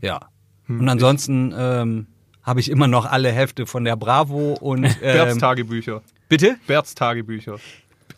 [0.00, 0.20] Ja.
[0.66, 2.06] Hm, Und ansonsten ähm,
[2.42, 6.02] habe ich immer noch alle Hefte von der Bravo und Berts ähm, Tagebücher.
[6.28, 6.56] bitte.
[6.66, 7.58] Berts Tagebücher.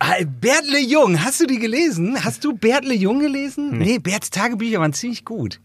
[0.01, 2.24] Ah, Bertle Jung, hast du die gelesen?
[2.24, 3.78] Hast du Bertle Jung gelesen?
[3.78, 5.61] Nee, Berts Tagebücher waren ziemlich gut.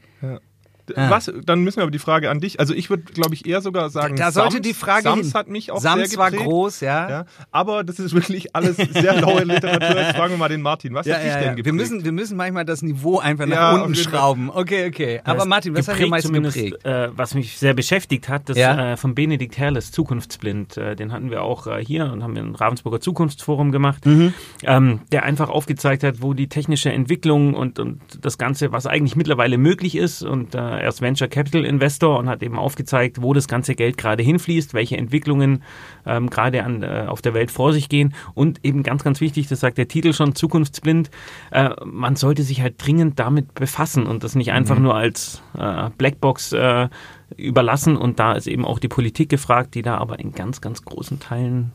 [0.96, 1.10] Ah.
[1.10, 2.60] Was, dann müssen wir aber die Frage an dich.
[2.60, 5.34] Also ich würde, glaube ich, eher sogar sagen, Da sollte Sams, die Frage Sams hin.
[5.34, 6.50] hat mich auch Sams sehr war geprägt.
[6.50, 7.10] groß, ja.
[7.10, 9.96] Ja, aber das ist wirklich alles sehr laue Literatur.
[9.98, 10.94] Jetzt fragen wir mal den Martin.
[10.94, 11.50] Was Ja, hat dich ja, denn ja.
[11.52, 11.66] geprägt?
[11.66, 14.50] Wir, müssen, wir müssen manchmal das Niveau einfach nach unten schrauben.
[14.50, 15.22] Okay, okay.
[15.24, 16.84] Aber Martin, was hat dich am geprägt?
[16.86, 18.94] Äh, was mich sehr beschäftigt hat, das Ja.
[18.94, 20.78] äh, von Benedikt Herles, Zukunftsblind.
[20.78, 24.34] Äh, den hatten wir auch äh, hier und haben wir ein Ravensburger Zukunftsforum gemacht, Mhm.
[24.64, 29.16] ähm, der einfach aufgezeigt hat, wo die technische Entwicklung und, und das Ganze, was eigentlich
[29.16, 30.24] mittlerweile möglich ist.
[30.24, 33.98] Und äh, er ist Venture Capital Investor und hat eben aufgezeigt, wo das ganze Geld
[33.98, 35.64] gerade hinfließt, welche Entwicklungen
[36.06, 38.14] ähm, gerade an, äh, auf der Welt vor sich gehen.
[38.34, 41.12] Und eben ganz, ganz wichtig, das sagt der Titel schon, Zukunftsblind,
[41.52, 45.90] äh, man sollte sich halt dringend damit befassen und das nicht einfach nur als äh,
[45.98, 46.90] Blackbox äh,
[47.38, 47.98] überlassen.
[47.98, 51.20] Und da ist eben auch die Politik gefragt, die da aber in ganz, ganz großen
[51.20, 51.72] Teilen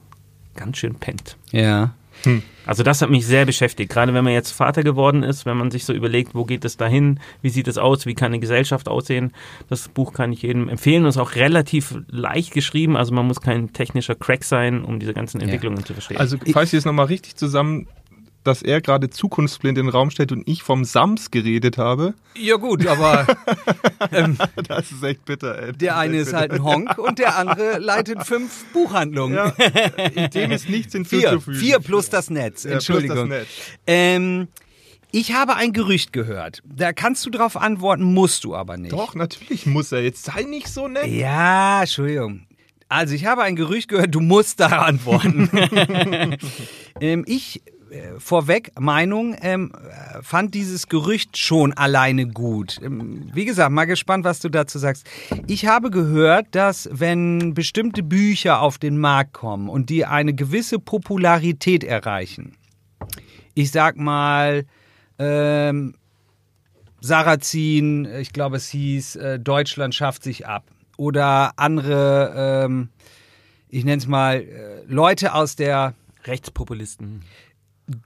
[0.57, 1.37] ganz schön pennt.
[1.53, 1.95] Ja.
[2.67, 5.71] Also das hat mich sehr beschäftigt, gerade wenn man jetzt Vater geworden ist, wenn man
[5.71, 8.89] sich so überlegt, wo geht es dahin, wie sieht es aus, wie kann eine Gesellschaft
[8.89, 9.33] aussehen.
[9.71, 11.05] Das Buch kann ich jedem empfehlen.
[11.05, 15.15] Und ist auch relativ leicht geschrieben, also man muss kein technischer Crack sein, um diese
[15.15, 16.19] ganzen Entwicklungen zu verstehen.
[16.19, 17.87] Also, falls ich es nochmal richtig zusammen,
[18.45, 22.57] dass er gerade zukunftsblind in den Raum stellt und ich vom Sams geredet habe, Ja
[22.57, 23.27] gut, aber
[24.69, 25.73] das ist echt bitter, ey.
[25.73, 29.37] der eine ist halt ein Honk und der andere leitet fünf Buchhandlungen.
[29.37, 31.61] Ja, dem ist nichts Vier, hinzuzufügen.
[31.61, 32.65] vier plus das Netz.
[32.65, 33.29] Ja, plus das Entschuldigung.
[33.29, 33.49] Netz.
[33.87, 34.49] Ähm,
[35.11, 36.63] ich habe ein Gerücht gehört.
[36.65, 38.93] Da kannst du drauf antworten, musst du aber nicht.
[38.93, 40.03] Doch, natürlich muss er.
[40.03, 41.07] Jetzt sei nicht so nett.
[41.07, 42.47] Ja, Entschuldigung.
[42.91, 45.51] Also ich habe ein Gerücht gehört, du musst da antworten.
[47.01, 47.63] ähm, ich
[48.19, 52.79] vorweg Meinung ähm, äh, fand dieses Gerücht schon alleine gut.
[52.83, 55.07] Ähm, wie gesagt, mal gespannt, was du dazu sagst.
[55.47, 60.79] Ich habe gehört, dass wenn bestimmte Bücher auf den Markt kommen und die eine gewisse
[60.79, 62.57] Popularität erreichen,
[63.55, 64.65] ich sag mal
[65.19, 65.95] ähm,
[67.01, 70.65] Sarrazin, ich glaube es hieß äh, Deutschland schafft sich ab
[70.97, 72.89] oder andere, ähm,
[73.69, 77.23] ich nenne es mal äh, Leute aus der Rechtspopulisten.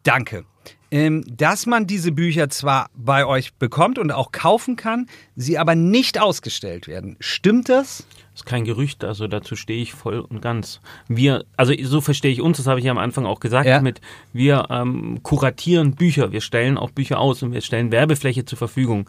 [0.03, 0.45] Danke.
[0.91, 5.74] Ähm, dass man diese Bücher zwar bei euch bekommt und auch kaufen kann, sie aber
[5.74, 7.16] nicht ausgestellt werden.
[7.18, 8.07] Stimmt das?
[8.33, 10.80] Das ist kein Gerücht, also dazu stehe ich voll und ganz.
[11.09, 13.80] Wir, also so verstehe ich uns, das habe ich ja am Anfang auch gesagt, Ja.
[13.80, 14.03] mit
[14.35, 19.09] wir ähm, kuratieren Bücher, wir stellen auch Bücher aus und wir stellen Werbefläche zur Verfügung.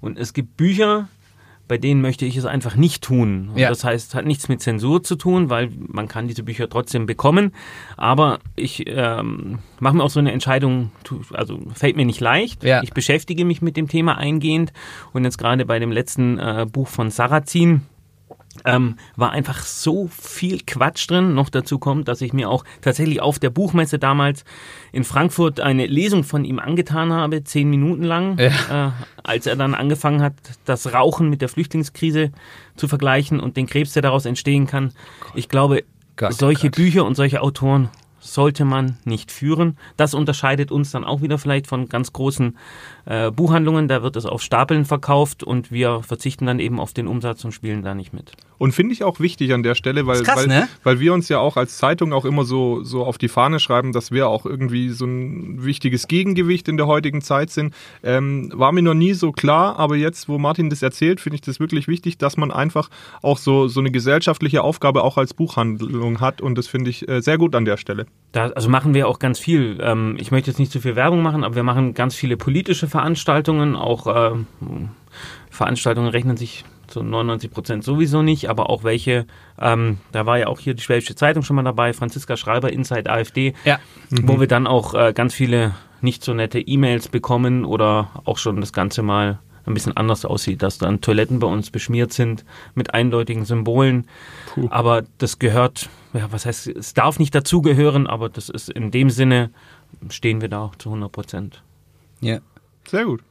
[0.00, 1.08] Und es gibt Bücher,
[1.70, 3.50] bei denen möchte ich es einfach nicht tun.
[3.50, 3.68] Und Ja.
[3.68, 7.52] Das heißt, hat nichts mit Zensur zu tun, weil man kann diese Bücher trotzdem bekommen.
[7.96, 10.90] Aber ich ähm, mache mir auch so eine Entscheidung,
[11.32, 12.64] also fällt mir nicht leicht.
[12.64, 12.82] Ja.
[12.82, 14.72] Ich beschäftige mich mit dem Thema eingehend.
[15.12, 17.82] Und jetzt gerade bei dem letzten äh, Buch von Sarrazin,
[18.64, 21.34] ähm, war einfach so viel Quatsch drin.
[21.34, 24.44] Noch dazu kommt, dass ich mir auch tatsächlich auf der Buchmesse damals
[24.92, 28.50] in Frankfurt eine Lesung von ihm angetan habe, zehn Minuten lang, äh,
[29.22, 30.34] als er dann angefangen hat,
[30.64, 32.32] das Rauchen mit der Flüchtlingskrise
[32.76, 34.92] zu vergleichen und den Krebs, der daraus entstehen kann.
[35.34, 35.84] Ich glaube,
[36.16, 36.76] Gott, solche Gott.
[36.76, 37.88] Bücher und solche Autoren
[38.20, 39.76] sollte man nicht führen.
[39.96, 42.56] Das unterscheidet uns dann auch wieder vielleicht von ganz großen
[43.06, 43.88] äh, Buchhandlungen.
[43.88, 47.52] Da wird es auf Stapeln verkauft und wir verzichten dann eben auf den Umsatz und
[47.52, 48.32] spielen da nicht mit.
[48.60, 50.68] Und finde ich auch wichtig an der Stelle, weil, krass, weil, ne?
[50.82, 53.92] weil wir uns ja auch als Zeitung auch immer so, so auf die Fahne schreiben,
[53.92, 57.74] dass wir auch irgendwie so ein wichtiges Gegengewicht in der heutigen Zeit sind.
[58.02, 61.40] Ähm, war mir noch nie so klar, aber jetzt, wo Martin das erzählt, finde ich
[61.40, 62.90] das wirklich wichtig, dass man einfach
[63.22, 67.22] auch so, so eine gesellschaftliche Aufgabe auch als Buchhandlung hat und das finde ich äh,
[67.22, 68.04] sehr gut an der Stelle.
[68.32, 69.78] Da, also machen wir auch ganz viel.
[69.82, 72.86] Ähm, ich möchte jetzt nicht zu viel Werbung machen, aber wir machen ganz viele politische
[72.86, 73.74] Veranstaltungen.
[73.74, 74.46] Auch ähm,
[75.50, 79.26] Veranstaltungen rechnen sich zu 99 Prozent sowieso nicht, aber auch welche,
[79.60, 83.10] ähm, da war ja auch hier die Schwäbische Zeitung schon mal dabei, Franziska Schreiber, Inside
[83.10, 83.78] AfD, Ja.
[84.10, 88.60] wo wir dann auch äh, ganz viele nicht so nette E-Mails bekommen oder auch schon
[88.60, 92.44] das Ganze mal ein bisschen anders aussieht, dass dann Toiletten bei uns beschmiert sind
[92.74, 94.06] mit eindeutigen Symbolen.
[94.70, 99.10] Aber das gehört, ja, was heißt, es darf nicht dazugehören, aber das ist in dem
[99.10, 99.50] Sinne,
[100.08, 101.62] stehen wir da auch zu 100 Prozent.
[102.20, 102.38] Ja.
[102.88, 103.22] Sehr gut.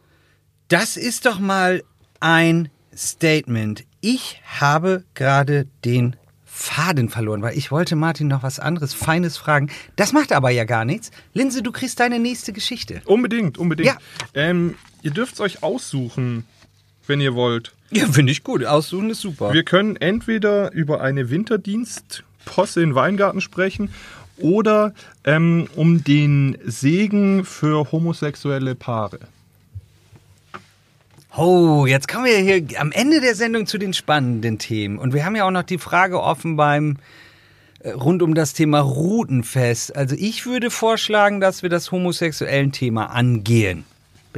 [0.67, 1.83] Das ist doch mal
[2.19, 3.85] ein Statement.
[4.01, 6.15] Ich habe gerade den
[6.45, 9.69] Faden verloren, weil ich wollte Martin noch was anderes Feines fragen.
[9.95, 11.11] Das macht aber ja gar nichts.
[11.33, 13.01] Linse, du kriegst deine nächste Geschichte.
[13.05, 13.87] Unbedingt, unbedingt.
[13.87, 13.97] Ja.
[14.33, 16.45] Ähm, ihr dürft es euch aussuchen,
[17.07, 17.73] wenn ihr wollt.
[17.91, 18.63] Ja, finde ich gut.
[18.65, 19.53] Aussuchen ist super.
[19.53, 23.89] Wir können entweder über eine Winterdienstposse in Weingarten sprechen
[24.37, 24.93] oder
[25.23, 29.19] ähm, um den Segen für homosexuelle Paare.
[31.35, 34.97] Oh, jetzt kommen wir hier am Ende der Sendung zu den spannenden Themen.
[34.97, 36.97] Und wir haben ja auch noch die Frage offen beim
[37.79, 39.95] äh, rund um das Thema Routenfest.
[39.95, 43.83] Also ich würde vorschlagen, dass wir das homosexuellen Thema angehen.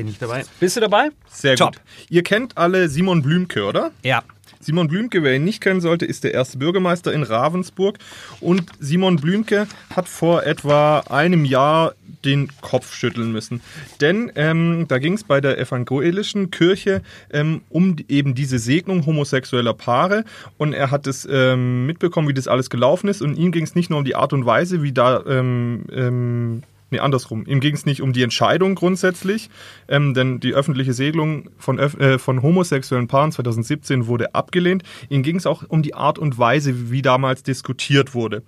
[0.02, 0.44] Bin ich dabei?
[0.60, 1.10] Bist du dabei?
[1.30, 1.74] Sehr Top.
[1.74, 1.82] gut.
[2.10, 3.92] Ihr kennt alle Simon Blümke, oder?
[4.02, 4.24] Ja.
[4.60, 8.00] Simon Blümke, wer ihn nicht kennen sollte, ist der erste Bürgermeister in Ravensburg.
[8.40, 11.94] Und Simon Blümke hat vor etwa einem Jahr
[12.26, 13.62] den Kopf schütteln müssen.
[14.00, 19.76] Denn ähm, da ging es bei der evangelischen Kirche ähm, um eben diese Segnung homosexueller
[19.76, 20.26] Paare.
[20.58, 23.22] Und er hat es ähm, mitbekommen, wie das alles gelaufen ist.
[23.22, 26.64] Und ihm ging es nicht nur um die Art und Weise, wie da ähm, ähm,
[26.92, 27.46] Nee, andersrum.
[27.48, 29.50] Ihm ging es nicht um die Entscheidung grundsätzlich,
[29.88, 34.84] ähm, denn die öffentliche Segelung von, öff äh, von homosexuellen Paaren 2017 wurde abgelehnt.
[35.08, 38.44] Ihm ging es auch um die Art und Weise, wie damals diskutiert wurde.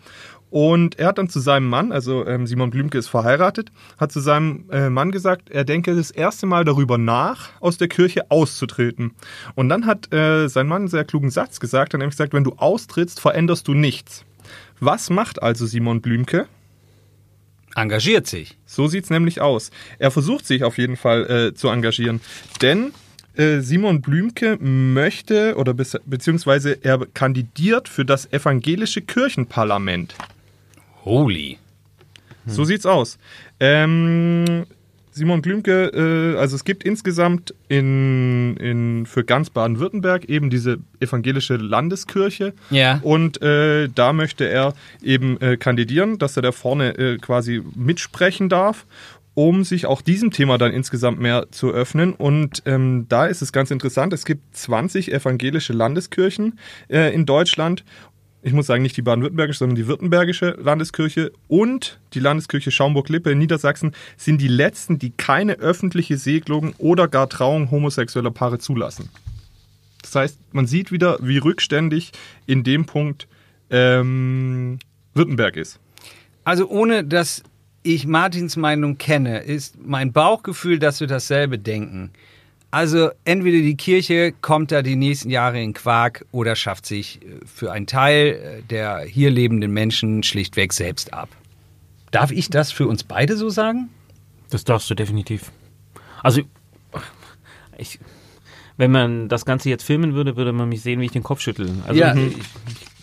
[0.49, 4.19] Und er hat dann zu seinem Mann, also ähm, Simon Blümke ist verheiratet, hat zu
[4.19, 9.13] seinem äh, Mann gesagt, er denke das erste Mal darüber nach, aus der Kirche auszutreten.
[9.55, 12.43] Und dann hat äh, sein Mann einen sehr klugen Satz gesagt, hat nämlich gesagt, wenn
[12.43, 14.25] du austrittst, veränderst du nichts.
[14.81, 16.45] Was macht also Simon Blümke?
[17.75, 18.57] Engagiert sich.
[18.65, 19.71] So sieht's nämlich aus.
[19.99, 22.21] Er versucht sich auf jeden Fall äh, zu engagieren,
[22.61, 22.93] denn
[23.35, 30.15] äh, Simon Blümke möchte oder be beziehungsweise er kandidiert für das evangelische Kirchenparlament.
[31.03, 31.57] Holy.
[32.45, 33.17] So sieht's aus.
[33.59, 34.65] Ähm,
[35.13, 41.55] Simon Blümke, äh, also es gibt insgesamt in, in, für ganz Baden-Württemberg eben diese evangelische
[41.55, 42.53] Landeskirche.
[42.71, 42.99] Ja.
[43.03, 48.49] Und äh, da möchte er eben äh, kandidieren, dass er da vorne äh, quasi mitsprechen
[48.49, 48.85] darf,
[49.35, 52.13] um sich auch diesem Thema dann insgesamt mehr zu öffnen.
[52.13, 56.59] Und ähm, da ist es ganz interessant, es gibt 20 evangelische Landeskirchen
[56.89, 57.83] äh, in Deutschland.
[58.45, 63.37] Ich muss sagen, nicht die baden-württembergische, sondern die württembergische Landeskirche und die Landeskirche Schaumburg-Lippe in
[63.37, 69.09] Niedersachsen sind die letzten, die keine öffentliche Segnung oder gar Trauung homosexueller Paare zulassen.
[70.01, 72.11] Das heißt, man sieht wieder, wie rückständig
[72.45, 73.29] in dem Punkt
[73.69, 74.77] ähm,
[75.13, 75.79] Württemberg ist.
[76.43, 77.43] Also ohne dass
[77.81, 82.11] ich Martins Meinung kenne, ist mein Bauchgefühl, dass wir dasselbe denken.
[82.73, 87.39] Also entweder die Kirche kommt da die nächsten Jahre in Quark oder schafft sich äh,
[87.45, 91.29] für einen Teil äh, der hier lebenden Menschen schlichtweg selbst ab.
[92.09, 93.89] Darf ich das für uns beide so sagen?
[94.49, 95.51] Das darfst du definitiv.
[96.23, 96.41] Also,
[97.77, 97.99] ich,
[98.77, 101.41] wenn man das Ganze jetzt filmen würde, würde man mich sehen, wie ich den Kopf
[101.41, 101.69] schüttel.
[101.85, 102.15] Also, Ja.
[102.15, 102.33] ich,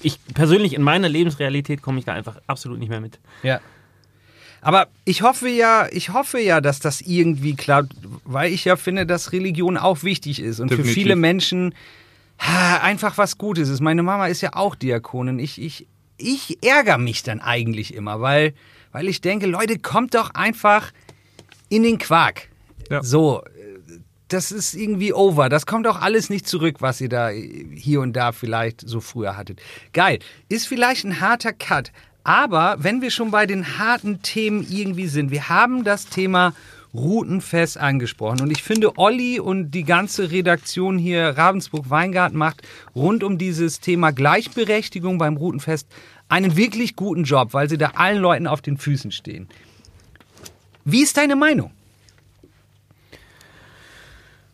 [0.02, 3.20] ich persönlich in meiner Lebensrealität komme ich da einfach absolut nicht mehr mit.
[3.44, 3.60] Ja.
[4.62, 7.92] Aber ich hoffe ja, ich hoffe ja, dass das irgendwie klappt,
[8.24, 10.94] weil ich ja finde, dass Religion auch wichtig ist und Definitiv.
[10.94, 11.74] für viele Menschen
[12.38, 13.80] ha, einfach was Gutes ist.
[13.80, 15.38] Meine Mama ist ja auch Diakonin.
[15.38, 15.86] Ich, ich,
[16.18, 18.54] ich ärgere mich dann eigentlich immer, weil,
[18.92, 20.92] weil ich denke, Leute, kommt doch einfach
[21.68, 22.48] in den Quark.
[22.90, 23.02] Ja.
[23.02, 23.42] So,
[24.28, 25.48] das ist irgendwie over.
[25.48, 29.36] Das kommt auch alles nicht zurück, was ihr da hier und da vielleicht so früher
[29.36, 29.60] hattet.
[29.92, 30.18] Geil.
[30.48, 31.92] Ist vielleicht ein harter Cut.
[32.24, 36.52] Aber wenn wir schon bei den harten Themen irgendwie sind, wir haben das Thema
[36.92, 38.40] Routenfest angesprochen.
[38.40, 42.62] Und ich finde, Olli und die ganze Redaktion hier Ravensburg-Weingarten macht
[42.94, 45.86] rund um dieses Thema Gleichberechtigung beim Routenfest
[46.28, 49.48] einen wirklich guten Job, weil sie da allen Leuten auf den Füßen stehen.
[50.84, 51.70] Wie ist deine Meinung?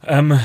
[0.06, 0.38] Ähm,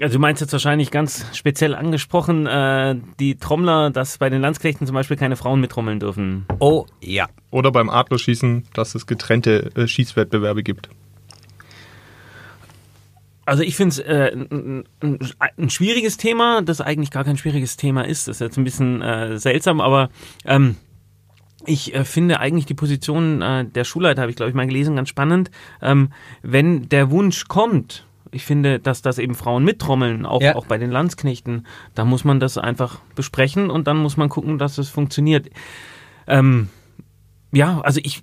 [0.00, 4.86] also du meinst jetzt wahrscheinlich ganz speziell angesprochen, äh, die Trommler, dass bei den Landsknechten
[4.86, 6.46] zum Beispiel keine Frauen mittrommeln dürfen.
[6.60, 7.28] Oh ja.
[7.50, 10.88] Oder beim Adlerschießen, dass es getrennte äh, Schießwettbewerbe gibt.
[13.44, 15.18] Also ich finde es äh, ein, ein,
[15.58, 18.28] ein schwieriges Thema, das eigentlich gar kein schwieriges Thema ist.
[18.28, 20.10] Das ist jetzt ein bisschen äh, seltsam, aber
[20.44, 20.76] ähm,
[21.66, 24.96] ich äh, finde eigentlich die Position äh, der Schulleiter, habe ich glaube ich mal gelesen,
[24.96, 25.50] ganz spannend.
[25.80, 26.10] Ähm,
[26.42, 30.56] wenn der Wunsch kommt, ich finde, dass das eben Frauen mittrommeln, auch, Ja.
[30.56, 34.58] auch bei den Landsknechten, da muss man das einfach besprechen und dann muss man gucken,
[34.58, 35.48] dass es funktioniert.
[36.26, 36.68] Ähm,
[37.52, 38.22] ja, also ich,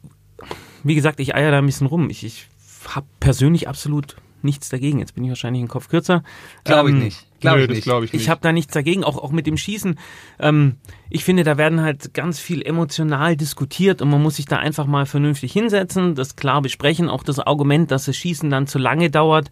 [0.83, 2.09] wie gesagt, ich eier da ein bisschen rum.
[2.09, 2.47] Ich, ich
[2.87, 4.99] habe persönlich absolut nichts dagegen.
[4.99, 6.23] Jetzt bin ich wahrscheinlich einen Kopf kürzer.
[6.63, 7.25] Glaube ich Ähm, nicht.
[7.41, 8.21] Glaube Nö, ich glaube ich nicht.
[8.21, 9.99] ich habe da nichts dagegen, auch, auch mit dem Schießen.
[10.39, 10.77] Ähm,
[11.09, 14.87] ich finde, da werden halt ganz viel emotional diskutiert und man muss sich da einfach
[14.87, 17.09] mal vernünftig hinsetzen, das klar besprechen.
[17.09, 19.51] Auch das Argument, dass das Schießen dann zu lange dauert.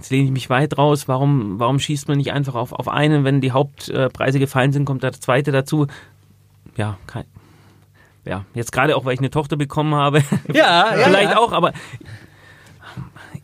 [0.00, 1.08] Jetzt lehne ich mich weit raus.
[1.08, 3.22] Warum, warum schießt man nicht einfach auf, auf einen?
[3.24, 5.86] Wenn die Hauptpreise gefallen sind, kommt der zweite dazu.
[6.76, 7.24] Ja, kein,
[8.24, 10.22] ja, jetzt gerade auch, weil ich eine Tochter bekommen habe.
[10.54, 11.38] Ja, Vielleicht ja.
[11.38, 11.72] auch, aber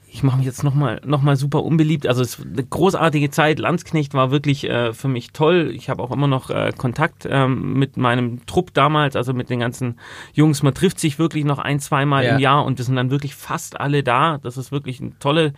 [0.09, 2.07] ich mache mich jetzt nochmal noch mal super unbeliebt.
[2.07, 3.59] Also es war eine großartige Zeit.
[3.59, 5.71] Landsknecht war wirklich äh, für mich toll.
[5.75, 9.61] Ich habe auch immer noch äh, Kontakt ähm, mit meinem Trupp damals, also mit den
[9.61, 9.99] ganzen
[10.33, 10.63] Jungs.
[10.63, 12.35] Man trifft sich wirklich noch ein, zweimal Ja.
[12.35, 14.39] im Jahr und wir sind dann wirklich fast alle da.
[14.39, 15.53] Das ist wirklich eine tolle,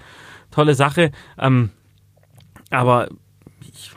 [0.50, 1.12] tolle Sache.
[1.38, 1.70] Ähm,
[2.70, 3.08] aber
[3.60, 3.92] ich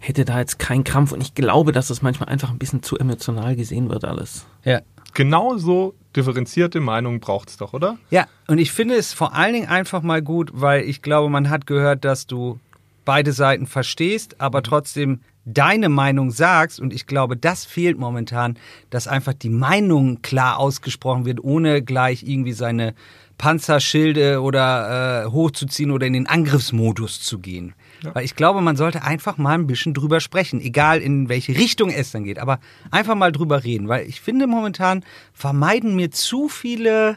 [0.00, 2.98] hätte da jetzt keinen Krampf und ich glaube, dass das manchmal einfach ein bisschen zu
[2.98, 4.46] emotional gesehen wird alles.
[4.64, 4.80] Ja.
[5.14, 7.98] Genauso differenzierte Meinungen braucht es doch, oder?
[8.10, 11.50] Ja, und ich finde es vor allen Dingen einfach mal gut, weil ich glaube, man
[11.50, 12.60] hat gehört, dass du
[13.04, 16.78] beide Seiten verstehst, aber trotzdem deine Meinung sagst.
[16.78, 18.58] Und ich glaube, das fehlt momentan,
[18.90, 22.94] dass einfach die Meinung klar ausgesprochen wird, ohne gleich irgendwie seine
[23.38, 27.74] Panzerschilde oder äh, hochzuziehen oder in den Angriffsmodus zu gehen.
[28.02, 31.90] Weil ich glaube, man sollte einfach mal ein bisschen drüber sprechen, egal in welche Richtung
[31.90, 32.60] es dann geht, aber
[32.90, 37.16] einfach mal drüber reden, weil ich finde momentan vermeiden mir zu viele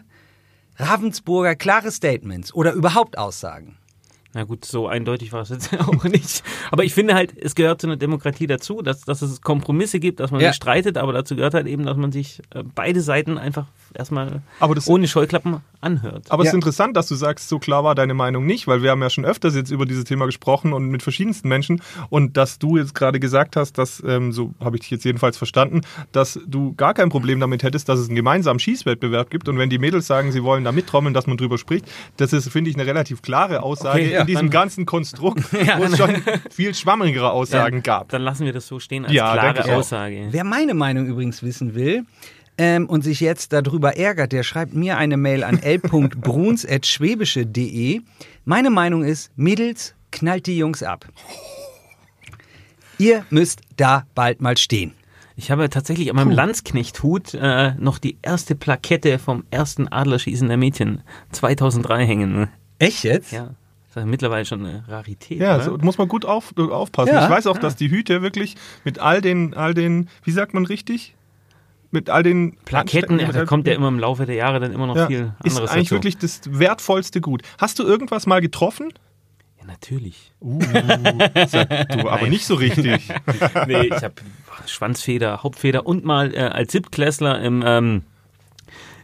[0.78, 3.78] Ravensburger klare Statements oder überhaupt Aussagen.
[4.34, 6.42] Na gut, so eindeutig war es jetzt auch nicht.
[6.72, 10.22] Aber ich finde halt, es gehört zu einer Demokratie dazu, dass, dass es Kompromisse gibt,
[10.22, 10.48] dass man Ja.
[10.50, 14.42] sich streitet, aber dazu gehört halt eben, dass man sich äh, beide Seiten einfach erstmal
[14.88, 16.26] ohne Scheuklappen anhört.
[16.30, 16.52] Aber es Ja.
[16.52, 19.10] ist interessant, dass du sagst, so klar war deine Meinung nicht, weil wir haben ja
[19.10, 22.94] schon öfters jetzt über dieses Thema gesprochen und mit verschiedensten Menschen und dass du jetzt
[22.96, 26.94] gerade gesagt hast, dass, ähm, so habe ich dich jetzt jedenfalls verstanden, dass du gar
[26.94, 30.32] kein Problem damit hättest, dass es einen gemeinsamen Schießwettbewerb gibt und wenn die Mädels sagen,
[30.32, 31.86] sie wollen da mittrommeln, dass man drüber spricht,
[32.18, 35.52] das ist, finde ich, eine relativ klare Aussage Okay, ja, in diesem dann- ganzen Konstrukt,
[35.78, 36.16] wo es schon
[36.50, 38.10] viel schwammigere Aussagen gab.
[38.10, 39.76] Dann lassen wir das so stehen als Ja, klare.
[39.76, 40.28] Aussage.
[40.32, 42.04] Wer meine Meinung übrigens wissen will
[42.58, 48.02] ähm, und sich jetzt darüber ärgert, der schreibt mir eine Mail an l.bruns.schwäbische.de.
[48.46, 51.08] Meine Meinung ist, Mädels, knallt die Jungs ab.
[52.98, 54.94] Ihr müsst da bald mal stehen.
[55.36, 60.58] Ich habe tatsächlich an meinem Landsknechthut äh, noch die erste Plakette vom ersten Adlerschießen der
[60.58, 62.50] Mädchen 2003 hängen.
[62.78, 63.32] Echt jetzt?
[63.32, 65.40] Ja, das ist ja mittlerweile schon eine Rarität.
[65.40, 67.14] Ja, so muss man gut auf, aufpassen.
[67.14, 67.24] Ja.
[67.24, 70.66] Ich weiß auch, dass die Hüte wirklich mit all den, all den, wie sagt man
[70.66, 71.16] richtig?
[71.92, 74.88] Mit all den Plaketten, ja, da kommt ja immer im Laufe der Jahre dann immer
[74.88, 75.96] noch Ja, viel ist anderes eigentlich dazu.
[75.96, 77.42] wirklich das wertvollste Gut.
[77.58, 78.94] Hast du irgendwas mal getroffen?
[79.60, 80.32] Ja, natürlich.
[80.40, 83.10] Uh, du, aber nicht so richtig.
[83.68, 84.14] nee, ich habe
[84.66, 88.04] Schwanzfeder, Hauptfeder und mal äh, als Siebtklässler im, ähm,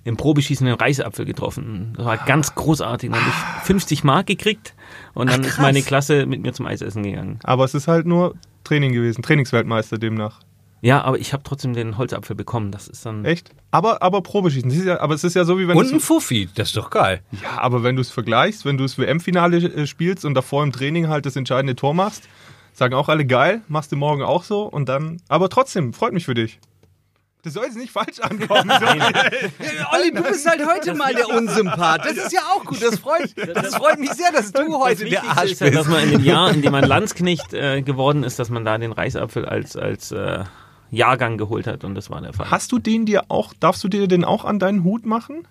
[0.05, 1.93] im Probeschießen einen Reisapfel getroffen.
[1.97, 3.11] Das war ganz großartig.
[3.11, 4.73] Dann habe ich 50 Mark gekriegt
[5.13, 7.39] und dann ist meine Klasse mit mir zum Eisessen gegangen.
[7.43, 10.39] Aber es ist halt nur Training gewesen, Trainingsweltmeister demnach.
[10.81, 12.71] Ja, aber ich habe trotzdem den Holzapfel bekommen.
[12.71, 13.25] Das ist dann.
[13.25, 13.51] Echt?
[13.71, 14.69] Aber, aber Probeschießen.
[14.69, 16.77] Das ist ja, aber es ist ja so, wie wenn Und ein Fuffi, das ist
[16.77, 17.21] doch geil.
[17.41, 20.71] Ja, aber wenn du es vergleichst, wenn du das WM-Finale äh, spielst und davor im
[20.71, 22.29] Training halt das entscheidende Tor machst,
[22.73, 25.21] sagen auch alle geil, machst du morgen auch so und dann.
[25.27, 26.59] Aber trotzdem, freut mich für dich.
[27.43, 28.69] Das soll jetzt nicht falsch ankommen.
[29.93, 32.05] Olli, du bist halt heute mal der Unsympath.
[32.05, 32.81] Das ist ja auch gut.
[32.81, 35.69] Das freut, das freut mich sehr, dass du heute das der Wichtigste Arsch ist ja,
[35.69, 35.89] dass bist.
[35.89, 38.91] man in dem Jahr, in dem man Landsknecht äh, geworden ist, dass man da den
[38.91, 40.43] Reisapfel als, als äh,
[40.89, 42.49] Jahrgang geholt hat und das war der Fall.
[42.49, 45.47] Hast du den dir auch, darfst du dir den auch an deinen Hut machen?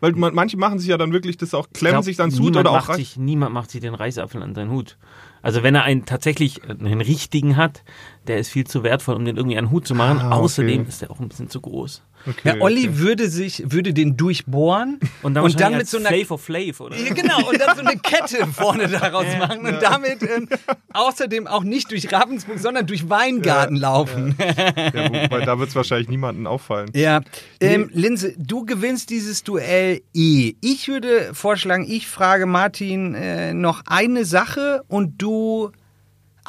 [0.00, 2.42] Weil man, manche machen sich ja dann wirklich das auch, klemmen glaub, sich dann zu
[2.42, 4.96] niemand oder auch macht sich, niemand macht sich den Reisapfel an seinen Hut.
[5.42, 7.82] Also wenn er einen tatsächlich äh, einen richtigen hat,
[8.28, 10.18] der ist viel zu wertvoll, um den irgendwie an den Hut zu machen.
[10.20, 10.44] Ah, okay.
[10.44, 12.02] Außerdem ist der auch ein bisschen zu groß.
[12.26, 12.98] Okay, Ja, Olli okay.
[12.98, 16.96] würde sich, würde den durchbohren Und dann, und dann mit so einer Flavor Flav, oder?
[16.96, 20.48] Ja, genau, und dann so eine Kette vorne daraus machen und damit ähm,
[20.92, 24.36] außerdem auch nicht durch Ravensburg, sondern durch Weingarten laufen.
[24.38, 26.90] Ja, wobei, da wird es wahrscheinlich niemandem auffallen.
[26.94, 27.20] Ja,
[27.60, 30.54] ähm, Linse, du gewinnst dieses Duell eh.
[30.60, 35.70] Ich würde vorschlagen, ich frage Martin äh, noch eine Sache und du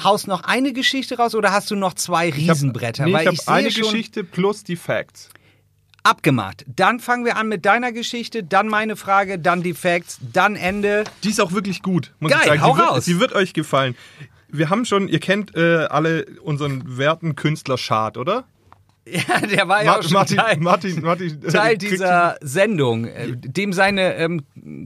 [0.03, 3.05] haust noch eine Geschichte raus oder hast du noch zwei Ich hab- Riesenbretter?
[3.05, 5.29] Nee, ich habe sehe eine schon Geschichte plus die Facts.
[6.03, 6.65] abgemacht.
[6.67, 11.03] Dann fangen wir an mit deiner Geschichte, dann meine Frage, dann die Facts, dann Ende.
[11.23, 12.61] Die ist auch wirklich gut, muss Geil, ich sagen.
[12.61, 13.05] hau wird, raus.
[13.05, 13.95] sie wird euch gefallen.
[14.47, 18.45] Wir haben schon, ihr kennt äh, alle unseren werten Künstler Schad, oder?
[19.27, 23.35] Ja, der war ja auch schon Martin, Teil, Martin, Martin, Teil kriegt- dieser Sendung, äh,
[23.35, 24.43] dem seine ähm,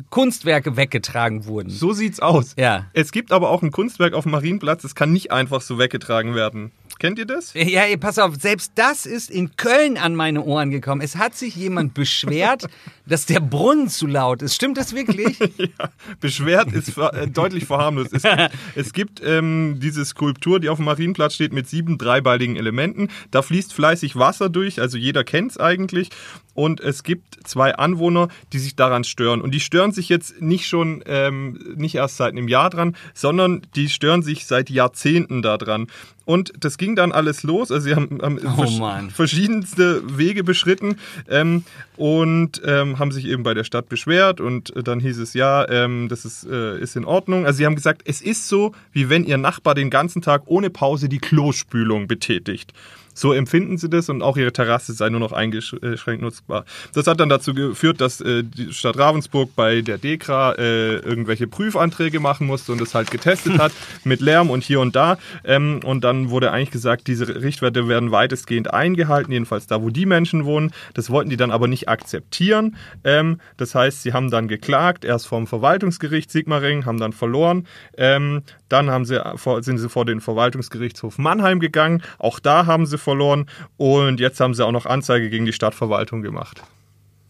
[0.10, 1.70] Kunstwerke weggetragen wurden.
[1.70, 2.54] So sieht's aus.
[2.58, 2.86] Ja.
[2.94, 6.36] Es gibt aber auch ein Kunstwerk auf dem Marienplatz, das kann nicht einfach so weggetragen
[6.36, 6.72] werden.
[7.04, 7.54] Kennt ihr das?
[7.54, 11.02] Ja, ey, pass auf, selbst das ist in Köln an meine Ohren gekommen.
[11.02, 12.70] Es hat sich jemand beschwert,
[13.06, 14.56] dass der Brunnen zu laut ist.
[14.56, 15.38] Stimmt das wirklich?
[15.58, 15.90] ja,
[16.22, 18.14] beschwert ist äh, deutlich verharmlost.
[18.14, 18.24] Es,
[18.76, 23.10] es gibt ähm, diese Skulptur, die auf dem Marienplatz steht, mit sieben dreibeiligen Elementen.
[23.32, 26.10] Da fließt fleißig Wasser durch, also jeder kennt's eigentlich.
[26.54, 29.42] Und es gibt zwei Anwohner, die sich daran stören.
[29.42, 33.64] Und die stören sich jetzt nicht schon, ähm, nicht erst seit einem Jahr dran, sondern
[33.76, 35.88] die stören sich seit Jahrzehnten daran.
[36.26, 37.72] Und das ging dann alles los.
[37.72, 39.10] Also sie haben, haben Oh Mann.
[39.10, 40.98] verschiedenste Wege beschritten
[41.30, 41.64] ähm,
[41.98, 45.68] und ähm, haben sich eben bei der Stadt beschwert und äh, dann hieß es ja,
[45.70, 47.46] ähm, das ist, äh, ist in Ordnung.
[47.46, 50.70] Also sie haben gesagt, es ist so, wie wenn ihr Nachbar den ganzen Tag ohne
[50.70, 52.74] Pause die Klospülung betätigt.
[53.14, 56.66] So empfinden sie das und auch ihre Terrasse sei nur noch eingeschränkt nutzbar.
[56.94, 61.48] Das hat dann dazu geführt, dass äh, die Stadt Ravensburg bei der DEKRA äh, irgendwelche
[61.48, 63.72] Prüfanträge machen musste und das halt getestet hat
[64.04, 65.18] mit Lärm und hier und da.
[65.44, 70.06] Ähm, und dann wurde eigentlich gesagt, diese Richtwerte werden weitestgehend eingehalten, jedenfalls da, wo die
[70.06, 70.72] Menschen wohnen.
[70.94, 72.76] Das wollten die dann aber nicht akzeptieren.
[73.04, 77.68] Ähm, das heißt, sie haben dann geklagt, erst vom Verwaltungsgericht Sigmaringen, haben dann verloren.
[77.98, 78.44] Ähm,
[78.74, 82.02] dann haben sie, vor- sind sie vor den Verwaltungsgerichtshof Mannheim gegangen.
[82.18, 83.46] Auch da haben sie verloren.
[83.78, 86.62] Und jetzt haben sie auch noch Anzeige gegen die Stadtverwaltung gemacht.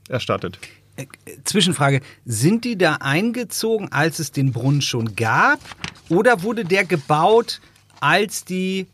[0.09, 0.57] Erstattet.
[1.43, 5.59] Zwischenfrage, sind die da eingezogen, als es den Brunnen schon gab?
[6.09, 7.61] Oder wurde der gebaut,
[7.99, 8.87] als die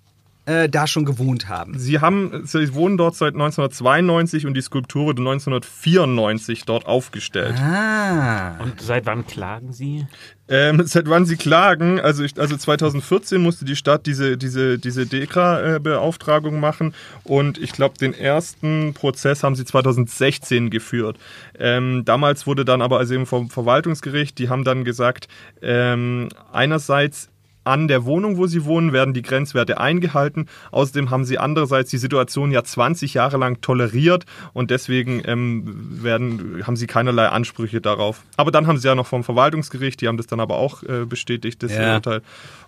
[0.50, 1.78] äh, da schon gewohnt haben?
[1.78, 7.56] Sie haben, sie wohnen dort seit 1992 und die Skulptur wurde 1994 dort aufgestellt.
[7.60, 8.58] Ah.
[8.60, 10.08] Und seit wann klagen Sie?
[10.48, 15.06] Ähm, seit wann sie klagen, also, ich, also 2014 musste die Stadt diese, diese, diese
[15.06, 21.20] DEKRA-Beauftragung machen und ich glaube, den ersten Prozess haben sie 2016 geführt.
[21.60, 25.28] Ähm, damals wurde dann aber also eben vom Verwaltungsgericht, die haben dann gesagt,
[25.62, 27.30] ähm, einerseits
[27.70, 30.48] an der Wohnung, wo sie wohnen, werden die Grenzwerte eingehalten.
[30.72, 35.64] Außerdem haben sie andererseits die Situation ja 20 Jahre lang toleriert und deswegen ähm,
[36.04, 38.24] werden, haben sie keinerlei Ansprüche darauf.
[38.38, 41.06] Aber dann haben sie ja noch vom Verwaltungsgericht, die haben das dann aber auch äh,
[41.06, 41.96] bestätigt, das Ja.
[41.96, 42.22] Urteil.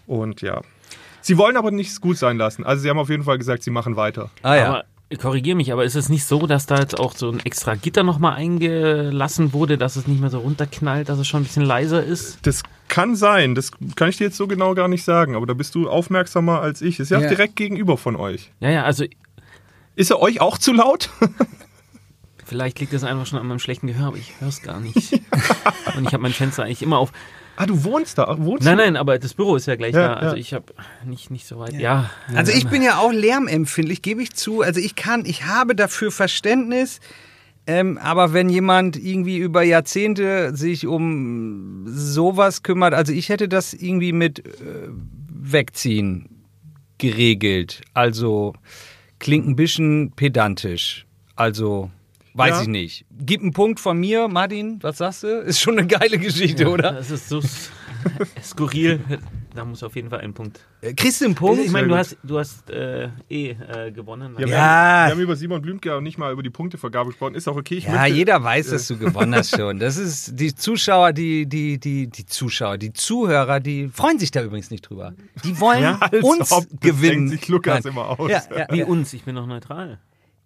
[0.06, 0.62] Und ja.
[1.22, 2.64] Sie wollen aber nichts gut sein lassen.
[2.64, 4.30] Also sie haben auf jeden Fall gesagt, sie machen weiter.
[4.43, 4.66] Ah ja.
[4.68, 4.84] Aber
[5.20, 8.03] korrigiere mich, aber ist es nicht so, dass da jetzt auch so ein extra Gitter
[8.03, 12.03] nochmal eingelassen wurde, dass es nicht mehr so runterknallt, dass es schon ein bisschen leiser
[12.03, 12.39] ist?
[12.45, 15.53] Das kann sein, das kann ich dir jetzt so genau gar nicht sagen, aber da
[15.53, 16.99] bist du aufmerksamer als ich.
[16.99, 17.28] Ist ja, Ja.
[17.28, 18.51] direkt gegenüber von euch.
[18.59, 19.05] Ja, ja, also
[19.95, 21.09] Ist er euch auch zu laut?
[22.45, 25.14] vielleicht liegt das einfach schon an meinem schlechten Gehör, aber ich höre es gar nicht.
[25.97, 27.12] Und ich habe mein Fenster eigentlich immer auf.
[27.56, 28.36] Ah, du wohnst da.
[28.39, 28.84] Wohnst Nein, du?
[28.84, 30.14] nein, aber das Büro ist ja gleich Ja, da.
[30.16, 30.41] Also ja.
[30.41, 30.74] ich habe
[31.06, 31.74] nicht, nicht so weit.
[31.74, 32.10] Ja.
[32.34, 34.62] Also ich bin ja auch lärmempfindlich, gebe ich zu.
[34.62, 36.99] Also ich kann, ich habe dafür Verständnis.
[37.68, 43.74] Ähm, aber wenn jemand irgendwie über Jahrzehnte sich um sowas kümmert, also ich hätte das
[43.74, 44.89] irgendwie mit äh,
[45.30, 46.43] Wegziehen
[46.97, 47.82] geregelt.
[47.93, 48.54] Also
[49.20, 51.06] klingt ein bisschen pedantisch.
[51.36, 51.91] Also
[52.34, 52.62] weiß Ja.
[52.64, 53.06] ich nicht.
[53.20, 54.80] Gib einen Punkt von mir, Martin.
[54.82, 55.28] Was sagst du?
[55.42, 56.92] Ist schon eine geile Geschichte, oder?
[56.94, 57.42] Das ist so
[58.44, 59.00] skurril.
[59.54, 60.62] Da muss auf jeden Fall ein Punkt.
[60.80, 61.62] Äh, Kriegst du einen Punkt?
[61.64, 64.36] Ich meine, du hast, du hast äh, eh äh, gewonnen.
[64.40, 64.48] Ja, Ja.
[64.48, 67.36] Wir, haben, wir haben über Simon Blümke auch nicht mal über die Punktevergabe gesprochen.
[67.36, 67.76] Ist auch okay.
[67.76, 69.80] Ich Ja, möchte, jeder weiß, dass du gewonnen hast schon.
[69.80, 74.42] Das ist die Zuschauer, die, die, die, die Zuschauer, die Zuhörer, die freuen sich da
[74.42, 75.14] übrigens nicht drüber.
[75.44, 77.28] Die wollen Ja, als uns ob, das gewinnen.
[77.28, 77.92] denkt sich Lukas Nein.
[77.94, 78.32] immer aus.
[78.32, 78.86] Ja, ja, Wie ja.
[78.86, 80.00] uns, ich bin noch neutral.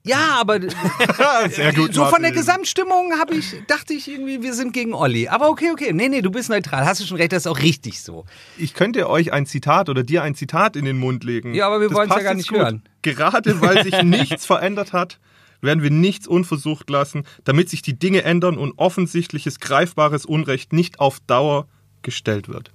[0.05, 0.59] Ja, aber
[1.49, 2.31] Sehr gut, so von der.
[2.31, 5.27] Gesamtstimmung habe ich, dachte ich irgendwie, wir sind gegen Olli.
[5.27, 5.93] Aber okay, okay.
[5.93, 6.85] Nee, nee, du bist neutral.
[6.85, 8.25] Hast du schon recht, das ist auch richtig so.
[8.57, 11.53] Ich könnte euch ein Zitat oder dir ein Zitat in den Mund legen.
[11.53, 12.59] Ja, aber wir Das wollen's ja gar nicht gut.
[12.59, 12.83] hören.
[13.01, 15.19] Gerade weil sich nichts verändert hat,
[15.61, 20.99] werden wir nichts unversucht lassen, damit sich die Dinge ändern und offensichtliches, greifbares Unrecht nicht
[20.99, 21.67] auf Dauer
[22.01, 22.71] gestellt wird.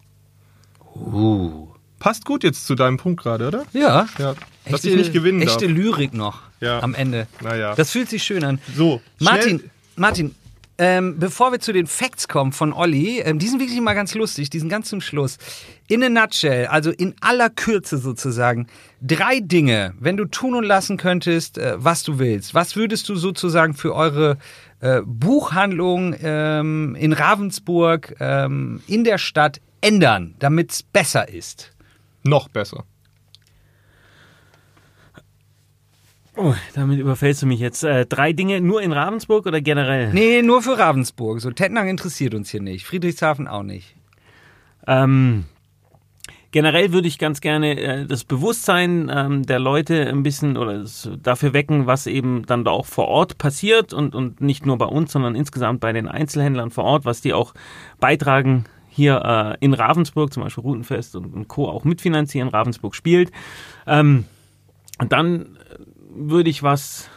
[0.94, 1.69] Uh.
[2.00, 3.64] Passt gut jetzt zu deinem Punkt gerade, oder?
[3.72, 4.08] Ja.
[4.18, 4.34] Ja.
[4.68, 5.76] Dass ich nicht gewinnen echte darf.
[5.76, 6.82] Lyrik noch Ja.
[6.82, 7.28] am Ende.
[7.40, 7.74] Naja.
[7.76, 8.58] Das fühlt sich schön an.
[8.74, 10.34] So, Martin, schnell- Martin,
[10.78, 14.14] ähm, bevor wir zu den Facts kommen von Olli, ähm, die sind wirklich mal ganz
[14.14, 15.36] lustig, die sind ganz zum Schluss.
[15.88, 18.66] In a nutshell, also in aller Kürze sozusagen,
[19.02, 22.54] drei Dinge, wenn du tun und lassen könntest, äh, was du willst.
[22.54, 24.38] Was würdest du sozusagen für eure
[24.80, 31.72] äh, Buchhandlung ähm, in Ravensburg ähm, in der Stadt ändern, damit es besser ist?
[32.22, 32.84] Noch besser.
[36.36, 37.84] Oh, damit überfällst du mich jetzt.
[37.84, 40.12] Äh, drei Dinge nur in Ravensburg oder generell?
[40.12, 41.40] Nee, nur für Ravensburg.
[41.40, 42.86] So Tettnang interessiert uns hier nicht.
[42.86, 43.96] Friedrichshafen auch nicht.
[44.86, 45.44] Ähm,
[46.50, 50.84] generell würde ich ganz gerne äh, das Bewusstsein ähm, der Leute ein bisschen oder
[51.22, 54.86] dafür wecken, was eben dann da auch vor Ort passiert und, und nicht nur bei
[54.86, 57.54] uns, sondern insgesamt bei den Einzelhändlern vor Ort, was die auch
[57.98, 61.68] beitragen hier äh, in Ravensburg, zum Beispiel Routenfest und, und Co.
[61.68, 63.30] auch mitfinanzieren, Ravensburg spielt.
[63.86, 64.24] Ähm,
[64.98, 65.78] und dann äh,
[66.14, 67.08] würde ich was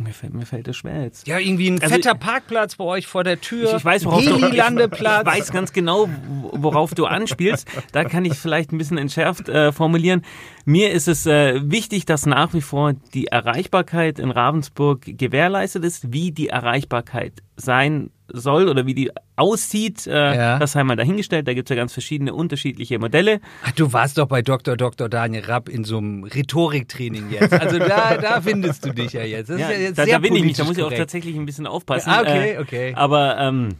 [0.00, 1.26] mir fällt, mir fällt das schwer jetzt.
[1.26, 3.68] Ja, irgendwie ein Also fetter Parkplatz bei euch vor der Tür.
[3.68, 6.08] Ich, ich weiß, worauf du, ich, ich weiß ganz genau,
[6.52, 7.68] worauf du anspielst.
[7.92, 10.22] Da kann ich vielleicht ein bisschen entschärft äh, formulieren.
[10.64, 16.12] Mir ist es äh, wichtig, dass nach wie vor die Erreichbarkeit in Ravensburg gewährleistet ist.
[16.12, 20.58] Wie die Erreichbarkeit sein soll oder wie die aussieht, äh, Ja.
[20.58, 21.48] das sei mal dahingestellt.
[21.48, 23.40] Da gibt es ja ganz verschiedene unterschiedliche Modelle.
[23.64, 24.76] Ach, du warst doch bei Dr.
[24.76, 25.08] Dr.
[25.08, 27.52] Daniel Rapp in so einem Rhetoriktraining jetzt.
[27.52, 29.50] Also da, da findest du dich ja jetzt.
[29.50, 30.92] Das Ja, ist ja jetzt da, sehr da bin ich nicht, da muss ich auch
[30.92, 32.10] tatsächlich ein bisschen aufpassen.
[32.10, 32.92] Ah, okay, Äh, okay.
[32.94, 33.76] Aber ähm,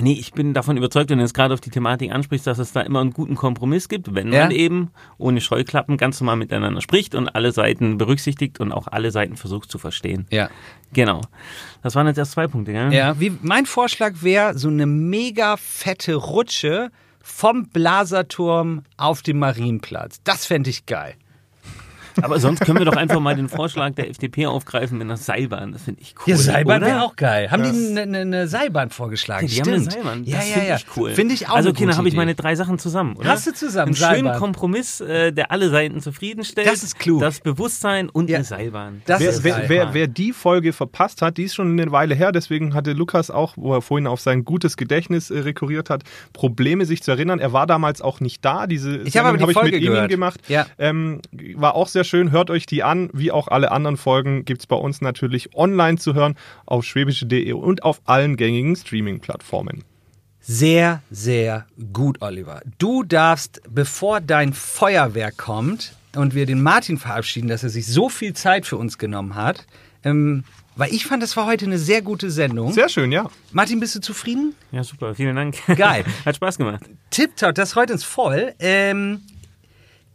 [0.00, 2.72] nee, ich bin davon überzeugt, wenn du jetzt gerade auf die Thematik ansprichst, dass es
[2.72, 4.56] da immer einen guten Kompromiss gibt, wenn man Ja.
[4.56, 9.36] eben ohne Scheuklappen ganz normal miteinander spricht und alle Seiten berücksichtigt und auch alle Seiten
[9.36, 10.26] versucht zu verstehen.
[10.30, 10.50] Ja.
[10.92, 11.20] Genau.
[11.82, 12.92] Das waren jetzt erst zwei Punkte, gell?
[12.92, 16.90] Ja, wie, mein Vorschlag wäre so eine mega fette Rutsche
[17.20, 20.20] vom Blaserturm auf den Marienplatz.
[20.24, 21.14] Das fände ich geil.
[22.22, 25.72] Aber sonst können wir doch einfach mal den Vorschlag der FDP aufgreifen mit einer Seilbahn.
[25.72, 26.32] Das finde ich cool.
[26.32, 26.86] Ja, Seilbahn oder?
[26.86, 27.50] wäre auch geil.
[27.50, 29.46] Haben die eine ne, ne Seilbahn vorgeschlagen?
[29.46, 29.92] Die haben eine Stimmt.
[29.92, 30.24] Seilbahn.
[30.24, 30.76] Ja, das ja, finde ja.
[30.76, 31.10] ich cool.
[31.12, 33.28] Finde ich auch Also, eine okay, dann gute habe ich meine drei Sachen zusammen, oder?
[33.30, 34.38] Hast du zusammen, Einen schönen Seilbahn.
[34.38, 36.66] Kompromiss, äh, der alle Seiten zufriedenstellt.
[36.66, 37.20] Das ist klug.
[37.20, 38.36] Das Bewusstsein und Ja.
[38.36, 39.02] eine Seilbahn.
[39.06, 39.64] Das Wer, ist wer, geil.
[39.68, 43.30] wer, wer die Folge verpasst hat, die ist schon eine Weile her, deswegen hatte Lukas
[43.30, 46.02] auch, wo er vorhin auf sein gutes Gedächtnis äh, rekurriert hat,
[46.32, 47.38] Probleme sich zu erinnern.
[47.38, 48.66] Er war damals auch nicht da.
[48.66, 50.10] Diese Ich habe aber die Sendung Folge ich mit gehört.
[50.10, 50.40] gemacht.
[50.48, 50.66] Ja.
[50.78, 51.20] Ähm,
[51.54, 52.30] war auch sehr schön.
[52.30, 53.10] Hört euch die an.
[53.12, 56.34] Wie auch alle anderen Folgen gibt es bei uns natürlich online zu hören
[56.66, 59.84] auf schwäbische.de und auf allen gängigen Streaming-Plattformen.
[60.40, 62.62] Sehr, sehr gut, Oliver.
[62.78, 68.08] Du darfst, bevor dein Feuerwerk kommt und wir den Martin verabschieden, dass er sich so
[68.08, 69.66] viel Zeit für uns genommen hat,
[70.04, 70.44] ähm,
[70.74, 72.72] weil ich fand, das war heute eine sehr gute Sendung.
[72.72, 73.28] Sehr schön, ja.
[73.52, 74.54] Martin, bist du zufrieden?
[74.70, 75.14] Ja, super.
[75.14, 75.56] Vielen Dank.
[75.76, 76.04] Geil.
[76.24, 76.82] Hat Spaß gemacht.
[77.10, 78.54] Tipptopp, das freut uns voll.
[78.60, 79.20] Ähm,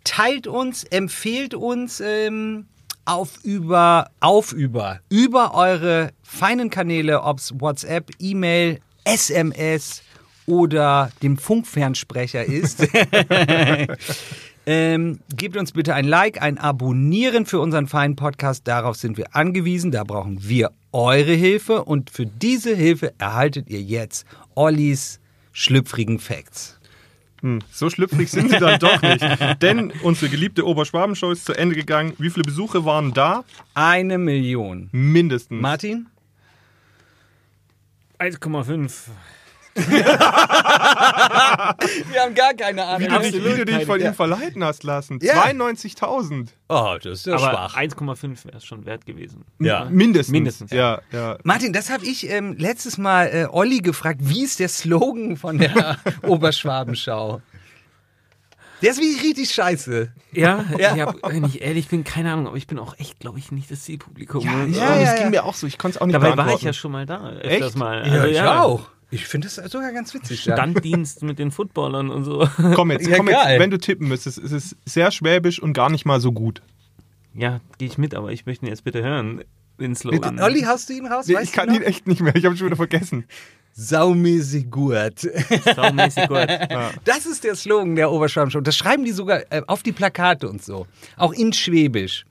[0.04, 2.66] teilt uns, empfehlt uns ähm,
[3.06, 10.02] auf über, auf über, über eure feinen Kanäle, ob's WhatsApp, E-Mail, SMS
[10.46, 12.88] oder dem Funkfernsprecher ist.
[14.66, 18.68] Ähm, gebt uns bitte ein Like, ein Abonnieren für unseren feinen Podcast.
[18.68, 19.92] Darauf sind wir angewiesen.
[19.92, 21.84] Da brauchen wir eure Hilfe.
[21.84, 24.26] Und für diese Hilfe erhaltet ihr jetzt
[24.56, 25.20] Ollis
[25.52, 26.80] schlüpfrigen Facts.
[27.44, 29.22] Hm, so schlüpfrig sind sie dann doch nicht.
[29.62, 32.14] Denn unsere geliebte Oberschwaben-Show ist zu Ende gegangen.
[32.18, 33.44] Wie viele Besuche waren da?
[33.74, 34.88] Eine Million.
[34.94, 35.62] Mindestens.
[35.62, 36.08] Martin?
[38.20, 39.10] 1,5.
[42.12, 43.22] Wir haben gar keine Wie Ahnung.
[43.24, 44.10] du, dich, wie du dich von Ja.
[44.10, 45.20] ihm verleiten hast lassen.
[45.22, 45.44] Ja.
[45.46, 46.50] 92.000.
[46.70, 47.76] Oh, das ist ja Aber schwach.
[47.78, 49.46] 1,5 wäre es schon wert gewesen.
[49.60, 49.86] Ja.
[49.86, 50.32] Mindestens.
[50.32, 50.72] Mindestens.
[50.72, 51.38] Ja, ja.
[51.44, 54.20] Martin, das habe ich ähm, letztes Mal äh, Olli gefragt.
[54.22, 57.42] Wie ist der Slogan von der Oberschwabenschau?
[58.82, 60.12] Der ist wirklich richtig scheiße.
[60.34, 60.94] Ja, Ja.
[60.96, 63.50] Ich hab, wenn ich ehrlich bin, keine Ahnung, aber ich bin auch echt, glaube ich,
[63.52, 64.42] nicht das Zielpublikum.
[64.44, 65.16] Ja, Und, ja, ja, das ja.
[65.22, 65.66] ging mir auch so.
[65.68, 67.32] Ich konnte es auch nicht Dabei war ich ja schon mal da.
[67.40, 67.78] Echt?
[67.78, 68.06] mal.
[68.06, 68.90] Ja, Also, ich auch.
[69.14, 70.46] Ich finde das sogar ganz witzig.
[70.46, 70.56] Ja.
[70.56, 72.48] Standdienst mit den Footballern und so.
[72.74, 73.52] Komm jetzt, Ja, komm geil.
[73.52, 74.40] jetzt, wenn du tippen müsstest.
[74.40, 76.62] Es ist sehr schwäbisch und gar nicht mal so gut.
[77.36, 79.44] Ja, gehe ich mit, aber ich möchte ihn jetzt bitte hören.
[79.80, 80.40] Den Slogan.
[80.40, 81.28] Olli, hast du ihn raus?
[81.28, 82.36] Nee, ich kann ihn echt nicht mehr.
[82.36, 83.26] Ich habe schon wieder vergessen.
[83.74, 85.20] Saumäßig gut.
[85.76, 86.48] Saumäßig gut.
[87.06, 88.62] Das ist der Slogan der Oberschwabenschau.
[88.62, 90.86] Das schreiben die sogar äh, auf die Plakate und so.
[91.18, 92.26] Auch in Schwäbisch.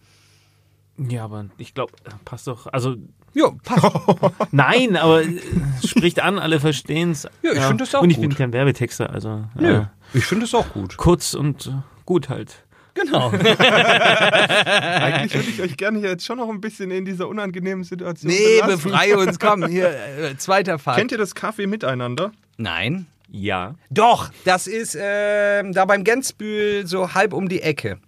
[0.98, 1.92] Ja, aber ich glaube,
[2.24, 2.66] passt doch.
[2.68, 2.96] Also,
[3.34, 3.86] Ja, passt.
[4.52, 5.38] nein, aber äh,
[5.86, 7.26] spricht an, alle verstehen's.
[7.42, 8.28] Ja, ich find das auch Und ich gut.
[8.28, 10.96] bin kein Werbetexter, also Nö, äh, ich finde es auch gut.
[10.96, 11.70] kurz und äh,
[12.04, 12.64] gut halt.
[12.94, 13.30] Genau.
[13.30, 18.30] Eigentlich würde ich euch gerne hier jetzt schon noch ein bisschen in dieser unangenehmen Situation
[18.30, 18.90] Nee, belassen.
[18.90, 19.38] befreie uns.
[19.38, 20.96] Komm, hier, äh, zweiter Fall.
[20.96, 22.32] Kennt ihr das Kaffee miteinander?
[22.58, 23.06] Nein.
[23.30, 23.76] Ja.
[23.88, 27.98] Doch, das ist ähm, da beim Gensbühl so halb um die Ecke.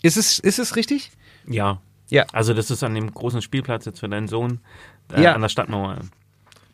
[0.00, 1.10] Ist es, ist es richtig?
[1.46, 1.82] Ja.
[2.10, 2.24] Ja.
[2.32, 4.60] Also, das ist an dem großen Spielplatz jetzt für deinen Sohn
[5.12, 5.34] äh, Ja.
[5.34, 5.98] an der Stadtmauer.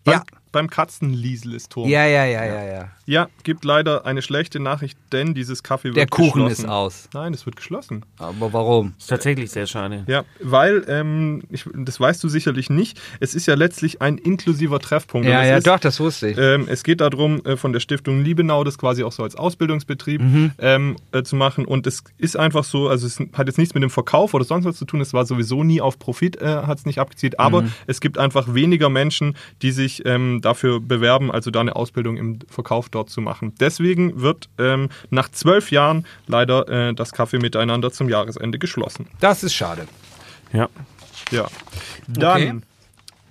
[0.07, 0.22] Ja.
[0.55, 1.88] Beim Katzenliesel-Turm.
[1.88, 2.88] Ja, ja, ja, ja, ja.
[3.07, 6.64] Ja, gibt leider eine schlechte Nachricht, denn dieses Kaffee wird Der Kuchen geschlossen.
[6.64, 7.09] ist aus.
[7.12, 8.02] Nein, es wird geschlossen.
[8.18, 8.94] Aber warum?
[8.98, 10.05] Ist tatsächlich sehr schade.
[10.07, 14.78] Ja, weil, ähm, ich, das weißt du sicherlich nicht, es ist ja letztlich ein inklusiver
[14.80, 15.28] Treffpunkt.
[15.28, 16.38] Ja, ja, ist, doch, das wusste ich.
[16.38, 20.22] Ähm, es geht darum, äh, von der Stiftung Liebenau das quasi auch so als Ausbildungsbetrieb
[20.22, 20.52] Mhm.
[20.59, 21.66] ähm, äh, zu machen.
[21.66, 24.64] Und es ist einfach so, also es hat jetzt nichts mit dem Verkauf oder sonst
[24.64, 25.02] was zu tun.
[25.02, 27.39] Es war sowieso nie auf Profit, äh, hat es nicht abgezielt.
[27.39, 27.72] Aber Mhm.
[27.86, 32.38] es gibt einfach weniger Menschen, die sich ähm, dafür bewerben, also da eine Ausbildung im
[32.48, 33.54] Verkauf dort zu machen.
[33.60, 39.06] Deswegen wird ähm, nach zwölf Jahren leider äh, das Kaffee miteinander zum Jahresende geschlossen.
[39.20, 39.86] Das ist schade.
[40.52, 40.68] Ja.
[41.30, 41.46] Ja.
[42.08, 42.60] Dann Okay.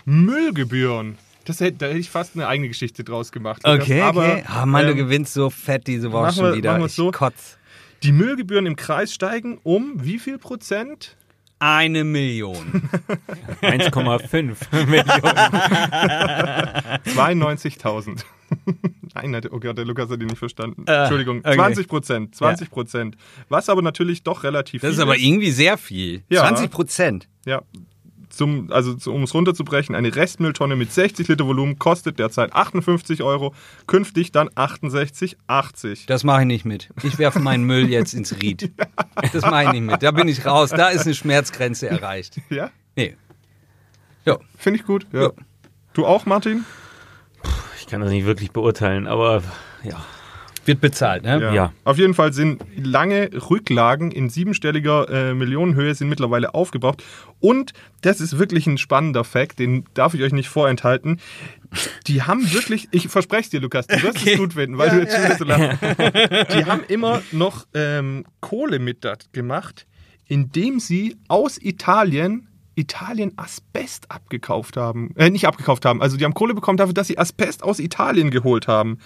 [0.06, 1.18] Müllgebühren.
[1.46, 3.62] Das hätte, da hätte ich fast eine eigene Geschichte draus gemacht.
[3.66, 4.44] Okay, Aber, okay.
[4.48, 6.72] Ah, Mann, du ähm, gewinnst so fett diese Woche schon wieder.
[6.72, 7.12] machen wir ich so.
[7.12, 7.58] kotz.
[8.04, 11.16] Die Müllgebühren im Kreis steigen um wie viel Prozent?
[11.60, 12.58] Eine Million.
[13.62, 15.04] 1,5 Millionen.
[17.06, 18.24] 92.000.
[19.16, 20.86] Nein, oh Gott, der Lukas hat ihn nicht verstanden.
[20.86, 21.56] Entschuldigung, okay.
[21.56, 22.36] 20 Prozent.
[22.36, 23.16] 20 Prozent.
[23.50, 26.24] Was aber natürlich doch relativ Das viel ist aber irgendwie sehr viel.
[26.30, 26.42] Ja.
[26.48, 27.30] 20 Prozent.
[27.46, 27.62] Ja.
[28.34, 33.54] Zum, also um es runterzubrechen, eine Restmülltonne mit 60 Liter Volumen kostet derzeit 58 Euro,
[33.86, 36.08] künftig dann 68,80.
[36.08, 36.90] Das mache ich nicht mit.
[37.04, 38.72] Ich werfe meinen Müll jetzt ins Ried.
[39.34, 40.02] Das mache ich nicht mit.
[40.02, 40.72] Da bin ich raus.
[40.72, 42.42] Da ist eine Schmerzgrenze erreicht.
[42.50, 43.16] Ja, Nee.
[44.26, 44.38] Ja.
[44.58, 45.06] finde ich gut.
[45.12, 45.24] Ja.
[45.24, 45.32] Ja.
[45.94, 46.66] Du auch, Martin?
[47.80, 49.44] Ich kann das nicht wirklich beurteilen, aber
[49.84, 50.04] ja.
[50.66, 51.54] Wird bezahlt, ne?
[51.54, 51.74] Ja.
[51.84, 57.04] Auf jeden Fall sind lange Rücklagen in siebenstelliger äh, Millionenhöhe sind mittlerweile aufgebraucht.
[57.40, 61.20] Und das ist wirklich ein spannender Fakt, den darf ich euch nicht vorenthalten.
[62.08, 65.00] Die haben wirklich, ich verspreche es dir, Lukas, du wirst es gut finden, weil du
[65.00, 65.82] jetzt schon wieder so lachst.
[66.54, 69.88] Die haben immer noch ähm, Kohle mit gemacht,
[70.28, 75.14] indem sie aus Italien Italien Asbest abgekauft haben.
[75.16, 76.02] Äh, nicht abgekauft haben.
[76.02, 78.98] Also die haben Kohle bekommen dafür, dass sie Asbest aus Italien geholt haben.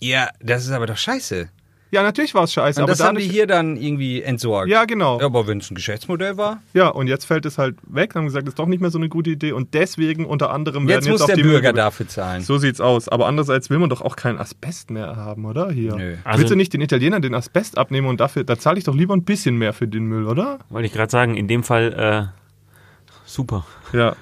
[0.00, 1.48] Ja, das ist aber doch scheiße.
[1.90, 4.68] Ja, natürlich war es scheiße, Und aber das haben die hier dann irgendwie entsorgt.
[4.68, 5.18] Ja, genau.
[5.20, 6.60] Ja, aber wenn es ein Geschäftsmodell war.
[6.74, 8.14] Ja, und jetzt fällt es halt weg.
[8.14, 9.52] Haben gesagt, das ist doch nicht mehr so eine gute Idee.
[9.52, 12.42] Und deswegen unter anderem Jetzt werden muss jetzt auch der die Bürger Müllgebühren- dafür zahlen.
[12.42, 13.08] So sieht's aus.
[13.08, 15.70] Aber andererseits will man doch auch kein Asbest mehr haben, oder?
[15.70, 15.96] Hier.
[15.96, 16.16] Nö.
[16.24, 18.94] Also- Willst du nicht den Italienern den Asbest abnehmen und dafür, da zahle ich doch
[18.94, 20.58] lieber ein bisschen mehr für den Müll, oder?
[20.68, 23.64] Wollte ich gerade sagen, in dem Fall äh, super.
[23.94, 24.14] Ja.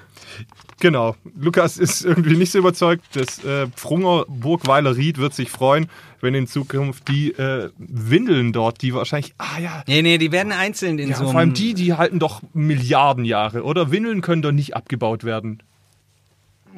[0.79, 1.15] Genau.
[1.39, 3.03] Lukas ist irgendwie nicht so überzeugt.
[3.13, 5.89] Das äh, Pfrunger Burgweiler Ried wird sich freuen,
[6.21, 10.51] wenn in Zukunft die äh, Windeln dort, die wahrscheinlich, ah ja, Nee, nee, die werden
[10.51, 13.91] einzeln in ja so vor allem die, die halten doch Milliarden Jahre, oder?
[13.91, 15.63] Windeln können doch nicht abgebaut werden.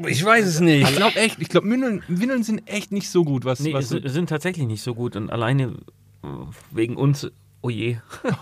[0.08, 0.96] Ich weiß es Ich nicht.
[0.96, 3.44] glaube echt, ich glaube, Windeln, Windeln sind echt nicht so gut.
[3.44, 5.74] Was, Nee, was sind tatsächlich nicht so gut und alleine
[6.24, 6.28] äh,
[6.72, 7.30] wegen uns,
[7.62, 7.98] oh je.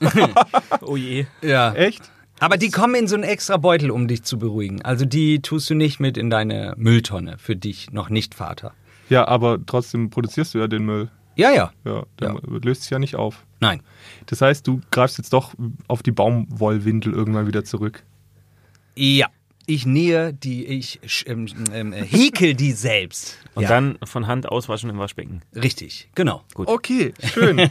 [0.80, 1.26] oh je.
[1.42, 1.72] Ja.
[1.74, 2.10] echt?
[2.40, 4.82] Aber die kommen in so einen extra Beutel, um dich zu beruhigen.
[4.82, 8.72] Also die tust du nicht mit in deine Mülltonne für dich, noch nicht Vater.
[9.10, 11.10] Ja, aber trotzdem produzierst du ja den Müll.
[11.36, 11.72] Ja, ja.
[11.84, 13.44] Ja, der löst sich ja nicht auf.
[13.60, 13.82] Nein.
[14.26, 15.54] Das heißt, du greifst jetzt doch
[15.86, 18.04] auf die Baumwollwindel irgendwann wieder zurück.
[18.96, 19.28] Ja.
[19.66, 23.38] Ich nähe die, ich ähm, ähm, äh, häkel die selbst.
[23.54, 25.42] Und ja, dann von Hand auswaschen im Waschbecken.
[25.54, 26.42] Richtig, genau.
[26.54, 27.56] Okay, schön.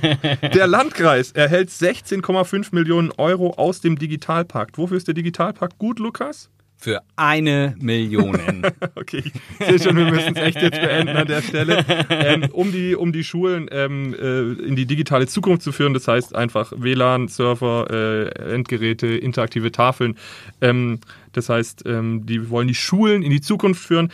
[0.54, 4.78] der Landkreis erhält 16,5 Millionen Euro aus dem Digitalpakt.
[4.78, 6.50] Wofür ist der Digitalpakt gut, Lukas?
[6.82, 8.40] Für eine Million.
[8.96, 9.24] Okay,
[9.60, 11.86] ich sehe schon, wir müssen es echt jetzt beenden an der Stelle.
[12.10, 16.08] Ähm, um, die, um die Schulen ähm, äh, in die digitale Zukunft zu führen, das
[16.08, 20.16] heißt einfach WLAN, Surfer, äh, Endgeräte, interaktive Tafeln.
[20.62, 21.00] Ähm,
[21.34, 24.12] das heißt, ähm, die wollen die Schulen in die Zukunft führen.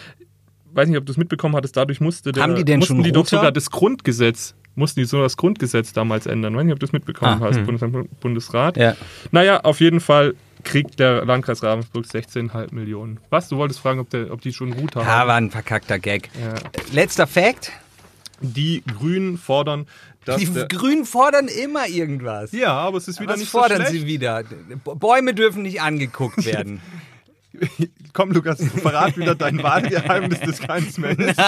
[0.73, 3.03] Weiß nicht, ob du es mitbekommen hattest, dadurch musste der, Haben die denn mussten schon
[3.03, 6.55] die doch sogar das Grundgesetz, mussten die sogar das Grundgesetz damals ändern.
[6.55, 7.83] Weiß nicht, ob du es mitbekommen Ah, hast, Bundes
[8.19, 8.75] Bundesrat.
[8.77, 8.95] ja.
[9.31, 10.33] Naja, auf jeden Fall
[10.65, 13.19] kriegt der Landkreis Ravensburg 16,5 Millionen.
[13.29, 13.47] Was?
[13.47, 15.27] Du wolltest fragen, ob, der, ob die schon Ja, haben?
[15.29, 16.29] war ein verkackter Gag.
[16.39, 16.55] Ja.
[16.91, 17.71] Letzter Fact.
[18.41, 19.87] Die Grünen fordern,
[20.25, 22.51] dass Die Grünen fordern immer irgendwas.
[22.51, 24.43] Ja, aber es ist wieder Was nicht fordern so sie wieder?
[24.83, 26.81] Bäume dürfen nicht angeguckt werden.
[28.13, 31.37] Komm, Lukas, verrat wieder dein Wahlgeheimnis des ist.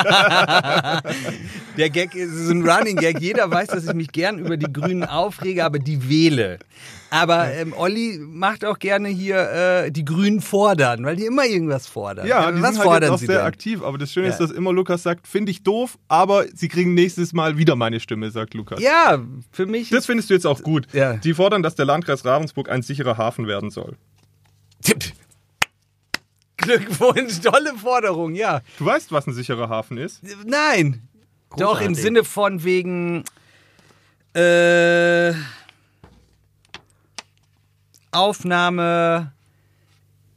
[1.78, 3.20] Der Gag ist so ein Running Gag.
[3.22, 6.60] Jeder weiß, dass ich mich gern über die Grünen aufrege, aber die wähle.
[7.10, 9.38] Aber ähm, Olli macht auch gerne hier
[9.86, 12.28] äh, die Grünen fordern, weil die immer irgendwas fordern.
[12.28, 13.46] Ja, die was sind halt fordern jetzt auch sie sehr denn?
[13.46, 13.82] aktiv.
[13.82, 14.48] Aber das Schöne ist, Ja.
[14.48, 18.30] dass immer Lukas sagt, finde ich doof, aber sie kriegen nächstes Mal wieder meine Stimme,
[18.32, 18.82] sagt Lukas.
[18.82, 19.20] Ja,
[19.52, 19.90] für mich.
[19.90, 20.88] Das findest du jetzt auch gut.
[20.92, 21.14] Ja.
[21.14, 23.96] Die fordern, dass der Landkreis Ravensburg ein sicherer Hafen werden soll.
[26.68, 28.62] Glückwunsch, tolle Forderung, ja.
[28.78, 30.22] Du weißt, was ein sicherer Hafen ist?
[30.46, 31.08] Nein.
[31.52, 31.98] Doch im Großartig.
[31.98, 33.24] Sinne von wegen
[34.34, 35.34] äh,
[38.12, 39.32] Aufnahme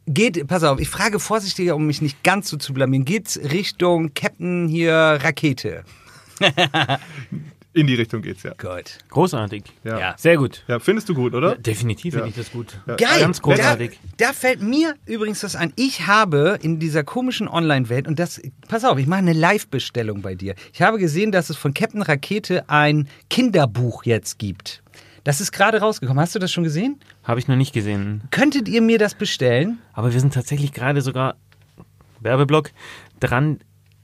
[0.06, 3.04] geht, pass auf, ich frage vorsichtiger, um mich nicht ganz so zu blamieren.
[3.04, 5.84] Geht's Richtung Captain hier Rakete?
[7.72, 8.52] In die Richtung geht's ja.
[8.54, 8.98] Gut.
[9.10, 9.62] Großartig.
[9.84, 9.98] Ja.
[9.98, 10.14] Ja.
[10.18, 10.64] Sehr gut.
[10.66, 11.54] Ja, findest du gut, oder?
[11.54, 12.20] Definitiv Ja.
[12.20, 12.80] finde ich das gut.
[12.86, 12.96] Ja.
[12.96, 13.20] Geil.
[13.20, 13.98] Ganz großartig.
[14.16, 15.72] Da, da fällt mir übrigens das ein.
[15.76, 20.34] Ich habe in dieser komischen Online-Welt, und das, pass auf, ich mache eine Live-Bestellung bei
[20.34, 20.56] dir.
[20.72, 24.82] Ich habe gesehen, dass es von Captain Rakete ein Kinderbuch jetzt gibt.
[25.22, 26.20] Das ist gerade rausgekommen.
[26.20, 26.98] Hast du das schon gesehen?
[27.22, 28.22] Habe ich noch nicht gesehen.
[28.32, 29.78] Könntet ihr mir das bestellen?
[29.92, 31.36] Aber wir sind tatsächlich gerade sogar
[32.20, 32.70] Werbeblock,
[33.20, 33.60] dran.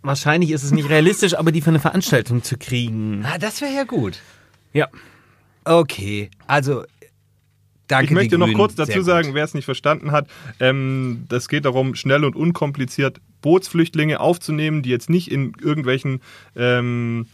[0.06, 3.24] Wahrscheinlich ist es nicht realistisch, aber die für eine Veranstaltung zu kriegen.
[3.24, 4.20] Ah, das wäre ja gut.
[4.72, 4.88] Ja.
[5.64, 6.84] Okay, also
[7.88, 8.56] danke Ich möchte noch Grünen.
[8.56, 10.28] kurz dazu sagen, wer es nicht verstanden hat,
[10.60, 16.20] ähm, das geht darum, schnell und unkompliziert Bootsflüchtlinge aufzunehmen, die jetzt nicht in irgendwelchen,
[16.54, 17.26] ähm,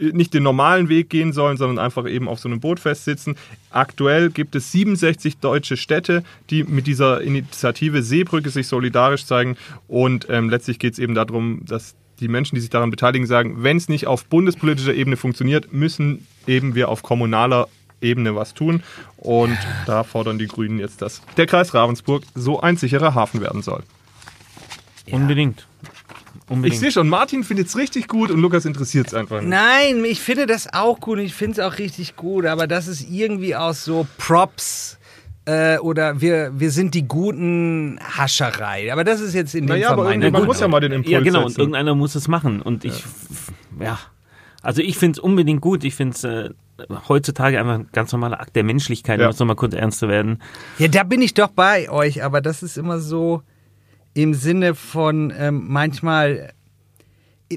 [0.00, 3.34] nicht den normalen Weg gehen sollen, sondern einfach eben auf so einem Boot festsitzen.
[3.70, 9.56] Aktuell gibt es 67 deutsche Städte, die mit dieser Initiative Seebrücke sich solidarisch zeigen
[9.88, 13.62] und ähm, letztlich geht es eben darum, dass die Menschen, die sich daran beteiligen, sagen,
[13.62, 17.68] wenn es nicht auf bundespolitischer Ebene funktioniert, müssen eben wir auf kommunaler
[18.00, 18.82] Ebene was tun.
[19.16, 23.62] Und da fordern die Grünen jetzt, dass der Kreis Ravensburg so ein sicherer Hafen werden
[23.62, 23.82] soll.
[25.10, 25.66] Unbedingt.
[26.44, 26.80] Ich Unbedingt.
[26.80, 29.50] sehe schon, Martin findet es richtig gut und Lukas interessiert es einfach nicht.
[29.50, 32.88] Nein, ich finde das auch gut und ich finde es auch richtig gut, aber das
[32.88, 34.98] ist irgendwie aus so Props
[35.46, 38.92] äh, oder wir, wir sind die guten Hascherei.
[38.92, 40.92] Aber das ist jetzt in dem Naja, Fall aber meine man muss ja mal den
[40.92, 41.60] Impuls ja, genau, und setzen.
[41.60, 42.60] irgendeiner muss es machen.
[42.62, 43.04] Und ich,
[43.80, 43.98] ja.
[44.62, 45.84] Also ich finde es unbedingt gut.
[45.84, 46.50] Ich finde es äh,
[47.08, 49.26] heutzutage einfach ein ganz normaler Akt der Menschlichkeit, Ja.
[49.26, 50.42] um jetzt nochmal kurz ernst zu werden.
[50.78, 53.42] Ja, da bin ich doch bei euch, aber das ist immer so
[54.12, 56.52] im Sinne von ähm, manchmal,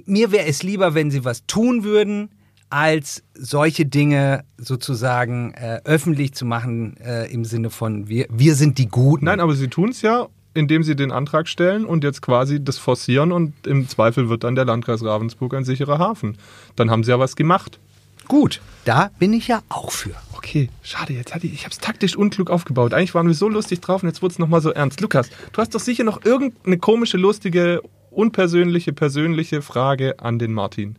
[0.05, 2.29] mir wäre es lieber, wenn sie was tun würden,
[2.73, 8.79] als solche Dinge sozusagen äh, öffentlich zu machen äh, im Sinne von wir, wir sind
[8.79, 9.25] die Guten.
[9.25, 12.79] Nein, aber sie tun es ja, indem sie den Antrag stellen und jetzt quasi das
[12.79, 16.39] forcieren und im Zweifel wird dann der Landkreis Ravensburg ein sicherer Hafen.
[16.75, 17.79] Dann haben sie ja was gemacht.
[18.27, 20.15] Gut, da bin ich ja auch für.
[20.35, 22.95] Okay, schade, jetzt hatte ich, ich habe es taktisch unklug aufgebaut.
[22.95, 24.99] Eigentlich waren wir so lustig drauf und jetzt wurde es nochmal so ernst.
[24.99, 30.95] Lukas, du hast doch sicher noch irgendeine komische, lustige, unpersönliche, persönliche Frage an den Martin.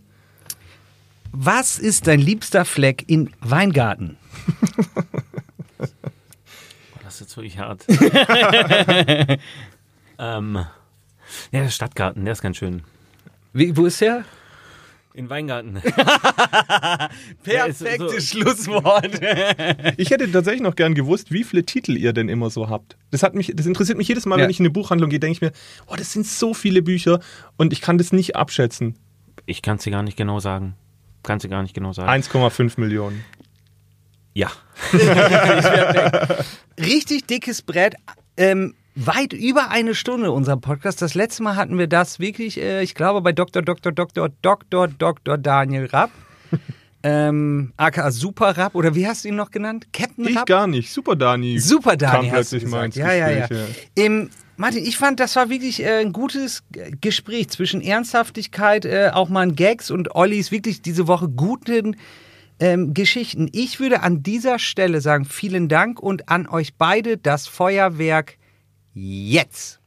[1.37, 4.17] Was ist dein liebster Fleck in Weingarten?
[5.79, 5.89] Boah,
[7.03, 7.85] Das ist jetzt wirklich hart.
[10.19, 10.55] ähm,
[11.51, 12.83] ja, der Stadtgarten, der ist ganz schön.
[13.53, 14.25] Wie, wo ist der?
[15.15, 15.75] In Weingarten.
[17.43, 19.11] Perfektes so- Schlusswort.
[19.97, 22.97] Ich hätte tatsächlich noch gern gewusst, wie viele Titel ihr denn immer so habt.
[23.11, 24.45] Das, hat mich, das interessiert mich jedes Mal, Ja.
[24.45, 25.53] wenn ich in eine Buchhandlung gehe, denke ich mir,
[25.89, 27.19] oh, das sind so viele Bücher
[27.57, 28.97] und ich kann das nicht abschätzen.
[29.47, 30.75] Ich kann es dir gar nicht genau sagen.
[31.25, 32.09] Kann dir gar nicht genau sagen.
[32.09, 33.25] 1,5 Millionen.
[34.35, 34.51] ja.
[36.79, 37.95] Richtig dickes Brett.
[38.37, 41.03] Ähm, weit über eine Stunde unser Podcast.
[41.03, 43.63] Das letzte Mal hatten wir das wirklich, äh, ich glaube, bei Dr.
[43.63, 43.93] Dr.
[43.93, 44.29] Dr.
[44.43, 44.89] Dr.
[44.89, 45.39] Dr.
[45.39, 46.11] Daniel Rapp.
[47.03, 49.87] ähm, aka Super Rapp, oder wie hast du ihn noch genannt?
[49.93, 50.47] Captain Ich Rapp?
[50.47, 50.93] gar nicht.
[50.93, 51.59] Super Dani.
[51.59, 53.47] Super Dani kam hast du plötzlich mal ins Ja, ja, ja.
[53.47, 56.63] Gespräch, Ähm, Martin, ich fand, das war wirklich äh, ein gutes
[57.01, 61.97] Gespräch zwischen Ernsthaftigkeit, äh, auch mal ein Gags und Ollis wirklich diese Woche guten
[62.61, 63.49] ähm, Geschichten.
[63.53, 68.37] Ich würde an dieser Stelle sagen, vielen Dank und an euch beide das Feuerwerk
[68.95, 69.81] jetzt.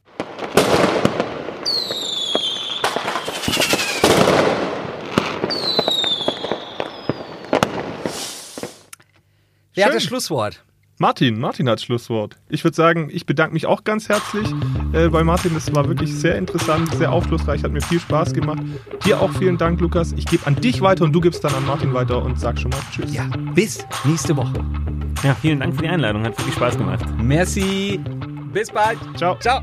[9.72, 9.94] Wer hat Schön.
[9.94, 10.62] das Schlusswort?
[10.98, 12.36] Martin, Martin hat Schlusswort.
[12.48, 14.48] Ich würde sagen, ich bedanke mich auch ganz herzlich
[14.92, 15.54] äh, bei Martin.
[15.54, 18.62] Das war wirklich sehr interessant, sehr aufschlussreich, hat mir viel Spaß gemacht.
[19.04, 20.12] Dir auch vielen Dank, Lukas.
[20.12, 22.70] Ich gebe an dich weiter und du gibst dann an Martin weiter und sag schon
[22.70, 23.14] mal Tschüss.
[23.14, 24.54] Ja, bis nächste Woche.
[25.22, 26.24] ja, vielen Dank für die Einladung.
[26.24, 27.04] Hat wirklich Spaß gemacht.
[27.22, 28.00] Merci.
[28.52, 28.98] Bis bald.
[29.16, 29.38] Ciao.
[29.38, 29.62] Ciao.